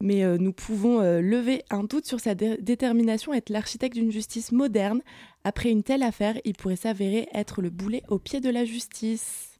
Mais 0.00 0.22
euh, 0.22 0.36
nous 0.38 0.52
pouvons 0.52 1.00
lever 1.00 1.64
un 1.70 1.82
doute 1.82 2.06
sur 2.06 2.20
sa 2.20 2.36
détermination 2.36 3.32
à 3.32 3.38
être 3.38 3.50
l'architecte 3.50 3.96
d'une 3.96 4.12
justice 4.12 4.52
moderne. 4.52 5.02
Après 5.42 5.70
une 5.70 5.82
telle 5.82 6.04
affaire, 6.04 6.38
il 6.44 6.54
pourrait 6.54 6.76
s'avérer 6.76 7.28
être 7.34 7.62
le 7.62 7.70
boulet 7.70 8.04
au 8.06 8.20
pied 8.20 8.38
de 8.38 8.48
la 8.48 8.64
justice. 8.64 9.51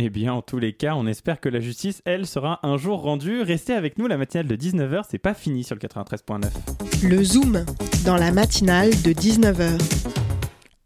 Eh 0.00 0.10
bien, 0.10 0.32
en 0.32 0.42
tous 0.42 0.60
les 0.60 0.74
cas, 0.74 0.94
on 0.94 1.08
espère 1.08 1.40
que 1.40 1.48
la 1.48 1.58
justice, 1.58 2.02
elle, 2.04 2.24
sera 2.24 2.60
un 2.62 2.76
jour 2.76 3.02
rendue. 3.02 3.42
Restez 3.42 3.72
avec 3.72 3.98
nous, 3.98 4.06
la 4.06 4.16
matinale 4.16 4.46
de 4.46 4.54
19h, 4.54 5.02
c'est 5.10 5.18
pas 5.18 5.34
fini 5.34 5.64
sur 5.64 5.74
le 5.74 5.80
93.9. 5.80 7.08
Le 7.08 7.24
Zoom, 7.24 7.64
dans 8.06 8.14
la 8.14 8.30
matinale 8.30 8.90
de 8.90 9.10
19h. 9.10 9.76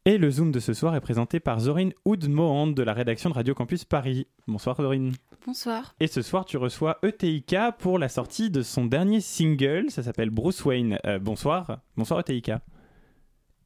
Et 0.07 0.17
le 0.17 0.31
Zoom 0.31 0.51
de 0.51 0.61
ce 0.61 0.73
soir 0.73 0.97
est 0.97 1.03
présenté 1.03 1.41
par 1.41 1.61
Zorine 1.61 1.93
Oudmohand 2.07 2.69
de 2.69 2.83
la 2.83 2.95
rédaction 2.95 3.29
de 3.29 3.35
Radio 3.35 3.55
Campus 3.55 3.85
Paris. 3.85 4.29
Bonsoir 4.49 4.77
Zorine. 4.81 5.13
Bonsoir. 5.45 5.95
Et 6.01 6.07
ce 6.07 6.23
soir, 6.23 6.47
tu 6.47 6.57
reçois 6.57 6.99
ETIK 7.03 7.55
pour 7.81 7.99
la 7.99 8.09
sortie 8.09 8.49
de 8.49 8.63
son 8.63 8.87
dernier 8.87 9.21
single, 9.21 9.91
ça 9.91 10.03
s'appelle 10.03 10.31
Bruce 10.31 10.65
Wayne. 10.65 10.99
Euh, 11.05 11.19
bonsoir. 11.19 11.81
Bonsoir 11.99 12.21
ETIK. 12.21 12.53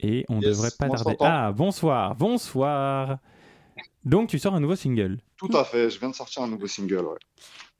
Et 0.01 0.27
on 0.29 0.41
devrait 0.41 0.71
pas 0.77 0.89
tarder. 0.89 1.17
Ah, 1.21 1.53
bonsoir, 1.53 2.17
bonsoir. 2.17 3.21
Donc 4.07 4.29
tu 4.29 4.39
sors 4.39 4.55
un 4.55 4.61
nouveau 4.61 4.77
single. 4.77 5.19
Tout 5.37 5.51
à 5.53 5.65
fait, 5.65 5.91
je 5.91 5.99
viens 5.99 6.11
de 6.11 6.15
sortir 6.15 6.45
un 6.45 6.47
nouveau 6.47 6.69
single, 6.69 7.05
ouais. 7.05 7.19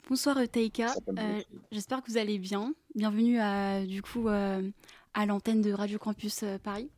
Bonsoir 0.09 0.37
Taika, 0.51 0.93
euh, 1.19 1.41
j'espère 1.71 2.03
que 2.03 2.11
vous 2.11 2.19
allez 2.19 2.39
bien. 2.39 2.75
Bienvenue 2.97 3.39
à, 3.39 3.85
du 3.85 4.03
coup 4.03 4.29
euh, 4.29 4.69
à 5.15 5.25
l'antenne 5.25 5.63
de 5.63 5.73
Radio 5.73 6.01
Campus 6.01 6.43
euh, 6.43 6.59
Paris. 6.59 6.91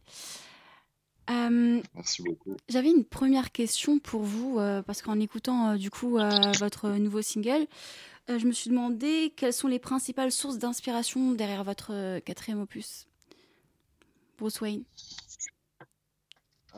Merci 1.29 2.23
beaucoup. 2.23 2.57
J'avais 2.71 2.89
une 2.89 3.05
première 3.05 3.53
question 3.53 3.99
pour 3.99 4.23
vous 4.23 4.59
parce 4.87 5.03
qu'en 5.03 5.21
écoutant 5.21 5.77
du 5.77 5.91
coup 5.91 6.17
votre 6.59 6.89
nouveau 6.93 7.21
single, 7.21 7.67
je 8.29 8.47
me 8.47 8.53
suis 8.53 8.71
demandé 8.71 9.35
quelles 9.37 9.53
sont 9.53 9.69
les 9.69 9.79
principales 9.79 10.33
sources 10.33 10.57
d'inspiration 10.57 11.33
derrière 11.33 11.65
votre 11.65 12.19
quatrième 12.21 12.63
opus, 12.63 13.07
Bruce 14.39 14.63
Wayne. 14.63 14.85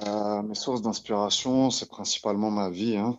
Euh, 0.07 0.43
mes 0.43 0.55
sources 0.55 0.83
d'inspiration, 0.83 1.71
c'est 1.71 1.89
principalement 1.89 2.51
ma 2.51 2.71
vie. 2.71 2.97
Hein. 2.97 3.19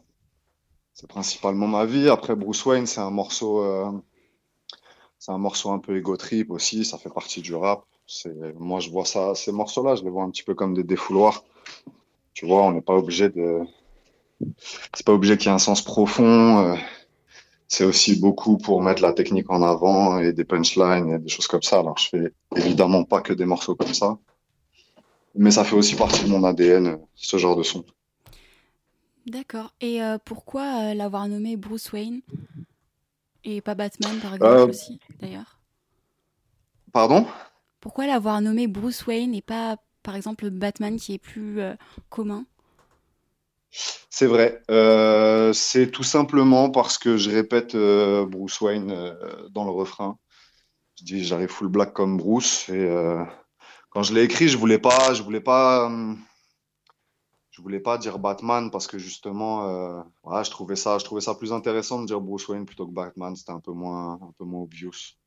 C'est 0.94 1.08
principalement 1.08 1.68
ma 1.68 1.86
vie. 1.86 2.10
Après, 2.10 2.36
Bruce 2.36 2.66
Wayne, 2.66 2.88
c'est 2.88 3.02
un 3.02 3.12
morceau, 3.12 3.64
euh, 3.64 3.92
c'est 5.20 5.32
un 5.32 5.38
morceau 5.38 5.72
un 5.72 5.80
peu 5.80 5.98
égo 5.98 6.18
trip 6.18 6.52
aussi. 6.52 6.86
Ça 6.86 6.98
fait 6.98 7.10
partie 7.10 7.42
du 7.42 7.56
rap. 7.56 7.84
Moi, 8.56 8.80
je 8.80 8.90
vois 8.90 9.06
ça, 9.06 9.36
ces 9.36 9.52
morceaux-là, 9.52 9.96
je 9.96 10.04
les 10.04 10.10
vois 10.10 10.24
un 10.24 10.32
petit 10.32 10.44
peu 10.44 10.54
comme 10.56 10.74
des 10.74 10.84
défouloirs. 10.84 11.44
Tu 12.34 12.46
vois, 12.46 12.64
on 12.64 12.72
n'est 12.72 12.82
pas 12.82 12.96
obligé 12.96 13.30
de, 13.30 13.62
c'est 14.94 15.06
pas 15.06 15.14
obligé 15.14 15.38
qu'il 15.38 15.48
y 15.48 15.50
ait 15.50 15.56
un 15.56 15.60
sens 15.60 15.82
profond. 15.82 16.60
Euh, 16.66 16.76
c'est 17.68 17.86
aussi 17.86 18.20
beaucoup 18.20 18.58
pour 18.58 18.82
mettre 18.82 19.02
la 19.02 19.14
technique 19.14 19.50
en 19.50 19.62
avant 19.62 20.20
et 20.20 20.34
des 20.34 20.44
punchlines 20.44 21.10
et 21.14 21.20
des 21.20 21.30
choses 21.30 21.48
comme 21.48 21.62
ça. 21.62 21.80
Alors, 21.80 21.98
je 21.98 22.10
fais 22.10 22.34
évidemment 22.56 23.04
pas 23.06 23.22
que 23.22 23.34
des 23.34 23.46
morceaux 23.46 23.76
comme 23.76 23.94
ça 23.94 24.18
mais 25.36 25.52
ça 25.52 25.64
fait 25.64 25.76
aussi 25.76 25.96
partie 25.96 26.24
de 26.24 26.30
mon 26.30 26.44
ADN, 26.44 27.00
ce 27.16 27.38
genre 27.38 27.56
de 27.56 27.64
son. 27.64 27.86
D'accord. 29.26 29.74
Et 29.82 30.02
euh, 30.02 30.18
pourquoi 30.24 30.92
euh, 30.92 30.94
l'avoir 30.94 31.28
nommé 31.28 31.56
Bruce 31.56 31.92
Wayne 31.92 32.22
et 33.44 33.62
pas 33.62 33.76
Batman, 33.76 34.20
par 34.20 34.36
exemple, 34.36 34.54
euh, 34.54 34.68
aussi, 34.68 35.00
d'ailleurs? 35.20 35.60
Pardon? 36.92 37.26
Pourquoi 37.80 38.08
l'avoir 38.08 38.42
nommé 38.42 38.68
Bruce 38.68 39.06
Wayne 39.06 39.34
et 39.34 39.42
pas, 39.42 39.78
par 40.04 40.16
exemple, 40.16 40.50
Batman, 40.50 40.98
qui 40.98 41.14
est 41.14 41.20
plus 41.20 41.60
commun? 42.10 42.46
C'est 43.72 44.28
vrai. 44.28 44.62
c'est 45.54 45.90
tout 45.90 46.04
simplement 46.04 46.70
parce 46.70 46.98
que 46.98 47.18
je 47.18 47.32
répète 47.32 47.76
Bruce 47.76 48.62
Wayne 48.62 48.94
dans 49.52 49.64
le 49.64 49.72
refrain. 49.72 50.20
Je 51.00 51.06
dis 51.06 51.24
j'arrive 51.24 51.50
full 51.50 51.70
black 51.70 51.94
comme 51.94 52.18
Bruce 52.18 52.70
et 52.70 52.88
quand 53.92 54.04
je 54.04 54.14
l'ai 54.14 54.24
écrit, 54.24 54.48
je 54.48 54.58
voulais 54.58 54.80
pas, 54.80 55.14
je 55.14 55.22
voulais 55.22 55.42
pas, 55.42 55.90
je 55.90 56.16
je 57.52 57.62
voulais 57.62 57.82
pas 57.82 57.98
dire 57.98 58.18
Batman 58.18 58.72
parce 58.72 58.88
que 58.88 58.98
justement, 58.98 59.68
euh, 59.68 60.02
je 60.44 60.50
trouvais 60.50 60.78
ça, 60.78 60.98
je 60.98 61.04
trouvais 61.04 61.22
ça 61.22 61.36
plus 61.36 61.54
intéressant 61.54 62.02
de 62.02 62.08
dire 62.08 62.20
Bruce 62.22 62.48
Wayne 62.48 62.66
plutôt 62.66 62.88
que 62.88 62.94
Batman. 62.94 63.36
C'était 63.36 63.52
un 63.52 63.60
peu 63.60 63.74
moins, 63.74 64.14
un 64.14 64.34
peu 64.38 64.46
moins 64.46 64.62
obvious. 64.62 65.18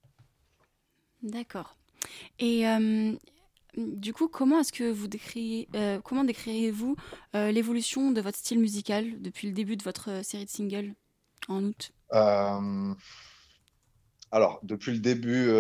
D'accord. 1.23 1.77
Et 2.39 2.67
euh, 2.67 3.13
du 3.77 4.15
coup, 4.15 4.29
comment 4.29 4.61
est-ce 4.61 4.73
que 4.73 4.91
vous 4.91 5.09
décririez, 5.09 5.69
euh, 5.75 6.01
comment 6.03 6.25
décririez-vous 6.25 6.97
l'évolution 7.35 8.11
de 8.11 8.21
votre 8.23 8.39
style 8.39 8.59
musical 8.59 9.21
depuis 9.21 9.47
le 9.47 9.53
début 9.53 9.77
de 9.77 9.85
votre 9.85 10.25
série 10.25 10.47
de 10.47 10.51
singles 10.51 10.95
en 11.49 11.63
août? 11.65 11.93
Alors, 14.33 14.59
depuis 14.63 14.93
le 14.93 14.99
début 14.99 15.51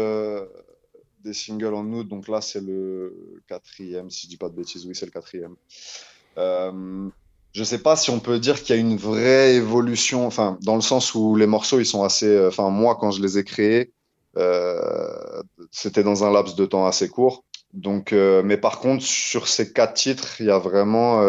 des 1.24 1.32
singles 1.32 1.74
en 1.74 1.86
août. 1.92 2.06
Donc 2.06 2.28
là, 2.28 2.40
c'est 2.40 2.60
le 2.60 3.42
quatrième, 3.48 4.10
si 4.10 4.26
je 4.26 4.28
dis 4.28 4.36
pas 4.36 4.48
de 4.48 4.54
bêtises. 4.54 4.86
Oui, 4.86 4.94
c'est 4.94 5.06
le 5.06 5.12
quatrième. 5.12 5.56
Euh, 6.38 7.08
je 7.54 7.62
sais 7.62 7.78
pas 7.78 7.96
si 7.96 8.10
on 8.10 8.20
peut 8.20 8.38
dire 8.38 8.62
qu'il 8.62 8.74
y 8.74 8.78
a 8.78 8.80
une 8.80 8.96
vraie 8.96 9.54
évolution, 9.54 10.26
enfin, 10.26 10.58
dans 10.62 10.74
le 10.74 10.80
sens 10.80 11.14
où 11.14 11.36
les 11.36 11.46
morceaux, 11.46 11.78
ils 11.78 11.86
sont 11.86 12.02
assez. 12.02 12.26
Euh, 12.26 12.48
enfin, 12.48 12.68
moi, 12.68 12.96
quand 13.00 13.12
je 13.12 13.22
les 13.22 13.38
ai 13.38 13.44
créés, 13.44 13.92
euh, 14.36 15.42
c'était 15.70 16.02
dans 16.02 16.24
un 16.24 16.32
laps 16.32 16.56
de 16.56 16.66
temps 16.66 16.86
assez 16.86 17.08
court. 17.08 17.44
Donc, 17.72 18.12
euh, 18.12 18.42
mais 18.44 18.56
par 18.56 18.80
contre, 18.80 19.04
sur 19.04 19.48
ces 19.48 19.72
quatre 19.72 19.94
titres, 19.94 20.40
il 20.40 20.46
y 20.46 20.50
a 20.50 20.58
vraiment. 20.58 21.22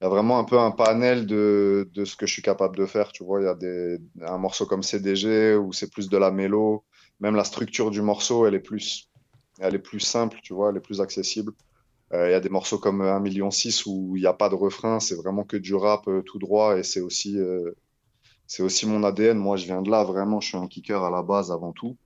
Il 0.00 0.04
y 0.04 0.06
a 0.06 0.10
vraiment 0.10 0.38
un 0.38 0.44
peu 0.44 0.58
un 0.58 0.72
panel 0.72 1.24
de, 1.24 1.88
de 1.94 2.04
ce 2.04 2.16
que 2.16 2.26
je 2.26 2.32
suis 2.34 2.42
capable 2.42 2.76
de 2.76 2.84
faire. 2.84 3.12
Tu 3.12 3.24
vois, 3.24 3.40
il 3.40 3.44
y 3.44 3.48
a 3.48 3.54
des, 3.54 3.96
un 4.20 4.36
morceau 4.36 4.66
comme 4.66 4.82
CDG 4.82 5.54
où 5.54 5.72
c'est 5.72 5.90
plus 5.90 6.10
de 6.10 6.18
la 6.18 6.30
mélo 6.30 6.84
même 7.20 7.34
la 7.34 7.44
structure 7.44 7.90
du 7.90 8.02
morceau, 8.02 8.46
elle 8.46 8.54
est 8.54 8.60
plus, 8.60 9.08
elle 9.58 9.74
est 9.74 9.80
plus 9.80 10.00
simple, 10.00 10.38
tu 10.42 10.54
vois, 10.54 10.70
elle 10.70 10.76
est 10.76 10.80
plus 10.80 11.00
accessible. 11.00 11.52
Euh, 12.12 12.28
il 12.28 12.32
y 12.32 12.34
a 12.34 12.40
des 12.40 12.48
morceaux 12.48 12.78
comme 12.78 13.00
1 13.00 13.18
million 13.20 13.50
6 13.50 13.86
où 13.86 14.16
il 14.16 14.20
n'y 14.20 14.26
a 14.26 14.32
pas 14.32 14.48
de 14.48 14.54
refrain, 14.54 15.00
c'est 15.00 15.16
vraiment 15.16 15.44
que 15.44 15.56
du 15.56 15.74
rap 15.74 16.06
euh, 16.08 16.22
tout 16.22 16.38
droit 16.38 16.78
et 16.78 16.82
c'est 16.82 17.00
aussi, 17.00 17.38
euh, 17.38 17.72
c'est 18.46 18.62
aussi 18.62 18.86
mon 18.86 19.02
ADN. 19.02 19.38
Moi, 19.38 19.56
je 19.56 19.64
viens 19.64 19.82
de 19.82 19.90
là, 19.90 20.04
vraiment, 20.04 20.40
je 20.40 20.48
suis 20.48 20.56
un 20.56 20.68
kicker 20.68 21.02
à 21.02 21.10
la 21.10 21.22
base 21.22 21.50
avant 21.50 21.72
tout. 21.72 21.96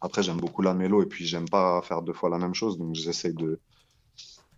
Après, 0.00 0.22
j'aime 0.22 0.38
beaucoup 0.38 0.62
la 0.62 0.74
mélo 0.74 1.02
et 1.02 1.06
puis 1.06 1.24
j'aime 1.24 1.48
pas 1.48 1.80
faire 1.82 2.02
deux 2.02 2.12
fois 2.12 2.28
la 2.28 2.38
même 2.38 2.54
chose, 2.54 2.76
donc 2.76 2.94
j'essaye 2.94 3.34
de, 3.34 3.60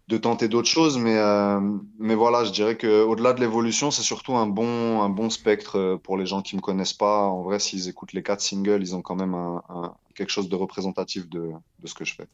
de 0.08 0.18
tenter 0.18 0.48
d'autres 0.48 0.68
choses. 0.68 0.98
Mais, 0.98 1.16
euh, 1.16 1.60
mais 1.98 2.14
voilà, 2.14 2.44
je 2.44 2.50
dirais 2.50 2.76
qu'au-delà 2.76 3.32
de 3.32 3.40
l'évolution, 3.40 3.90
c'est 3.90 4.02
surtout 4.02 4.34
un 4.34 4.46
bon, 4.46 5.02
un 5.02 5.08
bon 5.08 5.30
spectre 5.30 5.78
euh, 5.78 5.96
pour 5.96 6.16
les 6.16 6.26
gens 6.26 6.42
qui 6.42 6.56
me 6.56 6.60
connaissent 6.60 6.92
pas. 6.92 7.24
En 7.26 7.42
vrai, 7.42 7.58
s'ils 7.58 7.88
écoutent 7.88 8.12
les 8.12 8.22
quatre 8.22 8.40
singles, 8.40 8.82
ils 8.82 8.94
ont 8.94 9.02
quand 9.02 9.16
même 9.16 9.34
un, 9.34 9.62
un, 9.68 9.94
quelque 10.14 10.30
chose 10.30 10.48
de 10.48 10.56
représentatif 10.56 11.28
de, 11.28 11.50
de, 11.80 11.86
ce 11.86 11.94
que 11.94 12.04
je 12.04 12.14
fais. 12.14 12.26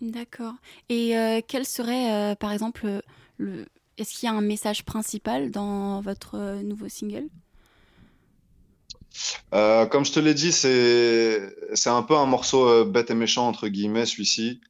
D'accord. 0.00 0.54
Et 0.88 1.16
euh, 1.16 1.40
quel 1.46 1.66
serait, 1.66 2.12
euh, 2.12 2.34
par 2.34 2.52
exemple, 2.52 3.02
le... 3.38 3.66
est-ce 3.98 4.18
qu'il 4.18 4.28
y 4.28 4.32
a 4.32 4.34
un 4.34 4.40
message 4.40 4.84
principal 4.84 5.50
dans 5.50 6.00
votre 6.00 6.62
nouveau 6.62 6.88
single? 6.88 7.28
Euh, 9.52 9.86
comme 9.86 10.04
je 10.04 10.12
te 10.12 10.20
l'ai 10.20 10.34
dit, 10.34 10.52
c'est 10.52 11.54
c'est 11.74 11.90
un 11.90 12.02
peu 12.02 12.16
un 12.16 12.26
morceau 12.26 12.68
euh, 12.68 12.84
bête 12.84 13.10
et 13.10 13.14
méchant 13.14 13.48
entre 13.48 13.66
guillemets 13.66 14.06
celui-ci. 14.06 14.60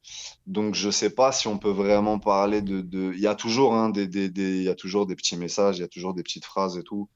Donc 0.51 0.75
je 0.75 0.91
sais 0.91 1.11
pas 1.11 1.31
si 1.31 1.47
on 1.47 1.59
peut 1.59 1.71
vraiment 1.71 2.19
parler 2.19 2.61
de, 2.61 2.81
de... 2.81 3.13
il 3.15 3.21
y 3.21 3.29
a 3.29 3.37
toujours 3.37 3.73
hein, 3.73 3.89
des, 3.89 4.09
des, 4.09 4.29
des, 4.29 4.57
il 4.57 4.65
y 4.65 4.69
a 4.69 4.75
toujours 4.75 5.07
des 5.07 5.15
petits 5.15 5.37
messages, 5.37 5.79
il 5.79 5.83
y 5.83 5.85
a 5.85 5.89
toujours 5.89 6.13
des 6.13 6.25
petites 6.25 6.45
phrases 6.45 6.77
et 6.77 6.83
tout. 6.83 7.09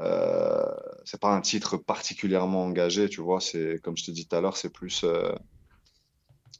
Euh, 0.00 0.64
c'est 1.04 1.20
pas 1.20 1.34
un 1.34 1.40
titre 1.40 1.78
particulièrement 1.78 2.64
engagé, 2.64 3.08
tu 3.08 3.20
vois. 3.20 3.40
C'est 3.40 3.80
comme 3.82 3.96
je 3.96 4.04
te 4.04 4.12
dis 4.12 4.28
tout 4.28 4.36
à 4.36 4.40
l'heure, 4.40 4.56
c'est 4.56 4.72
plus 4.72 5.02
euh, 5.02 5.34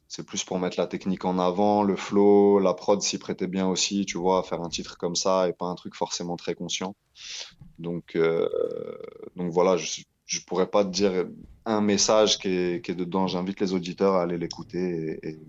c'est 0.09 0.25
plus 0.25 0.43
pour 0.43 0.59
mettre 0.59 0.77
la 0.77 0.87
technique 0.87 1.23
en 1.23 1.39
avant, 1.39 1.81
le 1.83 1.95
flow, 1.95 2.59
la 2.59 2.73
prod 2.73 3.01
s'y 3.01 3.17
prêtait 3.19 3.47
bien 3.47 3.65
aussi, 3.65 4.05
tu 4.05 4.17
vois, 4.17 4.43
faire 4.43 4.61
un 4.61 4.69
titre 4.69 4.97
comme 4.97 5.15
ça 5.15 5.47
et 5.47 5.53
pas 5.53 5.67
un 5.67 5.75
truc 5.75 5.95
forcément 5.95 6.35
très 6.35 6.55
conscient. 6.55 6.93
Donc, 7.79 8.17
euh, 8.17 8.49
donc 9.37 9.51
voilà, 9.53 9.77
je, 9.77 10.01
je 10.25 10.41
pourrais 10.41 10.69
pas 10.69 10.83
te 10.83 10.89
dire 10.89 11.25
un 11.65 11.81
message 11.81 12.37
qui 12.37 12.49
est, 12.49 12.91
dedans. 12.91 13.27
J'invite 13.27 13.61
les 13.61 13.73
auditeurs 13.73 14.15
à 14.15 14.23
aller 14.23 14.37
l'écouter 14.37 15.19
et 15.23 15.39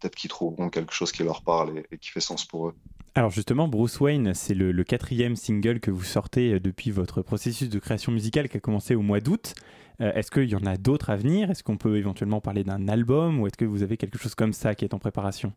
peut-être 0.00 0.14
qu'ils 0.14 0.30
trouveront 0.30 0.70
quelque 0.70 0.92
chose 0.92 1.12
qui 1.12 1.22
leur 1.22 1.42
parle 1.42 1.82
et, 1.90 1.98
qui 1.98 2.10
fait 2.10 2.20
sens 2.20 2.44
pour 2.44 2.68
eux. 2.68 2.74
Alors 3.14 3.30
justement, 3.30 3.68
Bruce 3.68 4.00
Wayne, 4.00 4.34
c'est 4.34 4.54
le, 4.54 4.84
quatrième 4.84 5.36
single 5.36 5.80
que 5.80 5.90
vous 5.90 6.04
sortez 6.04 6.60
depuis 6.60 6.90
votre 6.90 7.22
processus 7.22 7.68
de 7.68 7.78
création 7.78 8.12
musicale 8.12 8.48
qui 8.48 8.56
a 8.56 8.60
commencé 8.60 8.94
au 8.94 9.02
mois 9.02 9.20
d'août. 9.20 9.54
Euh, 10.00 10.12
est-ce 10.14 10.30
qu'il 10.30 10.48
y 10.48 10.54
en 10.54 10.64
a 10.64 10.76
d'autres 10.76 11.10
à 11.10 11.16
venir? 11.16 11.50
Est-ce 11.50 11.62
qu'on 11.62 11.76
peut 11.76 11.96
éventuellement 11.96 12.40
parler 12.40 12.64
d'un 12.64 12.88
album 12.88 13.40
ou 13.40 13.46
est-ce 13.46 13.56
que 13.56 13.64
vous 13.64 13.82
avez 13.82 13.96
quelque 13.96 14.18
chose 14.18 14.34
comme 14.34 14.52
ça 14.52 14.74
qui 14.74 14.84
est 14.84 14.94
en 14.94 14.98
préparation? 14.98 15.52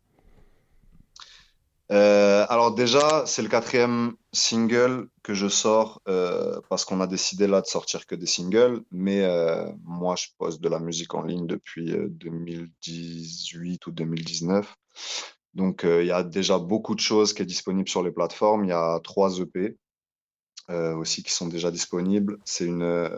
Euh, 1.92 2.46
alors 2.48 2.74
déjà, 2.74 3.24
c'est 3.26 3.42
le 3.42 3.48
quatrième 3.48 4.14
single 4.32 5.08
que 5.22 5.34
je 5.34 5.48
sors 5.48 6.00
euh, 6.08 6.60
parce 6.70 6.84
qu'on 6.84 7.00
a 7.00 7.06
décidé 7.06 7.46
là 7.46 7.60
de 7.60 7.66
sortir 7.66 8.06
que 8.06 8.14
des 8.14 8.26
singles. 8.26 8.82
Mais 8.90 9.22
euh, 9.24 9.70
moi, 9.84 10.16
je 10.16 10.28
poste 10.38 10.60
de 10.62 10.68
la 10.68 10.78
musique 10.78 11.14
en 11.14 11.22
ligne 11.22 11.46
depuis 11.46 11.94
2018 12.08 13.86
ou 13.86 13.92
2019. 13.92 14.74
Donc 15.54 15.82
il 15.84 16.06
y 16.06 16.10
a 16.10 16.24
déjà 16.24 16.58
beaucoup 16.58 16.96
de 16.96 17.00
choses 17.00 17.32
qui 17.32 17.42
est 17.42 17.46
disponible 17.46 17.88
sur 17.88 18.02
les 18.02 18.10
plateformes. 18.10 18.64
Il 18.64 18.70
y 18.70 18.72
a 18.72 18.98
trois 19.04 19.38
EP 19.38 19.76
aussi 20.68 21.22
qui 21.22 21.30
sont 21.30 21.46
déjà 21.46 21.70
disponibles. 21.70 22.38
C'est 22.44 22.64
une, 22.64 23.08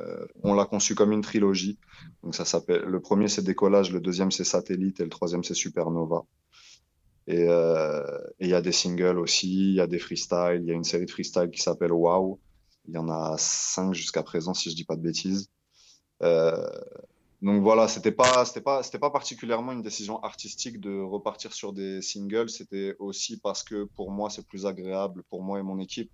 on 0.42 0.52
l'a 0.52 0.66
conçu 0.66 0.94
comme 0.94 1.12
une 1.12 1.22
trilogie. 1.22 1.78
Donc 2.22 2.34
ça 2.34 2.44
s'appelle, 2.44 2.82
le 2.82 3.00
premier 3.00 3.28
c'est 3.28 3.42
Décollage, 3.42 3.90
le 3.90 4.00
deuxième 4.00 4.30
c'est 4.30 4.44
Satellite 4.44 5.00
et 5.00 5.04
le 5.04 5.08
troisième 5.08 5.44
c'est 5.44 5.54
Supernova. 5.54 6.26
Et 7.28 7.42
il 7.42 7.48
euh, 7.48 8.18
y 8.40 8.54
a 8.54 8.62
des 8.62 8.72
singles 8.72 9.18
aussi, 9.18 9.70
il 9.70 9.74
y 9.74 9.80
a 9.80 9.86
des 9.86 9.98
freestyles, 9.98 10.60
il 10.62 10.66
y 10.66 10.70
a 10.70 10.74
une 10.74 10.84
série 10.84 11.06
de 11.06 11.10
freestyles 11.10 11.50
qui 11.50 11.60
s'appelle 11.60 11.92
Wow. 11.92 12.40
Il 12.88 12.94
y 12.94 12.98
en 12.98 13.08
a 13.08 13.36
cinq 13.36 13.94
jusqu'à 13.94 14.22
présent 14.22 14.54
si 14.54 14.70
je 14.70 14.76
dis 14.76 14.84
pas 14.84 14.94
de 14.94 15.02
bêtises. 15.02 15.50
donc 16.20 17.62
voilà, 17.62 17.88
c'était 17.88 18.12
pas, 18.12 18.44
pas, 18.64 18.82
c'était 18.84 18.98
pas 18.98 19.10
particulièrement 19.10 19.72
une 19.72 19.82
décision 19.82 20.22
artistique 20.22 20.80
de 20.80 21.00
repartir 21.00 21.52
sur 21.52 21.72
des 21.72 22.00
singles. 22.00 22.48
C'était 22.48 22.94
aussi 23.00 23.38
parce 23.40 23.64
que 23.64 23.84
pour 23.96 24.12
moi 24.12 24.30
c'est 24.30 24.46
plus 24.46 24.66
agréable 24.66 25.24
pour 25.28 25.42
moi 25.42 25.58
et 25.58 25.62
mon 25.62 25.80
équipe 25.80 26.10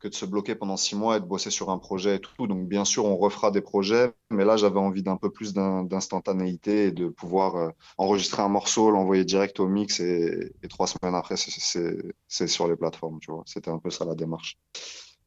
que 0.00 0.08
de 0.08 0.14
se 0.14 0.24
bloquer 0.24 0.54
pendant 0.54 0.76
six 0.76 0.96
mois 0.96 1.16
et 1.16 1.20
de 1.20 1.26
bosser 1.26 1.50
sur 1.50 1.70
un 1.70 1.78
projet 1.78 2.16
et 2.16 2.20
tout. 2.20 2.46
Donc, 2.46 2.66
bien 2.68 2.84
sûr, 2.84 3.04
on 3.04 3.16
refera 3.16 3.50
des 3.50 3.60
projets, 3.60 4.12
mais 4.30 4.44
là, 4.44 4.56
j'avais 4.56 4.78
envie 4.80 5.02
d'un 5.02 5.16
peu 5.16 5.30
plus 5.30 5.52
d'instantanéité 5.54 6.86
et 6.86 6.92
de 6.92 7.08
pouvoir 7.08 7.56
euh, 7.56 7.70
enregistrer 7.98 8.42
un 8.42 8.48
morceau, 8.48 8.90
l'envoyer 8.90 9.24
direct 9.24 9.60
au 9.60 9.68
mix 9.68 10.00
et, 10.00 10.52
et 10.62 10.68
trois 10.68 10.86
semaines 10.86 11.14
après, 11.14 11.36
c'est 11.36 12.46
sur 12.48 12.68
les 12.68 12.76
plateformes, 12.76 13.18
tu 13.20 13.30
vois. 13.30 13.42
C'était 13.46 13.70
un 13.70 13.78
peu 13.78 13.90
ça 13.90 14.04
la 14.04 14.14
démarche. 14.14 14.58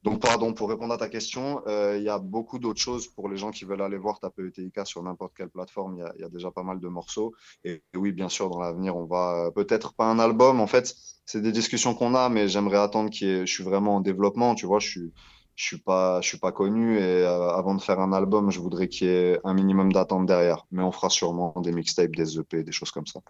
Donc, 0.03 0.19
pardon, 0.19 0.53
pour 0.53 0.69
répondre 0.69 0.93
à 0.93 0.97
ta 0.97 1.07
question, 1.07 1.61
euh, 1.67 1.97
il 1.97 2.03
y 2.03 2.09
a 2.09 2.19
beaucoup 2.19 2.59
d'autres 2.59 2.81
choses 2.81 3.07
pour 3.07 3.29
les 3.29 3.37
gens 3.37 3.51
qui 3.51 3.63
veulent 3.63 3.81
aller 3.81 3.97
voir 3.97 4.19
taper 4.19 4.47
ETIK 4.47 4.85
sur 4.85 5.01
n'importe 5.01 5.33
quelle 5.35 5.49
plateforme. 5.49 5.95
Il 5.97 6.21
y, 6.21 6.23
a, 6.25 6.29
déjà 6.29 6.51
pas 6.51 6.63
mal 6.63 6.81
de 6.81 6.87
morceaux. 6.89 7.33
Et, 7.63 7.81
oui, 7.95 8.11
bien 8.11 8.27
sûr, 8.27 8.49
dans 8.49 8.59
l'avenir, 8.59 8.97
on 8.97 9.05
va 9.05 9.45
euh, 9.45 9.51
peut-être 9.51 9.93
pas 9.93 10.05
un 10.05 10.19
album. 10.19 10.59
En 10.59 10.67
fait, 10.67 10.93
c'est 11.25 11.41
des 11.41 11.53
discussions 11.53 11.95
qu'on 11.95 12.15
a, 12.15 12.27
mais 12.27 12.49
j'aimerais 12.49 12.79
attendre 12.79 13.11
qu'il 13.11 13.29
ait. 13.29 13.45
Je 13.45 13.53
suis 13.53 13.63
vraiment 13.63 13.95
en 13.95 14.01
développement, 14.01 14.55
tu 14.55 14.65
vois. 14.65 14.79
Je 14.79 14.89
suis, 14.89 15.13
je 15.55 15.65
suis 15.65 15.79
pas, 15.79 16.19
je 16.19 16.27
suis 16.27 16.39
pas 16.39 16.51
connu. 16.51 16.97
Et 16.97 17.01
euh, 17.01 17.51
avant 17.51 17.73
de 17.73 17.81
faire 17.81 18.01
un 18.01 18.11
album, 18.11 18.51
je 18.51 18.59
voudrais 18.59 18.89
qu'il 18.89 19.07
y 19.07 19.09
ait 19.09 19.39
un 19.45 19.53
minimum 19.53 19.93
d'attente 19.93 20.25
derrière. 20.25 20.65
Mais 20.71 20.83
on 20.83 20.91
fera 20.91 21.09
sûrement 21.09 21.53
des 21.61 21.71
mixtapes, 21.71 22.15
des 22.15 22.37
EP, 22.39 22.63
des 22.63 22.71
choses 22.73 22.91
comme 22.91 23.07
ça. 23.07 23.21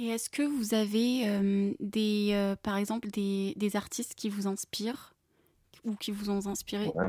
Et 0.00 0.10
est-ce 0.10 0.30
que 0.30 0.42
vous 0.42 0.74
avez 0.74 1.28
euh, 1.28 1.72
des, 1.80 2.30
euh, 2.32 2.54
par 2.62 2.76
exemple, 2.76 3.08
des, 3.08 3.54
des, 3.56 3.74
artistes 3.74 4.14
qui 4.14 4.28
vous 4.28 4.46
inspirent 4.46 5.12
ou 5.84 5.96
qui 5.96 6.12
vous 6.12 6.30
ont 6.30 6.46
inspiré? 6.46 6.92
Ouais. 6.94 7.08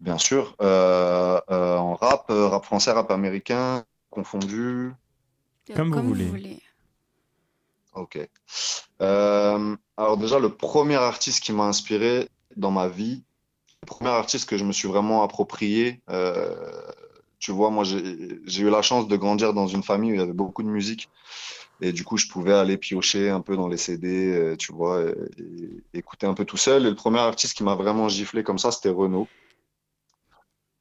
Bien 0.00 0.18
sûr. 0.18 0.56
Euh, 0.60 1.40
en 1.48 1.94
rap, 1.94 2.24
rap 2.28 2.64
français, 2.64 2.90
rap 2.90 3.12
américain, 3.12 3.84
confondu. 4.10 4.92
Comme, 5.76 5.92
Comme 5.92 6.06
vous, 6.06 6.08
voulez. 6.08 6.24
vous 6.24 6.30
voulez. 6.30 6.62
Ok. 7.94 8.18
alors 8.98 10.16
déjà, 10.16 10.40
le 10.40 10.48
premier 10.48 10.96
artiste 10.96 11.40
qui 11.40 11.52
m'a 11.52 11.64
inspiré 11.64 12.28
dans 12.56 12.72
ma 12.72 12.88
vie, 12.88 13.22
le 13.82 13.86
premier 13.86 14.10
artiste 14.10 14.48
que 14.48 14.56
je 14.56 14.64
me 14.64 14.72
suis 14.72 14.88
vraiment 14.88 15.22
approprié, 15.22 16.00
tu 17.38 17.52
vois, 17.52 17.70
moi, 17.70 17.84
j'ai 17.84 18.62
eu 18.62 18.70
la 18.70 18.82
chance 18.82 19.08
de 19.08 19.16
grandir 19.16 19.54
dans 19.54 19.66
une 19.66 19.82
famille 19.82 20.12
où 20.12 20.14
il 20.14 20.20
y 20.20 20.22
avait 20.22 20.32
beaucoup 20.32 20.62
de 20.62 20.68
musique. 20.68 21.08
Et 21.80 21.92
du 21.92 22.04
coup, 22.04 22.16
je 22.16 22.26
pouvais 22.26 22.54
aller 22.54 22.76
piocher 22.76 23.30
un 23.30 23.40
peu 23.40 23.56
dans 23.56 23.68
les 23.68 23.76
CD, 23.76 24.32
euh, 24.34 24.56
tu 24.56 24.72
vois, 24.72 25.02
et, 25.02 25.14
et 25.94 25.98
écouter 25.98 26.26
un 26.26 26.34
peu 26.34 26.44
tout 26.44 26.56
seul. 26.56 26.84
Et 26.84 26.90
le 26.90 26.96
premier 26.96 27.20
artiste 27.20 27.56
qui 27.56 27.62
m'a 27.62 27.76
vraiment 27.76 28.08
giflé 28.08 28.42
comme 28.42 28.58
ça, 28.58 28.72
c'était 28.72 28.88
Renaud. 28.88 29.28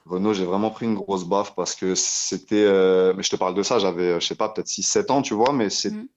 Renaud, 0.08 0.34
j'ai 0.34 0.46
vraiment 0.46 0.72
pris 0.72 0.86
une 0.86 0.96
grosse 0.96 1.26
baffe 1.26 1.54
parce 1.56 1.76
que 1.76 1.94
c'était. 1.94 2.64
Euh, 2.64 3.14
mais 3.16 3.24
je 3.24 3.30
te 3.30 3.36
parle 3.36 3.54
de 3.54 3.64
ça, 3.64 3.78
j'avais, 3.78 4.20
je 4.20 4.26
sais 4.26 4.36
pas, 4.36 4.50
peut-être 4.50 4.68
6-7 4.68 5.12
ans, 5.12 5.22
tu 5.22 5.34
vois, 5.34 5.54
mais 5.54 5.70
c'est. 5.70 5.92
Mmh. 5.92 6.08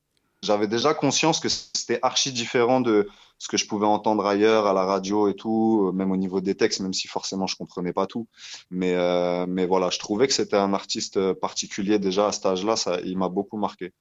J'avais 0.43 0.69
déjà 0.69 0.95
conscience 0.95 1.39
que 1.39 1.51
c'était 1.51 1.99
archi 2.01 2.33
différent 2.33 2.81
de, 2.81 3.07
ce 3.41 3.49
que 3.49 3.57
je 3.57 3.67
pouvais 3.67 3.87
entendre 3.87 4.27
ailleurs 4.27 4.67
à 4.67 4.75
la 4.75 4.85
radio 4.85 5.27
et 5.27 5.35
tout, 5.35 5.87
euh, 5.89 5.93
même 5.93 6.13
au 6.13 6.17
niveau 6.19 6.43
des 6.43 6.55
textes, 6.55 6.81
même 6.81 6.93
si 6.93 7.09
forcément 7.09 7.47
je 7.47 7.57
comprenais 7.57 7.95
pas 7.95 8.07
tout. 8.07 8.29
Mais, 8.71 8.95
euh, 8.95 9.47
mais 9.49 9.67
voilà, 9.67 9.89
je 9.89 9.99
trouvais 9.99 10.27
que 10.29 10.35
c'était 10.35 10.59
un 10.59 10.75
artiste 10.75 11.33
particulier 11.33 11.99
déjà 11.99 12.29
à 12.29 12.33
cet 12.33 12.45
âge-là, 12.45 12.77
ça, 12.77 13.01
il 13.01 13.17
m'a 13.17 13.31
beaucoup 13.31 13.57
marqué. 13.57 13.95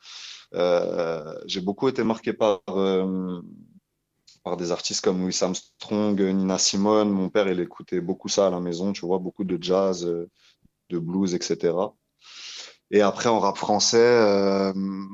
Euh, 0.56 1.34
j'ai 1.46 1.62
beaucoup 1.62 1.88
été 1.88 2.04
marqué 2.04 2.34
par, 2.34 2.62
euh, 2.70 3.42
par 4.44 4.58
des 4.58 4.74
artistes 4.74 5.02
comme 5.06 5.22
Louis 5.22 5.38
Armstrong, 5.42 6.20
Nina 6.20 6.58
Simone. 6.58 7.10
Mon 7.10 7.30
père, 7.30 7.48
il 7.48 7.62
écoutait 7.62 8.02
beaucoup 8.02 8.28
ça 8.28 8.48
à 8.48 8.50
la 8.50 8.60
maison, 8.60 8.92
tu 8.92 9.06
vois, 9.06 9.20
beaucoup 9.20 9.46
de 9.46 9.58
jazz, 9.62 10.06
de 10.06 11.00
blues, 11.00 11.34
etc. 11.34 11.74
Et 12.92 13.02
après, 13.02 13.30
en 13.30 13.40
rap 13.40 13.56
français, 13.56 13.98
euh, 14.00 14.74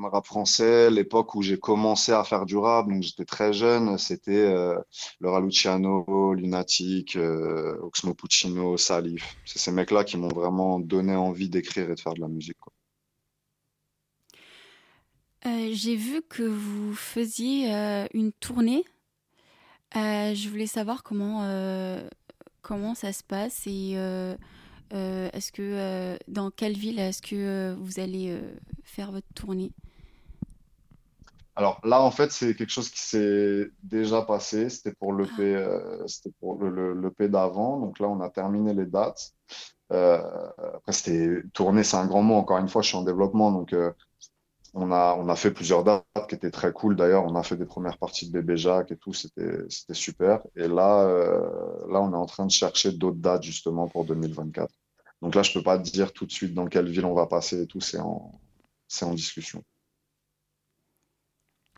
rap 0.09 0.25
français, 0.25 0.89
l'époque 0.89 1.35
où 1.35 1.41
j'ai 1.41 1.59
commencé 1.59 2.13
à 2.13 2.23
faire 2.23 2.45
du 2.45 2.55
rap, 2.55 2.87
donc 2.87 3.03
j'étais 3.03 3.25
très 3.25 3.51
jeune, 3.51 3.97
c'était 3.97 4.31
euh, 4.31 4.79
Laura 5.19 5.41
Luciano, 5.41 6.33
Lunatic, 6.33 7.17
euh, 7.17 7.77
Oxmo 7.81 8.13
Puccino, 8.13 8.77
Salif. 8.77 9.35
C'est 9.43 9.59
ces 9.59 9.71
mecs-là 9.73 10.05
qui 10.05 10.15
m'ont 10.17 10.29
vraiment 10.29 10.79
donné 10.79 11.15
envie 11.15 11.49
d'écrire 11.49 11.89
et 11.89 11.95
de 11.95 11.99
faire 11.99 12.13
de 12.13 12.21
la 12.21 12.29
musique. 12.29 12.57
Euh, 15.45 15.69
j'ai 15.73 15.97
vu 15.97 16.21
que 16.21 16.43
vous 16.43 16.95
faisiez 16.95 17.73
euh, 17.73 18.07
une 18.13 18.31
tournée. 18.31 18.85
je 19.93 20.49
voulais 20.49 20.65
savoir 20.65 21.03
comment, 21.03 21.45
comment 22.61 22.95
ça 22.95 23.11
se 23.11 23.21
passe 23.21 23.67
et 23.67 23.97
est-ce 24.91 25.51
que 25.51 25.61
euh, 25.61 26.17
dans 26.27 26.51
quelle 26.51 26.77
ville 26.77 26.99
est-ce 26.99 27.21
que 27.21 27.35
euh, 27.35 27.75
vous 27.79 27.99
allez 27.99 28.39
faire 28.83 29.11
votre 29.11 29.27
tournée? 29.33 29.71
Alors 31.55 31.79
là, 31.85 32.01
en 32.01 32.11
fait, 32.11 32.31
c'est 32.31 32.53
quelque 32.55 32.69
chose 32.69 32.89
qui 32.89 32.99
s'est 32.99 33.69
déjà 33.83 34.21
passé. 34.21 34.69
C'était 34.69 34.93
pour 34.93 35.13
l'EP, 35.13 35.65
c'était 36.05 36.33
pour 36.39 36.61
le, 36.61 36.93
le, 36.93 37.29
d'avant. 37.29 37.79
Donc 37.79 37.99
là, 37.99 38.07
on 38.07 38.19
a 38.19 38.29
terminé 38.29 38.73
les 38.73 38.85
dates. 38.85 39.33
après, 39.89 40.91
c'était 40.91 41.43
tourné, 41.53 41.83
c'est 41.83 41.95
un 41.95 42.07
grand 42.07 42.23
mot. 42.23 42.35
Encore 42.35 42.57
une 42.57 42.67
fois, 42.67 42.81
je 42.81 42.89
suis 42.89 42.97
en 42.97 43.03
développement, 43.03 43.51
donc 43.53 43.73
on 44.77 44.91
a, 44.91 45.35
fait 45.37 45.51
plusieurs 45.51 45.85
dates 45.85 46.05
qui 46.27 46.35
étaient 46.35 46.51
très 46.51 46.73
cool. 46.73 46.97
D'ailleurs, 46.97 47.23
on 47.23 47.35
a 47.35 47.43
fait 47.43 47.55
des 47.55 47.65
premières 47.65 47.97
parties 47.97 48.27
de 48.27 48.33
Bébé 48.33 48.57
Jacques 48.57 48.91
et 48.91 48.97
tout. 48.97 49.13
C'était, 49.13 49.63
super. 49.93 50.41
Et 50.55 50.67
là, 50.67 51.03
euh, 51.03 51.39
là, 51.89 52.01
on 52.01 52.11
est 52.11 52.17
en 52.17 52.25
train 52.25 52.45
de 52.45 52.51
chercher 52.51 52.91
d'autres 52.91 53.17
dates 53.17 53.43
justement 53.43 53.87
pour 53.87 54.03
2024. 54.03 54.69
Donc 55.21 55.33
là, 55.33 55.43
je 55.43 55.53
peux 55.53 55.63
pas 55.63 55.77
dire 55.77 56.11
tout 56.11 56.25
de 56.25 56.31
suite 56.31 56.53
dans 56.53 56.67
quelle 56.67 56.89
ville 56.89 57.05
on 57.05 57.13
va 57.13 57.25
passer 57.25 57.61
et 57.61 57.67
tout. 57.67 57.79
C'est 57.79 57.99
en, 57.99 58.31
en 59.01 59.13
discussion. 59.13 59.63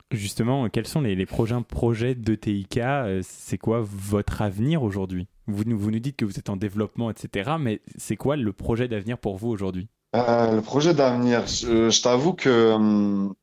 Justement, 0.09 0.67
quels 0.69 0.87
sont 0.87 1.01
les, 1.01 1.25
prochains 1.25 1.61
projets 1.61 2.15
de 2.15 2.33
TIK 2.33 2.79
C'est 3.21 3.57
quoi 3.59 3.81
votre 3.83 4.41
avenir 4.41 4.81
aujourd'hui? 4.81 5.27
Vous 5.45 5.65
nous 5.65 5.99
dites 5.99 6.15
que 6.15 6.25
vous 6.25 6.39
êtes 6.39 6.49
en 6.49 6.57
développement, 6.57 7.11
etc. 7.11 7.57
Mais 7.59 7.81
c'est 7.97 8.15
quoi 8.15 8.37
le 8.37 8.53
projet 8.53 8.87
d'avenir 8.87 9.19
pour 9.19 9.37
vous 9.37 9.49
aujourd'hui? 9.49 9.87
Euh, 10.15 10.55
le 10.55 10.61
projet 10.61 10.93
d'avenir, 10.93 11.45
je, 11.47 12.01
t'avoue 12.01 12.33
que 12.33 12.71
hum, 12.73 13.35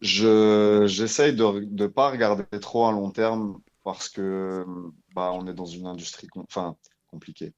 je, 0.00 0.84
j'essaye 0.86 1.34
de 1.34 1.44
ne 1.44 1.86
pas 1.86 2.10
regarder 2.10 2.44
trop 2.60 2.86
à 2.86 2.92
long 2.92 3.10
terme 3.10 3.60
parce 3.84 4.08
que 4.08 4.64
hum, 4.66 4.92
bah, 5.14 5.32
on 5.34 5.46
est 5.46 5.54
dans 5.54 5.66
une 5.66 5.86
industrie 5.86 6.28
enfin, 6.36 6.76
compliquée. 7.08 7.54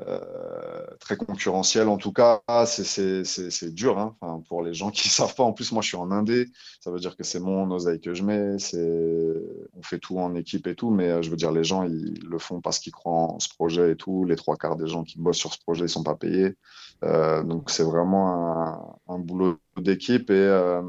Euh, 0.00 0.84
très 1.00 1.16
concurrentielle 1.16 1.88
en 1.88 1.96
tout 1.96 2.12
cas 2.12 2.42
c'est 2.66 3.72
dur 3.72 3.98
hein. 3.98 4.42
pour 4.46 4.62
les 4.62 4.74
gens 4.74 4.90
qui 4.90 5.08
savent 5.08 5.34
pas 5.34 5.42
en 5.42 5.54
plus 5.54 5.72
moi 5.72 5.80
je 5.80 5.88
suis 5.88 5.96
en 5.96 6.10
indé 6.10 6.48
ça 6.82 6.90
veut 6.90 6.98
dire 6.98 7.16
que 7.16 7.24
c'est 7.24 7.40
mon 7.40 7.70
oseille 7.70 7.98
que 7.98 8.12
je 8.12 8.22
mets 8.22 8.58
c'est 8.58 9.32
on 9.72 9.82
fait 9.82 9.98
tout 9.98 10.18
en 10.18 10.34
équipe 10.34 10.66
et 10.66 10.74
tout 10.74 10.90
mais 10.90 11.08
euh, 11.08 11.22
je 11.22 11.30
veux 11.30 11.36
dire 11.36 11.50
les 11.50 11.64
gens 11.64 11.82
ils 11.82 12.22
le 12.28 12.38
font 12.38 12.60
parce 12.60 12.78
qu'ils 12.78 12.92
croient 12.92 13.32
en 13.32 13.38
ce 13.38 13.48
projet 13.48 13.92
et 13.92 13.96
tout 13.96 14.26
les 14.26 14.36
trois 14.36 14.56
quarts 14.56 14.76
des 14.76 14.86
gens 14.86 15.02
qui 15.02 15.18
bossent 15.18 15.38
sur 15.38 15.54
ce 15.54 15.60
projet 15.60 15.86
ils 15.86 15.88
sont 15.88 16.02
pas 16.02 16.14
payés 16.14 16.56
donc 17.02 17.70
c'est 17.70 17.84
vraiment 17.84 18.98
un, 19.08 19.14
un 19.14 19.18
boulot 19.18 19.58
d'équipe 19.76 20.30
et 20.30 20.34
euh, 20.34 20.82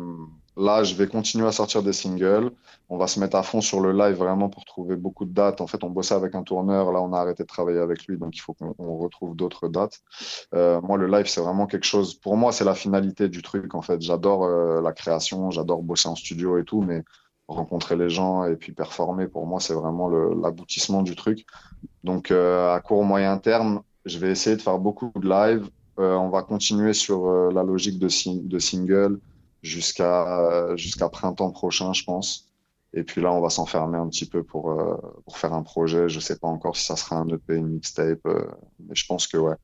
Là, 0.57 0.83
je 0.83 0.95
vais 0.95 1.05
continuer 1.07 1.45
à 1.45 1.51
sortir 1.51 1.83
des 1.83 1.93
singles. 1.93 2.51
On 2.89 2.97
va 2.97 3.05
se 3.05 3.19
mettre 3.19 3.35
à 3.35 3.43
fond 3.43 3.61
sur 3.61 3.79
le 3.79 3.91
live 3.91 4.15
vraiment 4.15 4.49
pour 4.49 4.65
trouver 4.65 4.95
beaucoup 4.95 5.25
de 5.25 5.31
dates. 5.31 5.61
En 5.61 5.67
fait, 5.67 5.83
on 5.83 5.91
bossait 5.91 6.15
avec 6.15 6.33
un 6.33 6.41
tourneur. 6.41 6.91
Là, 6.91 6.99
on 6.99 7.13
a 7.13 7.19
arrêté 7.19 7.43
de 7.43 7.47
travailler 7.47 7.77
avec 7.77 8.07
lui, 8.07 8.17
donc 8.17 8.35
il 8.35 8.39
faut 8.39 8.55
qu'on 8.55 8.97
retrouve 8.97 9.35
d'autres 9.35 9.67
dates. 9.67 10.01
Euh, 10.55 10.81
moi, 10.81 10.97
le 10.97 11.05
live, 11.05 11.27
c'est 11.27 11.41
vraiment 11.41 11.67
quelque 11.67 11.85
chose. 11.85 12.15
Pour 12.15 12.37
moi, 12.37 12.51
c'est 12.51 12.65
la 12.65 12.73
finalité 12.73 13.29
du 13.29 13.43
truc. 13.43 13.75
En 13.75 13.83
fait, 13.83 14.01
j'adore 14.01 14.45
euh, 14.45 14.81
la 14.81 14.93
création, 14.93 15.51
j'adore 15.51 15.83
bosser 15.83 16.09
en 16.09 16.15
studio 16.15 16.57
et 16.57 16.63
tout, 16.63 16.81
mais 16.81 17.03
rencontrer 17.47 17.95
les 17.95 18.09
gens 18.09 18.43
et 18.43 18.55
puis 18.55 18.71
performer, 18.71 19.27
pour 19.27 19.45
moi, 19.45 19.59
c'est 19.59 19.75
vraiment 19.75 20.09
l'aboutissement 20.09 21.03
du 21.03 21.15
truc. 21.15 21.45
Donc, 22.03 22.31
euh, 22.31 22.73
à 22.73 22.81
court 22.81 23.03
moyen 23.03 23.37
terme, 23.37 23.83
je 24.05 24.17
vais 24.17 24.31
essayer 24.31 24.55
de 24.55 24.61
faire 24.61 24.79
beaucoup 24.79 25.11
de 25.15 25.29
live. 25.29 25.69
Euh, 25.99 26.15
on 26.15 26.29
va 26.29 26.43
continuer 26.43 26.93
sur 26.93 27.27
euh, 27.27 27.51
la 27.51 27.63
logique 27.63 27.99
de, 27.99 28.07
de 28.47 28.59
single 28.59 29.19
jusqu'à 29.63 30.75
jusqu'à 30.75 31.09
printemps 31.09 31.51
prochain, 31.51 31.93
je 31.93 32.03
pense. 32.03 32.47
Et 32.93 33.03
puis 33.03 33.21
là, 33.21 33.31
on 33.31 33.41
va 33.41 33.49
s'enfermer 33.49 33.97
un 33.97 34.07
petit 34.07 34.25
peu 34.25 34.43
pour, 34.43 34.71
euh, 34.71 34.95
pour 35.25 35.37
faire 35.37 35.53
un 35.53 35.63
projet. 35.63 36.07
Je 36.09 36.19
sais 36.19 36.37
pas 36.37 36.47
encore 36.47 36.77
si 36.77 36.85
ça 36.85 36.95
sera 36.95 37.17
un 37.17 37.27
EP, 37.27 37.55
une 37.55 37.67
mixtape, 37.67 38.25
euh, 38.25 38.47
mais 38.79 38.95
je 38.95 39.05
pense 39.05 39.27
que 39.27 39.37
ouais, 39.37 39.55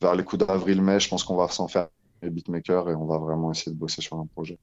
vers 0.00 0.14
les 0.14 0.24
coups 0.24 0.46
d'avril-mai, 0.46 1.00
je 1.00 1.08
pense 1.08 1.24
qu'on 1.24 1.36
va 1.36 1.48
s'enfermer 1.48 1.90
les 2.22 2.30
beatmakers 2.30 2.90
et 2.90 2.94
on 2.94 3.06
va 3.06 3.18
vraiment 3.18 3.50
essayer 3.50 3.72
de 3.72 3.76
bosser 3.76 4.00
sur 4.00 4.16
un 4.16 4.26
projet. 4.26 4.58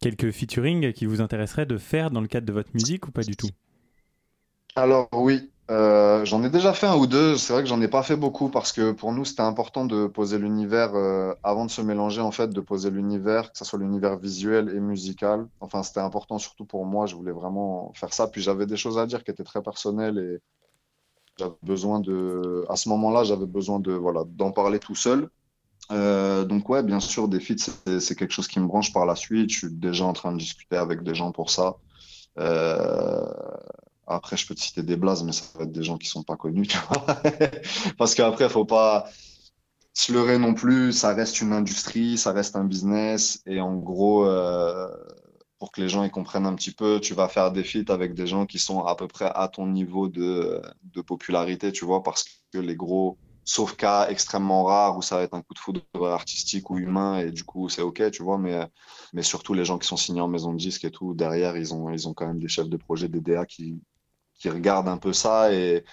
Quelques 0.00 0.30
featuring 0.30 0.92
qui 0.92 1.06
vous 1.06 1.20
intéresseraient 1.20 1.66
de 1.66 1.78
faire 1.78 2.10
dans 2.10 2.20
le 2.20 2.28
cadre 2.28 2.46
de 2.46 2.52
votre 2.52 2.70
musique 2.74 3.06
ou 3.08 3.12
pas 3.12 3.22
du 3.22 3.36
tout? 3.36 3.48
Alors 4.76 5.08
oui, 5.12 5.50
euh, 5.70 6.24
j'en 6.24 6.42
ai 6.42 6.50
déjà 6.50 6.72
fait 6.72 6.86
un 6.88 6.96
ou 6.96 7.06
deux. 7.06 7.36
C'est 7.36 7.52
vrai 7.52 7.62
que 7.62 7.68
j'en 7.68 7.80
ai 7.80 7.86
pas 7.88 8.02
fait 8.02 8.16
beaucoup 8.16 8.48
parce 8.48 8.72
que 8.72 8.90
pour 8.90 9.12
nous, 9.12 9.24
c'était 9.24 9.42
important 9.42 9.84
de 9.84 10.08
poser 10.08 10.36
l'univers 10.38 10.96
euh, 10.96 11.32
avant 11.44 11.64
de 11.64 11.70
se 11.70 11.80
mélanger, 11.80 12.20
en 12.20 12.32
fait, 12.32 12.48
de 12.48 12.60
poser 12.60 12.90
l'univers, 12.90 13.52
que 13.52 13.58
ce 13.58 13.64
soit 13.64 13.78
l'univers 13.78 14.18
visuel 14.18 14.68
et 14.74 14.80
musical. 14.80 15.46
Enfin, 15.60 15.84
c'était 15.84 16.00
important 16.00 16.38
surtout 16.38 16.64
pour 16.64 16.84
moi. 16.86 17.06
Je 17.06 17.14
voulais 17.14 17.30
vraiment 17.32 17.92
faire 17.94 18.12
ça. 18.12 18.26
Puis 18.26 18.42
j'avais 18.42 18.66
des 18.66 18.76
choses 18.76 18.98
à 18.98 19.06
dire 19.06 19.22
qui 19.22 19.30
étaient 19.30 19.44
très 19.44 19.62
personnelles 19.62 20.18
et 20.18 20.40
j'avais 21.38 21.54
besoin 21.62 22.00
de, 22.00 22.66
à 22.68 22.74
ce 22.74 22.88
moment-là, 22.88 23.22
j'avais 23.22 23.46
besoin 23.46 23.78
de, 23.78 23.92
voilà, 23.92 24.24
d'en 24.26 24.50
parler 24.50 24.80
tout 24.80 24.96
seul. 24.96 25.30
Euh, 25.92 26.44
donc 26.44 26.68
ouais, 26.68 26.82
bien 26.82 27.00
sûr, 27.00 27.28
des 27.28 27.40
feats, 27.40 27.70
c'est 28.00 28.16
quelque 28.16 28.32
chose 28.32 28.48
qui 28.48 28.58
me 28.58 28.66
branche 28.66 28.92
par 28.92 29.06
la 29.06 29.14
suite. 29.14 29.50
Je 29.50 29.58
suis 29.58 29.70
déjà 29.70 30.04
en 30.04 30.14
train 30.14 30.32
de 30.32 30.38
discuter 30.38 30.76
avec 30.76 31.04
des 31.04 31.14
gens 31.14 31.30
pour 31.30 31.50
ça. 31.50 31.76
Après, 34.10 34.36
je 34.36 34.46
peux 34.46 34.54
te 34.54 34.60
citer 34.60 34.82
des 34.82 34.96
blazes, 34.96 35.22
mais 35.22 35.32
ça 35.32 35.44
va 35.56 35.64
être 35.64 35.72
des 35.72 35.82
gens 35.84 35.96
qui 35.96 36.08
sont 36.08 36.22
pas 36.22 36.36
connus, 36.36 36.66
tu 36.66 36.78
vois. 36.88 37.06
Parce 37.98 38.14
qu'après, 38.14 38.48
faut 38.48 38.64
pas 38.64 39.08
se 39.94 40.12
leurrer 40.12 40.38
non 40.38 40.54
plus. 40.54 40.92
Ça 40.92 41.14
reste 41.14 41.40
une 41.40 41.52
industrie, 41.52 42.18
ça 42.18 42.32
reste 42.32 42.56
un 42.56 42.64
business. 42.64 43.40
Et 43.46 43.60
en 43.60 43.76
gros, 43.76 44.26
euh, 44.26 44.88
pour 45.58 45.72
que 45.72 45.80
les 45.80 45.88
gens 45.88 46.04
y 46.04 46.10
comprennent 46.10 46.46
un 46.46 46.54
petit 46.54 46.72
peu, 46.72 47.00
tu 47.00 47.14
vas 47.14 47.28
faire 47.28 47.52
des 47.52 47.64
feats 47.64 47.92
avec 47.92 48.14
des 48.14 48.26
gens 48.26 48.46
qui 48.46 48.58
sont 48.58 48.80
à 48.84 48.96
peu 48.96 49.06
près 49.08 49.30
à 49.34 49.48
ton 49.48 49.66
niveau 49.66 50.08
de, 50.08 50.60
de 50.84 51.02
popularité, 51.02 51.72
tu 51.72 51.84
vois, 51.84 52.02
parce 52.02 52.24
que 52.52 52.58
les 52.58 52.76
gros, 52.76 53.18
sauf 53.44 53.76
cas 53.76 54.08
extrêmement 54.08 54.64
rares 54.64 54.96
où 54.96 55.02
ça 55.02 55.16
va 55.16 55.22
être 55.22 55.34
un 55.34 55.42
coup 55.42 55.54
de 55.54 55.58
foudre 55.58 55.82
artistique 56.06 56.70
ou 56.70 56.78
humain 56.78 57.18
et 57.18 57.30
du 57.32 57.44
coup 57.44 57.68
c'est 57.68 57.82
ok 57.82 58.10
tu 58.10 58.22
vois 58.22 58.38
mais 58.38 58.68
mais 59.12 59.22
surtout 59.22 59.54
les 59.54 59.64
gens 59.64 59.78
qui 59.78 59.88
sont 59.88 59.96
signés 59.96 60.20
en 60.20 60.28
maison 60.28 60.52
de 60.52 60.58
disque 60.58 60.84
et 60.84 60.90
tout 60.90 61.14
derrière 61.14 61.56
ils 61.56 61.74
ont 61.74 61.90
ils 61.90 62.06
ont 62.06 62.14
quand 62.14 62.26
même 62.26 62.38
des 62.38 62.48
chefs 62.48 62.68
de 62.68 62.76
projet 62.76 63.08
des 63.08 63.20
DA 63.20 63.46
qui 63.46 63.80
qui 64.40 64.48
regardent 64.48 64.88
un 64.88 64.96
peu 64.96 65.12
ça 65.12 65.52
et, 65.52 65.84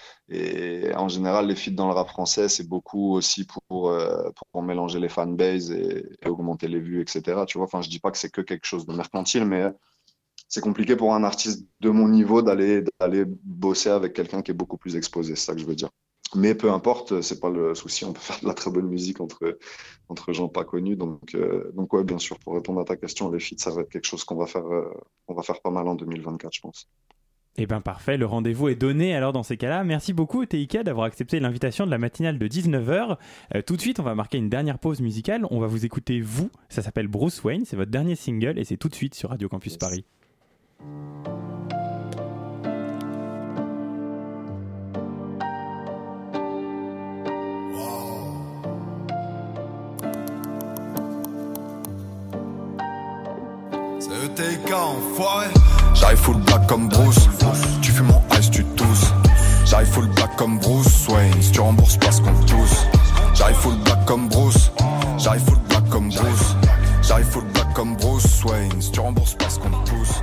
en 0.96 1.08
général 1.08 1.46
les 1.46 1.54
feats 1.54 1.70
dans 1.70 1.86
le 1.86 1.94
rap 1.94 2.08
français 2.08 2.48
c'est 2.48 2.66
beaucoup 2.68 3.12
aussi 3.14 3.46
pour 3.46 3.90
euh, 3.90 4.30
pour 4.52 4.62
mélanger 4.62 4.98
les 4.98 5.08
fanbases 5.08 5.70
et, 5.70 6.04
augmenter 6.26 6.66
les 6.68 6.80
vues 6.80 7.00
etc 7.00 7.42
tu 7.46 7.58
vois. 7.58 7.66
Enfin 7.66 7.82
je 7.82 7.88
dis 7.88 8.00
pas 8.00 8.10
que 8.10 8.18
c'est 8.18 8.30
que 8.30 8.40
quelque 8.40 8.66
chose 8.66 8.86
de 8.86 8.94
mercantile 8.94 9.44
mais 9.44 9.66
c'est 10.48 10.62
compliqué 10.62 10.96
pour 10.96 11.14
un 11.14 11.24
artiste 11.24 11.66
de 11.80 11.90
mon 11.90 12.08
niveau 12.08 12.42
d'aller 12.42 12.82
d'aller 13.00 13.24
bosser 13.26 13.90
avec 13.90 14.14
quelqu'un 14.14 14.42
qui 14.42 14.50
est 14.50 14.54
beaucoup 14.62 14.78
plus 14.78 14.96
exposé 14.96 15.36
c'est 15.36 15.46
ça 15.46 15.54
que 15.54 15.60
je 15.60 15.66
veux 15.66 15.76
dire. 15.76 15.90
Mais 16.34 16.54
peu 16.54 16.70
importe 16.70 17.20
c'est 17.22 17.40
pas 17.40 17.50
le 17.50 17.74
souci 17.74 18.04
on 18.04 18.12
peut 18.12 18.20
faire 18.20 18.40
de 18.40 18.46
la 18.46 18.54
très 18.54 18.70
bonne 18.70 18.88
musique 18.88 19.20
entre 19.20 19.58
entre 20.08 20.32
gens 20.32 20.48
pas 20.48 20.64
connus 20.64 20.96
donc 20.96 21.34
euh, 21.34 21.70
donc 21.74 21.94
bien 22.02 22.18
sûr 22.18 22.38
pour 22.38 22.54
répondre 22.54 22.80
à 22.80 22.84
ta 22.84 22.96
question 22.96 23.30
les 23.30 23.40
feats 23.40 23.58
ça 23.58 23.70
va 23.70 23.82
être 23.82 23.90
quelque 23.90 24.06
chose 24.06 24.24
qu'on 24.24 24.36
va 24.36 24.46
faire 24.46 24.66
euh, 24.66 24.90
on 25.28 25.34
va 25.34 25.42
faire 25.42 25.60
pas 25.62 25.70
mal 25.70 25.86
en 25.88 25.94
2024 25.94 26.52
je 26.52 26.60
pense 26.60 26.88
eh 27.60 27.66
bien 27.66 27.80
parfait, 27.80 28.16
le 28.16 28.24
rendez-vous 28.24 28.68
est 28.68 28.76
donné 28.76 29.16
alors 29.16 29.32
dans 29.32 29.42
ces 29.42 29.56
cas-là. 29.56 29.82
Merci 29.82 30.12
beaucoup 30.12 30.46
TIK 30.46 30.78
d'avoir 30.84 31.06
accepté 31.06 31.40
l'invitation 31.40 31.84
de 31.86 31.90
la 31.90 31.98
matinale 31.98 32.38
de 32.38 32.46
19h. 32.46 33.16
Euh, 33.54 33.62
tout 33.62 33.76
de 33.76 33.80
suite, 33.80 33.98
on 33.98 34.04
va 34.04 34.14
marquer 34.14 34.38
une 34.38 34.48
dernière 34.48 34.78
pause 34.78 35.00
musicale. 35.00 35.44
On 35.50 35.58
va 35.58 35.66
vous 35.66 35.84
écouter 35.84 36.20
vous, 36.20 36.50
ça 36.68 36.82
s'appelle 36.82 37.08
Bruce 37.08 37.42
Wayne, 37.42 37.64
c'est 37.64 37.76
votre 37.76 37.90
dernier 37.90 38.14
single 38.14 38.58
et 38.58 38.64
c'est 38.64 38.76
tout 38.76 38.88
de 38.88 38.94
suite 38.94 39.14
sur 39.14 39.30
Radio 39.30 39.48
Campus 39.48 39.76
Paris. 39.76 40.04
Enfoiré. 54.72 55.46
J'arrive 55.94 56.18
full 56.18 56.36
black 56.36 56.66
comme 56.66 56.88
Bruce. 56.88 57.28
Tu 57.80 57.90
fumes 57.90 58.06
mon 58.06 58.22
ice, 58.38 58.50
tu 58.50 58.64
tousses. 58.64 59.12
J'arrive 59.64 59.88
full 59.88 60.06
black 60.08 60.36
comme 60.36 60.58
Bruce 60.58 61.08
Wayne. 61.08 61.40
Si 61.40 61.52
tu 61.52 61.60
rembourses 61.60 61.96
parce 61.96 62.20
qu'on 62.20 62.34
tousse. 62.46 62.86
J'arrive 63.34 63.56
full 63.56 63.76
black 63.84 64.04
comme 64.04 64.28
Bruce. 64.28 64.70
J'arrive 65.18 65.42
full 65.42 65.58
black 65.68 65.88
comme 65.88 66.08
Bruce. 66.10 66.54
J'arrive 67.02 67.26
full 67.26 67.44
black 67.54 67.72
comme 67.74 67.96
Bruce 67.96 68.44
Wayne. 68.44 68.80
Si 68.80 68.90
tu 68.90 69.00
rembourses 69.00 69.34
parce 69.34 69.58
qu'on 69.58 69.70
pousse. 69.70 70.22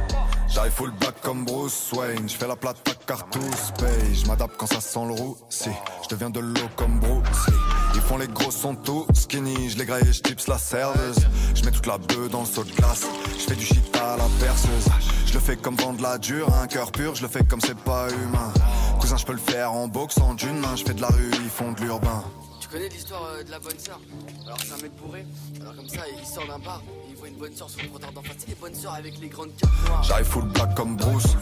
J'arrive 0.56 0.72
full 0.72 0.92
black 0.92 1.20
comme 1.22 1.44
Bruce 1.44 1.92
Wayne, 1.92 2.30
je 2.30 2.38
fais 2.38 2.48
la 2.48 2.56
plate 2.56 2.78
car 3.06 3.30
tous 3.30 3.74
paye. 3.78 4.16
Je 4.16 4.26
m'adapte 4.26 4.56
quand 4.56 4.68
ça 4.68 4.80
sent 4.80 5.06
le 5.06 5.12
roussi. 5.12 5.70
Je 6.02 6.08
deviens 6.08 6.30
de 6.30 6.40
l'eau 6.40 6.70
comme 6.78 6.98
Bruce. 7.02 7.50
Ils 7.94 8.00
font 8.00 8.18
les 8.18 8.30
gros 8.30 8.52
sont 8.52 8.74
tout 8.74 9.06
skinny. 9.14 9.70
Je 9.70 9.78
les 9.78 9.86
graille 9.86 10.06
je 10.14 10.22
tips 10.22 10.48
la 10.48 10.58
serveuse. 10.58 11.28
Je 11.54 11.66
mets 11.66 11.72
toute 11.72 11.86
la 11.86 11.98
bœuf 11.98 12.30
dans 12.30 12.40
le 12.40 12.46
seau 12.46 12.64
de 12.64 12.72
glace. 12.72 13.06
Je 13.38 13.44
fais 13.44 13.56
du 13.56 13.66
shit 13.66 13.98
à 13.98 14.16
la 14.16 14.24
perceuse. 14.40 14.88
Je 15.26 15.34
le 15.34 15.42
fais 15.42 15.58
comme 15.58 15.76
vendre 15.76 16.02
la 16.02 16.18
dure, 16.18 16.48
un 16.54 16.68
cœur 16.68 16.90
pur. 16.94 17.16
Je 17.16 17.24
le 17.24 17.28
fais 17.28 17.44
comme 17.44 17.60
c'est 17.60 17.78
pas 17.78 18.08
humain. 18.10 18.54
Cousin, 19.02 19.18
je 19.18 19.26
peux 19.26 19.34
le 19.34 19.40
faire 19.40 19.74
en 19.74 19.90
boxe 19.90 20.18
en 20.20 20.36
d'une 20.36 20.58
main. 20.60 20.78
Je 20.78 20.86
fais 20.86 20.94
de 20.94 21.02
la 21.02 21.10
rue, 21.10 21.32
ils 21.34 21.50
font 21.50 21.74
de 21.74 21.82
l'urbain. 21.82 22.24
Tu 22.62 22.70
connais 22.70 22.88
l'histoire 22.88 23.24
euh, 23.26 23.44
de 23.44 23.52
la 23.52 23.60
bonne 23.60 23.78
sœur? 23.78 24.00
Alors 24.46 24.58
c'est 24.66 24.74
un 24.74 24.78
mec 24.78 24.96
bourré. 25.04 25.26
Alors 25.60 25.76
comme 25.76 25.90
ça, 25.90 26.00
il 26.18 26.26
sort 26.26 26.48
d'un 26.48 26.60
bar 26.60 26.82
une 27.28 27.36
bonne 27.36 27.54
sur 27.56 27.68
le 27.82 27.90
trottoir 27.90 28.12
d'en 28.12 28.22
face. 28.22 28.46
Les 28.48 28.56
bonnes 28.56 28.76
sœurs 28.76 28.94
avec 28.94 29.20
les 29.20 29.28
grandes 29.28 29.52
noires. 29.88 30.04
J'arrive 30.04 30.26
full 30.26 30.46
black 30.46 30.76
comme 30.76 30.96
Bruce. 30.96 31.36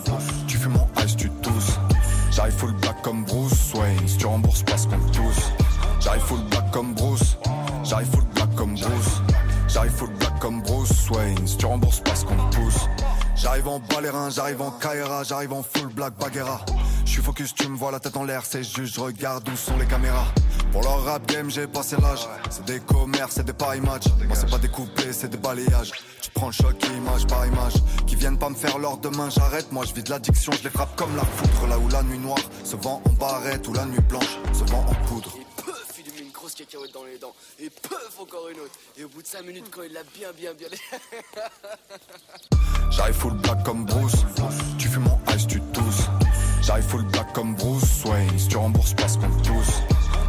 Tu 0.47 0.57
fumes 0.57 0.73
mon 0.73 0.87
ice, 1.03 1.15
tu 1.15 1.29
tousses. 1.41 1.77
J'arrive 2.31 2.53
full 2.53 2.73
black 2.73 3.01
comme 3.01 3.25
Bruce 3.25 3.73
Wayne. 3.73 4.07
Si 4.07 4.17
tu 4.17 4.25
rembourses 4.25 4.63
parce 4.63 4.85
qu'on 4.85 4.99
tousse. 5.11 5.51
J'arrive 5.99 6.21
full 6.23 6.43
black 6.49 6.71
comme 6.71 6.93
Bruce. 6.93 7.37
J'arrive 7.83 8.07
full 8.09 8.25
black 8.33 8.55
comme 8.55 8.75
Bruce. 8.75 9.21
J'arrive 9.67 9.91
full 9.91 10.13
black 10.13 10.39
comme 10.39 10.61
Bruce 10.61 11.09
Wayne. 11.09 11.47
Si 11.47 11.57
tu 11.57 11.65
rembourses 11.65 11.99
parce 11.99 12.23
qu'on 12.23 12.37
pousse. 12.51 12.87
J'arrive 13.35 13.67
en 13.67 13.79
balérin, 13.79 14.29
j'arrive 14.29 14.61
en 14.61 14.71
Kaira, 14.71 15.23
j'arrive 15.23 15.53
en 15.53 15.63
full 15.63 15.87
black 15.87 16.13
baguera. 16.17 16.61
Je 17.05 17.11
suis 17.11 17.21
focus, 17.21 17.53
tu 17.53 17.67
me 17.67 17.75
vois 17.75 17.91
la 17.91 17.99
tête 17.99 18.15
en 18.15 18.23
l'air, 18.23 18.43
c'est 18.45 18.63
juste 18.63 18.95
je 18.95 18.99
regarde 19.01 19.47
où 19.49 19.55
sont 19.55 19.77
les 19.77 19.85
caméras. 19.85 20.27
Pour 20.71 20.81
leur 20.81 21.03
rap 21.03 21.27
game, 21.27 21.51
j'ai 21.51 21.67
passé 21.67 21.95
l'âge. 22.01 22.27
C'est 22.49 22.65
des 22.65 22.79
commerces, 22.79 23.35
c'est 23.35 23.45
des 23.45 23.53
paris 23.53 23.81
match. 23.81 24.05
Moi, 24.25 24.35
c'est 24.35 24.49
pas 24.49 24.57
des 24.57 24.69
coupés, 24.69 25.13
c'est 25.13 25.29
des 25.29 25.37
balayages. 25.37 25.91
Tu 26.21 26.31
prends 26.31 26.47
le 26.47 26.51
choc 26.51 26.75
image 26.97 27.27
par 27.27 27.45
image. 27.45 27.73
Qui 28.07 28.15
viennent 28.15 28.39
pas 28.39 28.49
me 28.49 28.55
faire 28.55 28.79
l'or 28.79 28.97
demain, 28.97 29.29
j'arrête. 29.29 29.71
Moi, 29.71 29.85
je 29.85 29.93
vis 29.93 30.03
de 30.03 30.09
l'addiction, 30.09 30.51
je 30.51 30.63
les 30.63 30.71
frappe 30.71 30.95
comme 30.95 31.15
la 31.15 31.23
foudre. 31.23 31.67
Là 31.67 31.77
où 31.77 31.87
la 31.89 32.01
nuit 32.01 32.17
noire 32.17 32.39
se 32.63 32.75
vend 32.75 33.01
en 33.05 33.11
barrette, 33.11 33.67
ou 33.67 33.73
la 33.73 33.85
nuit 33.85 34.01
blanche 34.09 34.39
se 34.51 34.63
vend 34.71 34.83
en 34.87 35.07
poudre. 35.07 35.33
Cacahuète 36.73 36.93
dans 36.93 37.05
les 37.05 37.17
dents. 37.17 37.35
Et 37.59 37.69
peuf, 37.69 38.19
encore 38.19 38.49
une 38.49 38.59
autre. 38.59 38.73
Et 38.97 39.03
au 39.03 39.09
bout 39.09 39.21
de 39.21 39.27
5 39.27 39.43
minutes, 39.43 39.65
quand 39.71 39.83
il 39.83 39.93
l'a 39.93 40.03
bien, 40.03 40.31
bien, 40.33 40.53
bien. 40.53 40.69
J'arrive 42.91 43.15
full 43.15 43.33
black 43.33 43.63
comme 43.63 43.85
Bruce. 43.85 44.25
Tu 44.77 44.87
fumes 44.87 45.03
mon 45.03 45.19
ice, 45.35 45.47
tu 45.47 45.61
tousses. 45.73 46.07
J'arrive 46.61 46.85
full 46.85 47.03
black 47.05 47.33
comme 47.33 47.55
Bruce 47.55 48.05
Wayne. 48.05 48.39
Si 48.39 48.47
tu 48.47 48.57
rembourses 48.57 48.93
parce 48.93 49.17
qu'on 49.17 49.29
tousse. 49.41 49.81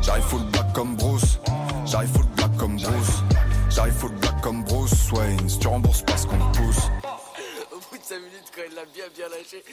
J'arrive 0.02 0.24
full 0.24 0.44
black 0.50 0.72
comme 0.72 0.96
Bruce. 0.96 1.38
J'arrive 1.86 2.12
full 2.12 2.26
black 2.36 2.56
comme 2.56 2.76
Bruce. 2.76 3.22
J'arrive 3.70 3.94
full 3.94 4.12
black 4.12 4.40
comme 4.40 4.64
Bruce 4.64 5.12
Wayne. 5.12 5.48
Si 5.48 5.58
tu 5.58 5.66
rembourses 5.66 6.02
parce 6.02 6.26
qu'on 6.26 6.38
pousse. 6.52 6.78
Au 7.72 7.78
bout 7.78 7.98
de 7.98 8.04
5 8.04 8.16
minutes, 8.16 8.52
quand 8.54 8.62
il 8.68 8.74
l'a 8.74 8.84
bien, 8.86 9.04
bien 9.14 9.28
lâché, 9.28 9.64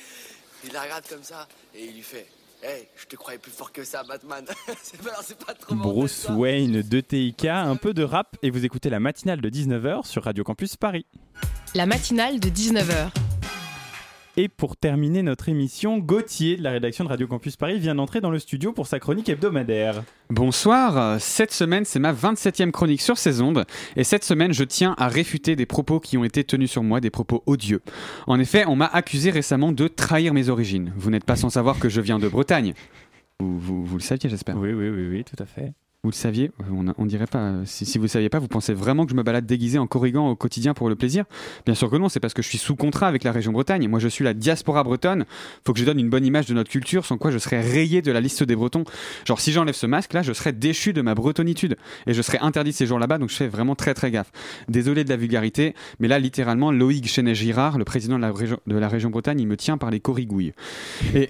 il 0.64 0.72
la 0.72 0.84
regarde 0.84 1.08
comme 1.08 1.24
ça 1.24 1.48
et 1.74 1.86
il 1.86 1.96
lui 1.96 2.04
fait 2.04 2.28
Hey, 2.64 2.88
je 2.96 3.08
te 3.08 3.16
croyais 3.16 3.40
plus 3.40 3.52
fort 3.52 3.72
que 3.72 3.84
ça, 3.84 4.04
Batman. 4.04 4.46
c'est 4.84 5.02
pas, 5.02 5.16
c'est 5.24 5.44
pas 5.44 5.54
trop 5.56 5.74
Bruce. 5.74 6.28
Wayne 6.30 6.84
de 6.84 7.02
TIK, 7.02 7.46
un 7.46 7.76
peu 7.76 7.92
de 7.92 8.04
rap 8.04 8.38
et 8.44 8.52
vous 8.52 8.64
écoutez 8.66 8.92
la 8.92 9.00
matinale 9.00 9.42
de 9.42 9.50
19h 9.50 10.06
sur 10.06 10.24
Radio 10.24 10.44
Campus 10.44 10.76
Paris. 10.76 11.08
La 11.74 11.88
matinale 11.88 12.40
de 12.40 12.50
19h. 12.50 13.31
Et 14.44 14.48
pour 14.48 14.76
terminer 14.76 15.22
notre 15.22 15.50
émission, 15.50 16.00
Gauthier 16.00 16.58
de 16.58 16.64
la 16.64 16.72
rédaction 16.72 17.04
de 17.04 17.10
Radio 17.10 17.28
Campus 17.28 17.58
Paris 17.58 17.78
vient 17.78 17.94
d'entrer 17.94 18.22
dans 18.22 18.32
le 18.32 18.40
studio 18.40 18.74
pour 18.74 18.88
sa 18.88 19.00
chronique 19.00 19.30
hebdomadaire. 19.30 20.02
Bonsoir, 20.32 21.22
cette 21.22 21.52
semaine 21.52 21.86
c'est 21.86 22.00
ma 22.00 22.12
27e 22.12 22.72
chronique 22.72 23.02
sur 23.02 23.20
ces 23.20 23.42
ondes 23.42 23.66
et 23.96 24.04
cette 24.04 24.24
semaine 24.24 24.52
je 24.52 24.64
tiens 24.64 24.96
à 24.98 25.10
réfuter 25.10 25.56
des 25.56 25.68
propos 25.68 26.00
qui 26.00 26.18
ont 26.18 26.24
été 26.24 26.44
tenus 26.44 26.72
sur 26.72 26.82
moi, 26.82 27.00
des 27.02 27.12
propos 27.12 27.44
odieux. 27.46 27.82
En 28.26 28.40
effet, 28.40 28.66
on 28.68 28.76
m'a 28.76 28.88
accusé 28.88 29.30
récemment 29.30 29.72
de 29.74 29.88
trahir 29.88 30.34
mes 30.34 30.50
origines. 30.50 30.92
Vous 30.98 31.12
n'êtes 31.12 31.26
pas 31.26 31.36
sans 31.36 31.52
savoir 31.52 31.78
que 31.78 31.88
je 31.88 32.02
viens 32.02 32.18
de 32.18 32.28
Bretagne. 32.28 32.74
Vous, 33.40 33.60
vous- 33.60 33.86
vous 33.86 33.98
le 33.98 34.02
saviez 34.02 34.28
j'espère 34.28 34.58
Oui, 34.58 34.74
oui, 34.74 34.90
oui, 34.90 35.08
oui, 35.08 35.24
tout 35.24 35.42
à 35.44 35.46
fait. 35.46 35.72
Vous 36.04 36.10
le 36.10 36.16
saviez 36.16 36.50
on, 36.98 37.06
dirait 37.06 37.28
pas. 37.28 37.58
Si, 37.66 37.86
si 37.86 38.00
vous 38.00 38.06
ne 38.06 38.10
saviez 38.10 38.30
pas, 38.30 38.40
vous 38.40 38.48
pensez 38.48 38.74
vraiment 38.74 39.06
que 39.06 39.12
je 39.12 39.16
me 39.16 39.22
balade 39.22 39.46
déguisé 39.46 39.78
en 39.78 39.86
corrigan 39.86 40.30
au 40.30 40.36
quotidien 40.36 40.74
pour 40.74 40.90
le 40.90 40.96
plaisir? 40.96 41.26
Bien 41.64 41.76
sûr 41.76 41.92
que 41.92 41.96
non, 41.96 42.10
c'est 42.10 42.20
parce 42.20 42.34
que 42.34 42.42
je 42.42 42.48
suis 42.48 42.58
sous 42.58 42.76
contrat 42.76 43.06
avec 43.06 43.24
la 43.24 43.32
région 43.32 43.52
Bretagne. 43.52 43.88
Moi, 43.88 44.00
je 44.00 44.08
suis 44.08 44.24
la 44.24 44.34
diaspora 44.34 44.84
bretonne. 44.84 45.26
Faut 45.64 45.74
que 45.74 45.80
je 45.80 45.86
donne 45.86 46.00
une 46.00 46.10
bonne 46.10 46.26
image 46.26 46.48
de 46.48 46.56
notre 46.56 46.72
culture, 46.72 47.06
sans 47.06 47.20
quoi 47.20 47.30
je 47.30 47.38
serais 47.38 47.62
rayé 47.62 48.02
de 48.02 48.12
la 48.12 48.20
liste 48.20 48.42
des 48.42 48.56
Bretons. 48.56 48.84
Genre, 49.28 49.40
si 49.40 49.52
j'enlève 49.52 49.76
ce 49.76 49.86
masque 49.86 50.14
là, 50.14 50.24
je 50.24 50.34
serais 50.34 50.54
déchu 50.54 50.92
de 50.92 51.04
ma 51.04 51.14
bretonitude 51.14 51.78
et 52.08 52.16
je 52.16 52.22
serais 52.24 52.40
interdit 52.40 52.72
de 52.72 52.76
séjour 52.76 52.98
là-bas. 52.98 53.20
Donc, 53.20 53.30
je 53.30 53.36
fais 53.36 53.48
vraiment 53.48 53.76
très 53.76 53.94
très 53.94 54.10
gaffe. 54.10 54.32
Désolé 54.70 55.04
de 55.04 55.10
la 55.10 55.18
vulgarité, 55.18 55.76
mais 56.00 56.08
là, 56.08 56.18
littéralement, 56.18 56.72
Loïc 56.72 57.08
Chenet-Girard, 57.08 57.78
le 57.78 57.86
président 57.86 58.16
de 58.16 58.22
la, 58.22 58.32
région, 58.32 58.58
de 58.66 58.76
la 58.76 58.88
région 58.88 59.12
Bretagne, 59.12 59.40
il 59.40 59.48
me 59.48 59.56
tient 59.56 59.78
par 59.78 59.92
les 59.92 60.00
corrigouilles. 60.00 60.54
Et 61.14 61.30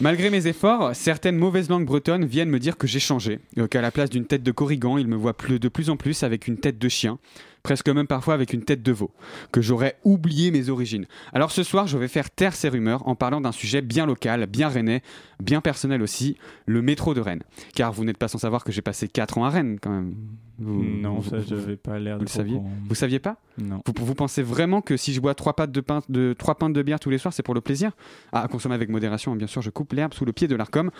malgré 0.00 0.30
mes 0.30 0.46
efforts, 0.46 0.96
certaines 0.96 1.36
mauvaises 1.36 1.68
langues 1.68 1.84
bretonnes 1.84 2.24
viennent 2.24 2.48
me 2.48 2.58
dire 2.58 2.78
que 2.78 2.86
j'ai 2.86 3.00
changé, 3.00 3.40
euh, 3.58 3.66
qu'à 3.66 3.82
la 3.82 3.90
d'une 4.06 4.26
tête 4.26 4.42
de 4.42 4.52
corrigan, 4.52 4.98
ils 4.98 5.08
me 5.08 5.16
plus, 5.32 5.58
de 5.58 5.68
plus 5.68 5.90
en 5.90 5.96
plus 5.96 6.22
avec 6.22 6.46
une 6.46 6.58
tête 6.58 6.78
de 6.78 6.88
chien, 6.88 7.18
presque 7.62 7.88
même 7.88 8.06
parfois 8.06 8.34
avec 8.34 8.52
une 8.52 8.62
tête 8.64 8.82
de 8.82 8.92
veau, 8.92 9.10
que 9.52 9.60
j'aurais 9.60 9.96
oublié 10.04 10.50
mes 10.50 10.68
origines. 10.68 11.06
Alors 11.32 11.50
ce 11.50 11.62
soir, 11.62 11.86
je 11.86 11.98
vais 11.98 12.08
faire 12.08 12.30
taire 12.30 12.54
ces 12.54 12.68
rumeurs 12.68 13.06
en 13.08 13.14
parlant 13.14 13.40
d'un 13.40 13.52
sujet 13.52 13.82
bien 13.82 14.06
local, 14.06 14.46
bien 14.46 14.68
rennais, 14.68 15.02
bien 15.42 15.60
personnel 15.60 16.02
aussi, 16.02 16.36
le 16.66 16.82
métro 16.82 17.14
de 17.14 17.20
Rennes. 17.20 17.42
Car 17.74 17.92
vous 17.92 18.04
n'êtes 18.04 18.18
pas 18.18 18.28
sans 18.28 18.38
savoir 18.38 18.64
que 18.64 18.72
j'ai 18.72 18.82
passé 18.82 19.08
4 19.08 19.38
ans 19.38 19.44
à 19.44 19.50
Rennes 19.50 19.78
quand 19.80 19.90
même. 19.90 20.14
Vous- 20.60 20.82
non, 20.82 21.18
vous- 21.20 21.30
ça, 21.30 21.36
vous- 21.38 21.44
j'avais 21.46 21.76
pas 21.76 22.00
l'air 22.00 22.16
de 22.18 22.22
le 22.24 22.28
saviez 22.28 22.54
comprendre. 22.56 22.76
Vous 22.88 22.94
saviez 22.96 23.18
pas 23.20 23.36
Non. 23.58 23.80
vous, 23.86 24.04
vous 24.04 24.14
pensez 24.16 24.42
vraiment 24.42 24.80
que 24.80 24.96
si 24.96 25.12
je 25.12 25.20
bois 25.20 25.34
trois 25.36 25.54
pintes 25.54 25.70
de, 25.70 25.80
pain, 25.80 26.00
de, 26.08 26.34
trois 26.36 26.56
pintes 26.56 26.72
de 26.72 26.82
bière 26.82 26.98
tous 26.98 27.10
les 27.10 27.18
soirs, 27.18 27.32
c'est 27.32 27.44
pour 27.44 27.54
le 27.54 27.60
plaisir 27.60 27.92
Ah, 28.32 28.42
À 28.42 28.48
consommer 28.48 28.74
avec 28.74 28.88
modération, 28.88 29.36
bien 29.36 29.46
sûr, 29.46 29.62
je 29.62 29.70
coupe 29.70 29.92
l'herbe 29.92 30.14
sous 30.14 30.24
le 30.24 30.32
pied 30.32 30.48
de 30.48 30.56
l'ARCOM. 30.56 30.90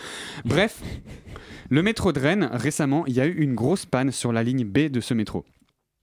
Bref, 0.45 0.81
le 1.71 1.83
métro 1.83 2.13
de 2.13 2.21
Rennes, 2.21 2.49
récemment, 2.53 3.05
il 3.07 3.15
y 3.15 3.21
a 3.21 3.27
eu 3.27 3.33
une 3.35 3.55
grosse 3.57 3.85
panne 3.85 4.13
sur 4.13 4.33
la 4.33 4.43
ligne 4.45 4.65
B 4.65 4.89
de 4.91 5.01
ce 5.01 5.13
métro 5.15 5.45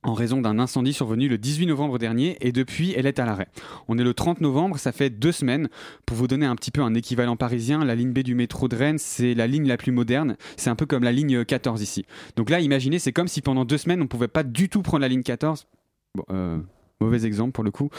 en 0.05 0.13
raison 0.13 0.41
d'un 0.41 0.59
incendie 0.59 0.93
survenu 0.93 1.27
le 1.27 1.37
18 1.37 1.65
novembre 1.65 1.97
dernier 1.97 2.37
et 2.41 2.51
depuis 2.51 2.93
elle 2.95 3.07
est 3.07 3.19
à 3.19 3.25
l'arrêt. 3.25 3.47
On 3.87 3.97
est 3.97 4.03
le 4.03 4.13
30 4.13 4.41
novembre, 4.41 4.77
ça 4.77 4.91
fait 4.91 5.09
deux 5.09 5.31
semaines. 5.31 5.67
Pour 6.05 6.15
vous 6.15 6.27
donner 6.27 6.45
un 6.45 6.55
petit 6.55 6.71
peu 6.71 6.81
un 6.81 6.93
équivalent 6.93 7.35
parisien, 7.35 7.83
la 7.83 7.95
ligne 7.95 8.13
B 8.13 8.19
du 8.19 8.35
métro 8.35 8.67
de 8.67 8.75
Rennes, 8.75 8.97
c'est 8.99 9.33
la 9.33 9.47
ligne 9.47 9.67
la 9.67 9.77
plus 9.77 9.91
moderne. 9.91 10.37
C'est 10.57 10.69
un 10.69 10.75
peu 10.75 10.85
comme 10.85 11.03
la 11.03 11.11
ligne 11.11 11.43
14 11.43 11.81
ici. 11.81 12.05
Donc 12.35 12.49
là, 12.49 12.59
imaginez, 12.59 12.99
c'est 12.99 13.11
comme 13.11 13.27
si 13.27 13.41
pendant 13.41 13.65
deux 13.65 13.77
semaines, 13.77 14.01
on 14.01 14.07
pouvait 14.07 14.27
pas 14.27 14.43
du 14.43 14.69
tout 14.69 14.81
prendre 14.81 15.01
la 15.01 15.07
ligne 15.07 15.23
14. 15.23 15.67
Bon, 16.13 16.23
euh, 16.29 16.59
mauvais 16.99 17.25
exemple 17.25 17.51
pour 17.51 17.63
le 17.63 17.71
coup. 17.71 17.89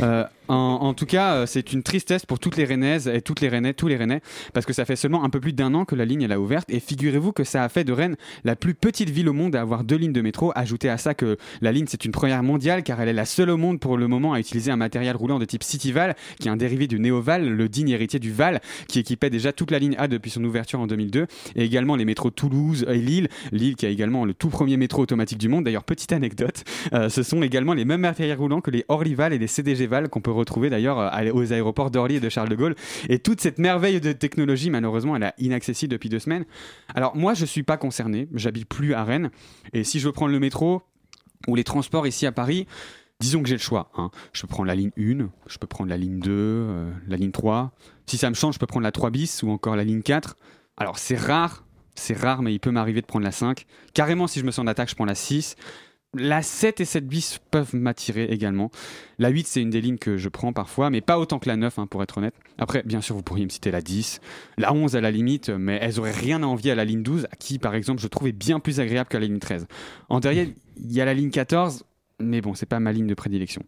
Euh, 0.00 0.24
en, 0.54 0.94
tout 0.94 1.06
cas, 1.06 1.34
euh, 1.34 1.46
c'est 1.46 1.72
une 1.72 1.82
tristesse 1.82 2.26
pour 2.26 2.38
toutes 2.38 2.56
les 2.56 2.64
Rennaises 2.64 3.08
et 3.08 3.22
toutes 3.22 3.40
les 3.40 3.48
Rennais, 3.48 3.74
tous 3.74 3.88
les 3.88 3.96
Rennais, 3.96 4.20
parce 4.52 4.66
que 4.66 4.72
ça 4.72 4.84
fait 4.84 4.96
seulement 4.96 5.24
un 5.24 5.30
peu 5.30 5.40
plus 5.40 5.52
d'un 5.52 5.74
an 5.74 5.84
que 5.84 5.94
la 5.94 6.04
ligne 6.04 6.22
elle 6.22 6.32
a 6.32 6.40
ouverte. 6.40 6.68
Et 6.70 6.80
figurez-vous 6.80 7.32
que 7.32 7.44
ça 7.44 7.62
a 7.62 7.68
fait 7.68 7.84
de 7.84 7.92
Rennes 7.92 8.16
la 8.44 8.56
plus 8.56 8.74
petite 8.74 9.10
ville 9.10 9.28
au 9.28 9.32
monde 9.32 9.54
à 9.54 9.60
avoir 9.60 9.84
deux 9.84 9.96
lignes 9.96 10.12
de 10.12 10.20
métro. 10.20 10.52
Ajoutez 10.54 10.88
à 10.88 10.98
ça 10.98 11.14
que 11.14 11.36
la 11.60 11.72
ligne 11.72 11.86
c'est 11.88 12.04
une 12.04 12.12
première 12.12 12.42
mondiale 12.42 12.82
car 12.82 13.00
elle 13.00 13.08
est 13.08 13.14
la 13.14 13.26
seule 13.26 13.50
au 13.50 13.56
monde 13.56 13.80
pour 13.80 13.96
le 13.96 14.08
moment 14.08 14.32
à 14.32 14.40
utiliser 14.40 14.70
un 14.70 14.76
matériel 14.76 15.16
roulant 15.16 15.38
de 15.38 15.44
type 15.44 15.62
Cityval, 15.62 16.16
qui 16.40 16.48
est 16.48 16.50
un 16.50 16.56
dérivé 16.56 16.86
du 16.86 16.98
Néoval, 16.98 17.48
le 17.48 17.68
digne 17.68 17.90
héritier 17.90 18.18
du 18.18 18.32
Val, 18.32 18.60
qui 18.88 18.98
équipait 18.98 19.30
déjà 19.30 19.52
toute 19.52 19.70
la 19.70 19.78
ligne 19.78 19.94
A 19.98 20.08
depuis 20.08 20.30
son 20.30 20.42
ouverture 20.44 20.80
en 20.80 20.86
2002, 20.86 21.26
et 21.56 21.64
également 21.64 21.96
les 21.96 22.04
métros 22.04 22.30
Toulouse 22.30 22.84
et 22.88 22.98
Lille, 22.98 23.28
Lille 23.52 23.76
qui 23.76 23.86
a 23.86 23.88
également 23.88 24.24
le 24.24 24.34
tout 24.34 24.48
premier 24.48 24.76
métro 24.76 25.02
automatique 25.02 25.38
du 25.38 25.48
monde. 25.48 25.64
D'ailleurs, 25.64 25.84
petite 25.84 26.12
anecdote, 26.12 26.64
euh, 26.92 27.08
ce 27.08 27.22
sont 27.22 27.42
également 27.42 27.74
les 27.74 27.84
mêmes 27.84 28.00
matériels 28.00 28.38
roulants 28.38 28.60
que 28.60 28.70
les 28.70 28.84
Orlyval 28.88 29.32
et 29.32 29.38
les 29.38 29.46
CDG 29.46 29.86
Val 29.86 30.08
qu'on 30.08 30.20
peut 30.20 30.30
retrouver 30.40 30.70
d'ailleurs 30.70 30.98
euh, 30.98 31.32
aux 31.32 31.52
aéroports 31.52 31.90
d'Orly 31.90 32.16
et 32.16 32.20
de 32.20 32.28
Charles 32.28 32.48
de 32.48 32.56
Gaulle. 32.56 32.74
Et 33.08 33.18
toute 33.18 33.40
cette 33.40 33.58
merveille 33.58 34.00
de 34.00 34.12
technologie, 34.12 34.70
malheureusement, 34.70 35.16
elle 35.16 35.22
est 35.22 35.32
inaccessible 35.38 35.92
depuis 35.92 36.08
deux 36.08 36.18
semaines. 36.18 36.44
Alors 36.94 37.16
moi, 37.16 37.34
je 37.34 37.44
suis 37.44 37.62
pas 37.62 37.76
concerné, 37.76 38.28
j'habite 38.34 38.68
plus 38.68 38.94
à 38.94 39.04
Rennes, 39.04 39.30
et 39.72 39.84
si 39.84 40.00
je 40.00 40.06
veux 40.06 40.12
prendre 40.12 40.32
le 40.32 40.40
métro 40.40 40.82
ou 41.46 41.54
les 41.54 41.64
transports 41.64 42.06
ici 42.06 42.26
à 42.26 42.32
Paris, 42.32 42.66
disons 43.20 43.42
que 43.42 43.48
j'ai 43.48 43.54
le 43.54 43.60
choix. 43.60 43.90
hein. 43.96 44.10
Je 44.32 44.42
peux 44.42 44.48
prendre 44.48 44.66
la 44.66 44.74
ligne 44.74 44.90
1, 44.98 45.28
je 45.46 45.58
peux 45.58 45.66
prendre 45.66 45.90
la 45.90 45.96
ligne 45.96 46.20
2, 46.20 46.30
euh, 46.30 46.90
la 47.06 47.16
ligne 47.16 47.30
3. 47.30 47.72
Si 48.06 48.18
ça 48.18 48.28
me 48.28 48.34
change, 48.34 48.54
je 48.54 48.58
peux 48.58 48.66
prendre 48.66 48.84
la 48.84 48.92
3 48.92 49.10
bis 49.10 49.42
ou 49.42 49.50
encore 49.50 49.76
la 49.76 49.84
ligne 49.84 50.02
4. 50.02 50.36
Alors 50.76 50.98
c'est 50.98 51.16
rare, 51.18 51.64
c'est 51.94 52.16
rare, 52.16 52.42
mais 52.42 52.52
il 52.54 52.58
peut 52.60 52.70
m'arriver 52.70 53.00
de 53.02 53.06
prendre 53.06 53.24
la 53.24 53.32
5. 53.32 53.66
Carrément, 53.94 54.26
si 54.26 54.40
je 54.40 54.44
me 54.44 54.50
sens 54.50 54.64
d'attaque, 54.64 54.88
je 54.90 54.94
prends 54.94 55.04
la 55.04 55.14
6. 55.14 55.56
La 56.14 56.42
7 56.42 56.80
et 56.80 56.84
7 56.84 57.06
bis 57.06 57.38
peuvent 57.52 57.76
m'attirer 57.76 58.24
également. 58.24 58.72
La 59.20 59.28
8, 59.28 59.46
c'est 59.46 59.62
une 59.62 59.70
des 59.70 59.80
lignes 59.80 59.96
que 59.98 60.16
je 60.16 60.28
prends 60.28 60.52
parfois, 60.52 60.90
mais 60.90 61.00
pas 61.00 61.20
autant 61.20 61.38
que 61.38 61.48
la 61.48 61.54
9, 61.54 61.78
hein, 61.78 61.86
pour 61.86 62.02
être 62.02 62.18
honnête. 62.18 62.34
Après, 62.58 62.82
bien 62.82 63.00
sûr, 63.00 63.14
vous 63.14 63.22
pourriez 63.22 63.44
me 63.44 63.50
citer 63.50 63.70
la 63.70 63.80
10, 63.80 64.20
la 64.58 64.72
11 64.72 64.96
à 64.96 65.00
la 65.00 65.12
limite, 65.12 65.50
mais 65.50 65.78
elles 65.80 66.00
auraient 66.00 66.10
rien 66.10 66.42
à 66.42 66.46
envier 66.46 66.72
à 66.72 66.74
la 66.74 66.84
ligne 66.84 67.04
12, 67.04 67.28
qui, 67.38 67.60
par 67.60 67.76
exemple, 67.76 68.02
je 68.02 68.08
trouvais 68.08 68.32
bien 68.32 68.58
plus 68.58 68.80
agréable 68.80 69.08
que 69.08 69.18
la 69.18 69.26
ligne 69.26 69.38
13. 69.38 69.68
En 70.08 70.18
derrière, 70.18 70.48
il 70.78 70.92
y 70.92 71.00
a 71.00 71.04
la 71.04 71.14
ligne 71.14 71.30
14. 71.30 71.84
mais 72.18 72.40
bon, 72.40 72.54
c'est 72.54 72.66
pas 72.66 72.80
ma 72.80 72.90
ligne 72.90 73.06
de 73.06 73.14
prédilection. 73.14 73.62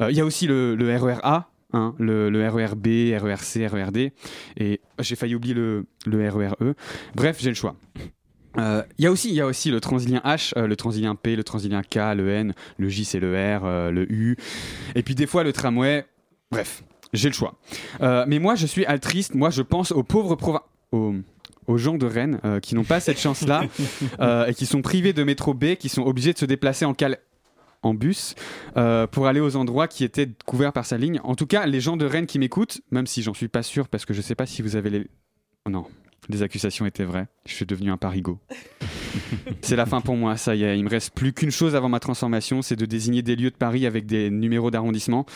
Euh, 0.00 0.12
Il 0.12 0.16
y 0.16 0.20
a 0.20 0.24
aussi 0.24 0.46
le, 0.46 0.76
le 0.76 0.88
A, 1.24 1.50
hein, 1.72 1.96
le, 1.98 2.30
le 2.30 2.48
RER 2.48 2.76
B, 2.76 3.12
RER 3.20 3.38
C, 3.38 3.66
RER 3.66 3.90
D, 3.90 4.12
et 4.56 4.80
j'ai 5.00 5.16
failli 5.16 5.34
oublier 5.34 5.54
le, 5.54 5.86
le 6.06 6.28
RER 6.28 6.52
E. 6.60 6.74
Bref, 7.16 7.38
j'ai 7.40 7.48
le 7.48 7.56
choix. 7.56 7.74
Euh, 8.58 8.82
Il 8.98 9.04
y, 9.04 9.06
a 9.06 9.10
aussi- 9.12 9.32
y 9.32 9.40
a 9.40 9.46
aussi 9.46 9.70
le 9.70 9.80
transilien 9.80 10.20
H, 10.24 10.52
euh, 10.56 10.66
le 10.66 10.76
transilien 10.76 11.14
P, 11.14 11.36
le 11.36 11.44
transilien 11.44 11.82
K, 11.82 11.96
le 12.16 12.28
N, 12.30 12.54
le 12.78 12.88
J 12.88 13.04
c'est 13.04 13.20
le 13.20 13.32
R, 13.34 13.64
euh, 13.64 13.90
le 13.90 14.10
U, 14.12 14.36
et 14.94 15.02
puis 15.02 15.14
des 15.14 15.26
fois 15.26 15.42
le 15.44 15.52
tramway. 15.52 16.04
Bref, 16.50 16.82
j'ai 17.12 17.28
le 17.28 17.34
choix. 17.34 17.54
Euh, 18.02 18.24
mais 18.28 18.38
moi 18.38 18.54
je 18.54 18.66
suis 18.66 18.84
altruiste, 18.84 19.34
moi 19.34 19.50
je 19.50 19.62
pense 19.62 19.90
aux 19.92 20.02
pauvres 20.02 20.34
provinces. 20.36 20.62
Aux, 20.92 21.14
aux 21.68 21.78
gens 21.78 21.96
de 21.96 22.04
Rennes 22.06 22.40
euh, 22.44 22.58
qui 22.60 22.74
n'ont 22.74 22.84
pas 22.84 22.98
cette 23.00 23.18
chance-là 23.20 23.62
euh, 24.20 24.46
et 24.46 24.52
qui 24.54 24.66
sont 24.66 24.82
privés 24.82 25.12
de 25.12 25.22
métro 25.22 25.54
B, 25.54 25.76
qui 25.76 25.88
sont 25.88 26.02
obligés 26.02 26.32
de 26.32 26.38
se 26.38 26.44
déplacer 26.44 26.84
en 26.84 26.92
cal 26.92 27.18
en 27.84 27.94
bus 27.94 28.34
euh, 28.76 29.06
pour 29.06 29.26
aller 29.28 29.40
aux 29.40 29.56
endroits 29.56 29.88
qui 29.88 30.04
étaient 30.04 30.28
couverts 30.44 30.72
par 30.72 30.84
sa 30.86 30.98
ligne. 30.98 31.20
En 31.24 31.34
tout 31.36 31.46
cas, 31.46 31.64
les 31.66 31.80
gens 31.80 31.96
de 31.96 32.04
Rennes 32.04 32.26
qui 32.26 32.38
m'écoutent, 32.38 32.80
même 32.90 33.06
si 33.06 33.22
j'en 33.22 33.32
suis 33.32 33.48
pas 33.48 33.62
sûr 33.62 33.88
parce 33.88 34.04
que 34.04 34.12
je 34.12 34.20
sais 34.20 34.34
pas 34.34 34.44
si 34.46 34.60
vous 34.60 34.76
avez 34.76 34.90
les... 34.90 35.06
Oh 35.64 35.70
non, 35.70 35.86
les 36.28 36.42
accusations 36.42 36.86
étaient 36.86 37.04
vraies. 37.04 37.26
Je 37.46 37.54
suis 37.54 37.66
devenu 37.66 37.90
un 37.90 37.96
parigot. 37.96 38.38
c'est 39.62 39.76
la 39.76 39.86
fin 39.86 40.00
pour 40.00 40.16
moi, 40.16 40.36
ça 40.36 40.54
y 40.54 40.62
est. 40.64 40.78
Il 40.78 40.84
me 40.84 40.88
reste 40.88 41.14
plus 41.14 41.32
qu'une 41.32 41.50
chose 41.50 41.74
avant 41.74 41.88
ma 41.88 42.00
transformation, 42.00 42.62
c'est 42.62 42.76
de 42.76 42.86
désigner 42.86 43.22
des 43.22 43.36
lieux 43.36 43.50
de 43.50 43.56
Paris 43.56 43.86
avec 43.86 44.06
des 44.06 44.30
numéros 44.30 44.70
d'arrondissement. 44.70 45.26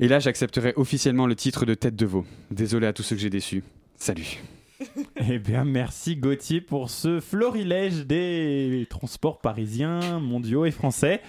Et 0.00 0.08
là, 0.08 0.18
j'accepterai 0.18 0.72
officiellement 0.76 1.26
le 1.26 1.36
titre 1.36 1.66
de 1.66 1.74
tête 1.74 1.96
de 1.96 2.06
veau. 2.06 2.24
Désolé 2.50 2.86
à 2.86 2.92
tous 2.92 3.02
ceux 3.02 3.16
que 3.16 3.22
j'ai 3.22 3.30
déçus. 3.30 3.62
Salut. 3.96 4.38
Eh 5.28 5.38
bien, 5.38 5.66
merci 5.66 6.16
Gauthier 6.16 6.62
pour 6.62 6.88
ce 6.88 7.20
florilège 7.20 8.06
des 8.06 8.86
transports 8.88 9.38
parisiens, 9.40 10.20
mondiaux 10.20 10.64
et 10.64 10.70
français. 10.70 11.20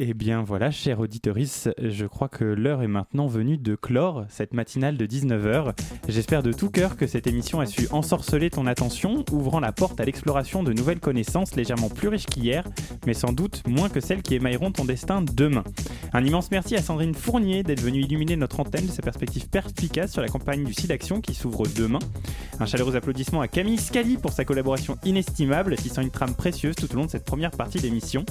Eh 0.00 0.12
bien 0.12 0.42
voilà, 0.42 0.72
chère 0.72 0.98
auditorice, 0.98 1.68
je 1.80 2.04
crois 2.04 2.28
que 2.28 2.42
l'heure 2.42 2.82
est 2.82 2.88
maintenant 2.88 3.28
venue 3.28 3.58
de 3.58 3.76
clore 3.76 4.24
cette 4.28 4.52
matinale 4.52 4.96
de 4.96 5.06
19h. 5.06 5.72
J'espère 6.08 6.42
de 6.42 6.52
tout 6.52 6.68
cœur 6.68 6.96
que 6.96 7.06
cette 7.06 7.28
émission 7.28 7.60
a 7.60 7.66
su 7.66 7.86
ensorceler 7.92 8.50
ton 8.50 8.66
attention, 8.66 9.24
ouvrant 9.30 9.60
la 9.60 9.70
porte 9.70 10.00
à 10.00 10.04
l'exploration 10.04 10.64
de 10.64 10.72
nouvelles 10.72 10.98
connaissances 10.98 11.54
légèrement 11.54 11.90
plus 11.90 12.08
riches 12.08 12.26
qu'hier, 12.26 12.64
mais 13.06 13.14
sans 13.14 13.32
doute 13.32 13.62
moins 13.68 13.88
que 13.88 14.00
celles 14.00 14.22
qui 14.22 14.34
émailleront 14.34 14.72
ton 14.72 14.84
destin 14.84 15.22
demain. 15.22 15.62
Un 16.12 16.24
immense 16.24 16.50
merci 16.50 16.74
à 16.74 16.82
Sandrine 16.82 17.14
Fournier 17.14 17.62
d'être 17.62 17.80
venue 17.80 18.00
illuminer 18.00 18.34
notre 18.34 18.58
antenne 18.58 18.86
de 18.86 18.90
ses 18.90 19.02
perspectives 19.02 19.48
perspicaces 19.48 20.10
sur 20.10 20.22
la 20.22 20.28
campagne 20.28 20.64
du 20.64 20.74
SIDAction 20.74 21.20
qui 21.20 21.34
s'ouvre 21.34 21.68
demain. 21.68 22.00
Un 22.58 22.66
chaleureux 22.66 22.96
applaudissement 22.96 23.42
à 23.42 23.48
Camille 23.48 23.78
Scali 23.78 24.16
pour 24.16 24.32
sa 24.32 24.44
collaboration 24.44 24.98
inestimable, 25.04 25.76
tissant 25.76 26.02
une 26.02 26.10
trame 26.10 26.34
précieuse 26.34 26.74
tout 26.74 26.92
au 26.92 26.96
long 26.96 27.04
de 27.04 27.10
cette 27.10 27.24
première 27.24 27.52
partie 27.52 27.78
d'émission. 27.78 28.24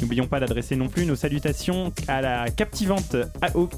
N'oublions 0.00 0.26
pas 0.26 0.40
d'adresser 0.40 0.74
non 0.74 0.88
plus 0.88 1.03
nos 1.06 1.16
salutations 1.16 1.92
à 2.08 2.20
la 2.20 2.50
captivante 2.50 3.16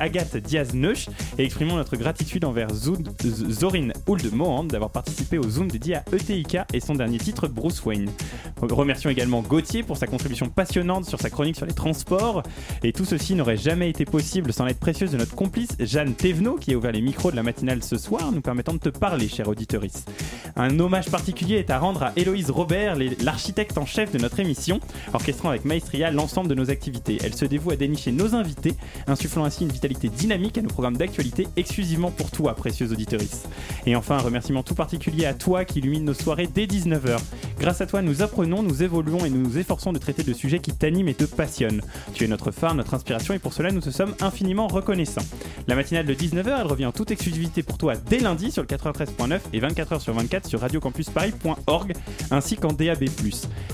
Agathe 0.00 0.36
Diaz-Neuch 0.36 1.08
et 1.38 1.44
exprimons 1.44 1.76
notre 1.76 1.96
gratitude 1.96 2.44
envers 2.44 2.68
Zorin 2.72 3.88
Ould 4.06 4.32
Mohand 4.32 4.64
d'avoir 4.64 4.90
participé 4.90 5.38
au 5.38 5.48
Zoom 5.48 5.70
dédié 5.70 5.96
à 5.96 6.04
ETIK 6.12 6.58
et 6.72 6.80
son 6.80 6.94
dernier 6.94 7.18
titre 7.18 7.48
Bruce 7.48 7.84
Wayne. 7.84 8.10
Remercions 8.60 9.10
également 9.10 9.42
Gauthier 9.42 9.82
pour 9.82 9.96
sa 9.96 10.06
contribution 10.06 10.48
passionnante 10.48 11.04
sur 11.06 11.20
sa 11.20 11.30
chronique 11.30 11.56
sur 11.56 11.66
les 11.66 11.74
transports. 11.74 12.42
Et 12.82 12.92
tout 12.92 13.04
ceci 13.04 13.34
n'aurait 13.34 13.56
jamais 13.56 13.90
été 13.90 14.04
possible 14.04 14.52
sans 14.52 14.64
l'aide 14.64 14.78
précieuse 14.78 15.12
de 15.12 15.16
notre 15.16 15.34
complice 15.34 15.76
Jeanne 15.78 16.14
Thévenot 16.14 16.56
qui 16.56 16.74
a 16.74 16.76
ouvert 16.76 16.92
les 16.92 17.00
micros 17.00 17.30
de 17.30 17.36
la 17.36 17.42
matinale 17.42 17.82
ce 17.82 17.98
soir, 17.98 18.32
nous 18.32 18.40
permettant 18.40 18.74
de 18.74 18.78
te 18.78 18.88
parler, 18.88 19.28
chère 19.28 19.48
auditorice. 19.48 20.04
Un 20.56 20.78
hommage 20.78 21.10
particulier 21.10 21.56
est 21.56 21.70
à 21.70 21.78
rendre 21.78 22.02
à 22.02 22.12
Héloïse 22.16 22.50
Robert, 22.50 22.96
l'architecte 23.22 23.78
en 23.78 23.86
chef 23.86 24.12
de 24.12 24.18
notre 24.18 24.40
émission, 24.40 24.80
orchestrant 25.12 25.50
avec 25.50 25.64
maestria 25.64 26.10
l'ensemble 26.10 26.48
de 26.48 26.54
nos 26.54 26.70
activités. 26.70 27.15
Elle 27.22 27.34
se 27.34 27.44
dévoue 27.44 27.70
à 27.70 27.76
dénicher 27.76 28.12
nos 28.12 28.34
invités, 28.34 28.74
insufflant 29.06 29.44
ainsi 29.44 29.64
une 29.64 29.72
vitalité 29.72 30.08
dynamique 30.08 30.58
à 30.58 30.62
nos 30.62 30.68
programmes 30.68 30.96
d'actualité 30.96 31.46
exclusivement 31.56 32.10
pour 32.10 32.30
toi, 32.30 32.54
précieuse 32.54 32.92
auditorice. 32.92 33.44
Et 33.86 33.96
enfin, 33.96 34.16
un 34.16 34.20
remerciement 34.20 34.62
tout 34.62 34.74
particulier 34.74 35.26
à 35.26 35.34
toi 35.34 35.64
qui 35.64 35.78
illumine 35.78 36.04
nos 36.04 36.14
soirées 36.14 36.48
dès 36.52 36.66
19h. 36.66 37.18
Grâce 37.58 37.80
à 37.80 37.86
toi, 37.86 38.02
nous 38.02 38.22
apprenons, 38.22 38.62
nous 38.62 38.82
évoluons 38.82 39.24
et 39.24 39.30
nous 39.30 39.40
nous 39.40 39.58
efforçons 39.58 39.92
de 39.92 39.98
traiter 39.98 40.22
de 40.22 40.32
sujets 40.32 40.58
qui 40.58 40.72
t'animent 40.72 41.08
et 41.08 41.14
te 41.14 41.24
passionnent. 41.24 41.80
Tu 42.12 42.24
es 42.24 42.28
notre 42.28 42.50
phare, 42.50 42.74
notre 42.74 42.94
inspiration 42.94 43.34
et 43.34 43.38
pour 43.38 43.52
cela, 43.52 43.70
nous 43.72 43.80
te 43.80 43.90
sommes 43.90 44.14
infiniment 44.20 44.66
reconnaissants. 44.66 45.22
La 45.66 45.74
matinale 45.74 46.06
de 46.06 46.14
19h, 46.14 46.60
elle 46.60 46.66
revient 46.66 46.86
en 46.86 46.92
toute 46.92 47.10
exclusivité 47.10 47.62
pour 47.62 47.78
toi 47.78 47.94
dès 47.96 48.18
lundi 48.18 48.50
sur 48.50 48.62
le 48.62 48.68
93.9 48.68 49.40
et 49.52 49.60
24h 49.60 50.00
sur 50.00 50.12
24 50.12 50.46
sur 50.46 50.60
radiocampusparis.org 50.60 51.92
ainsi 52.30 52.56
qu'en 52.56 52.72
DAB+. 52.72 53.04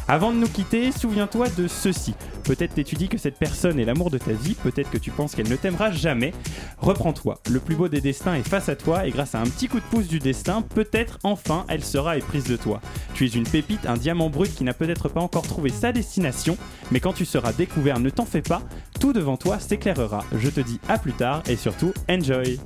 Avant 0.09 0.32
de 0.32 0.36
nous 0.36 0.49
quitter, 0.49 0.93
souviens-toi 0.93 1.49
de 1.57 1.68
ceci. 1.68 2.14
Peut-être 2.45 2.74
t'étudies 2.74 3.09
que 3.09 3.18
cette 3.33 3.39
personne 3.39 3.80
est 3.80 3.87
l'amour 3.87 4.11
de 4.11 4.18
ta 4.18 4.33
vie, 4.33 4.55
peut-être 4.55 4.91
que 4.91 4.99
tu 4.99 5.11
penses 5.11 5.35
qu'elle 5.35 5.49
ne 5.49 5.57
t'aimera 5.57 5.91
jamais. 5.91 6.35
Reprends-toi. 6.76 7.41
Le 7.51 7.61
plus 7.61 7.76
beau 7.76 7.89
des 7.89 8.03
destins 8.03 8.35
est 8.35 8.47
face 8.47 8.68
à 8.68 8.76
toi 8.76 9.07
et 9.07 9.11
grâce 9.11 9.35
à 9.35 9.41
un 9.41 9.45
petit 9.45 9.68
coup 9.68 9.78
de 9.78 9.85
pouce 9.85 10.07
du 10.07 10.18
destin, 10.18 10.61
peut-être 10.61 11.18
enfin 11.22 11.64
elle 11.68 11.83
sera 11.83 12.18
éprise 12.18 12.45
de 12.45 12.57
toi. 12.57 12.83
Tu 13.14 13.24
es 13.24 13.28
une 13.28 13.49
pépite, 13.49 13.87
un 13.87 13.97
diamant 13.97 14.28
brut 14.28 14.55
qui 14.55 14.64
n'a 14.64 14.74
peut-être 14.74 15.09
pas 15.09 15.22
encore 15.22 15.47
trouvé 15.47 15.70
sa 15.70 15.93
destination, 15.93 16.59
mais 16.91 17.01
quand 17.01 17.14
tu 17.14 17.24
seras 17.24 17.55
découvert, 17.55 18.01
ne 18.01 18.11
t'en 18.11 18.26
fais 18.26 18.43
pas, 18.43 18.61
tout 19.01 19.14
devant 19.14 19.39
toi 19.39 19.59
s'éclairera. 19.59 20.24
Je 20.37 20.51
te 20.51 20.61
dis 20.61 20.78
à 20.91 20.99
plus 20.99 21.14
tard 21.14 21.43
et 21.49 21.57
surtout, 21.57 21.95
enjoy 22.11 22.61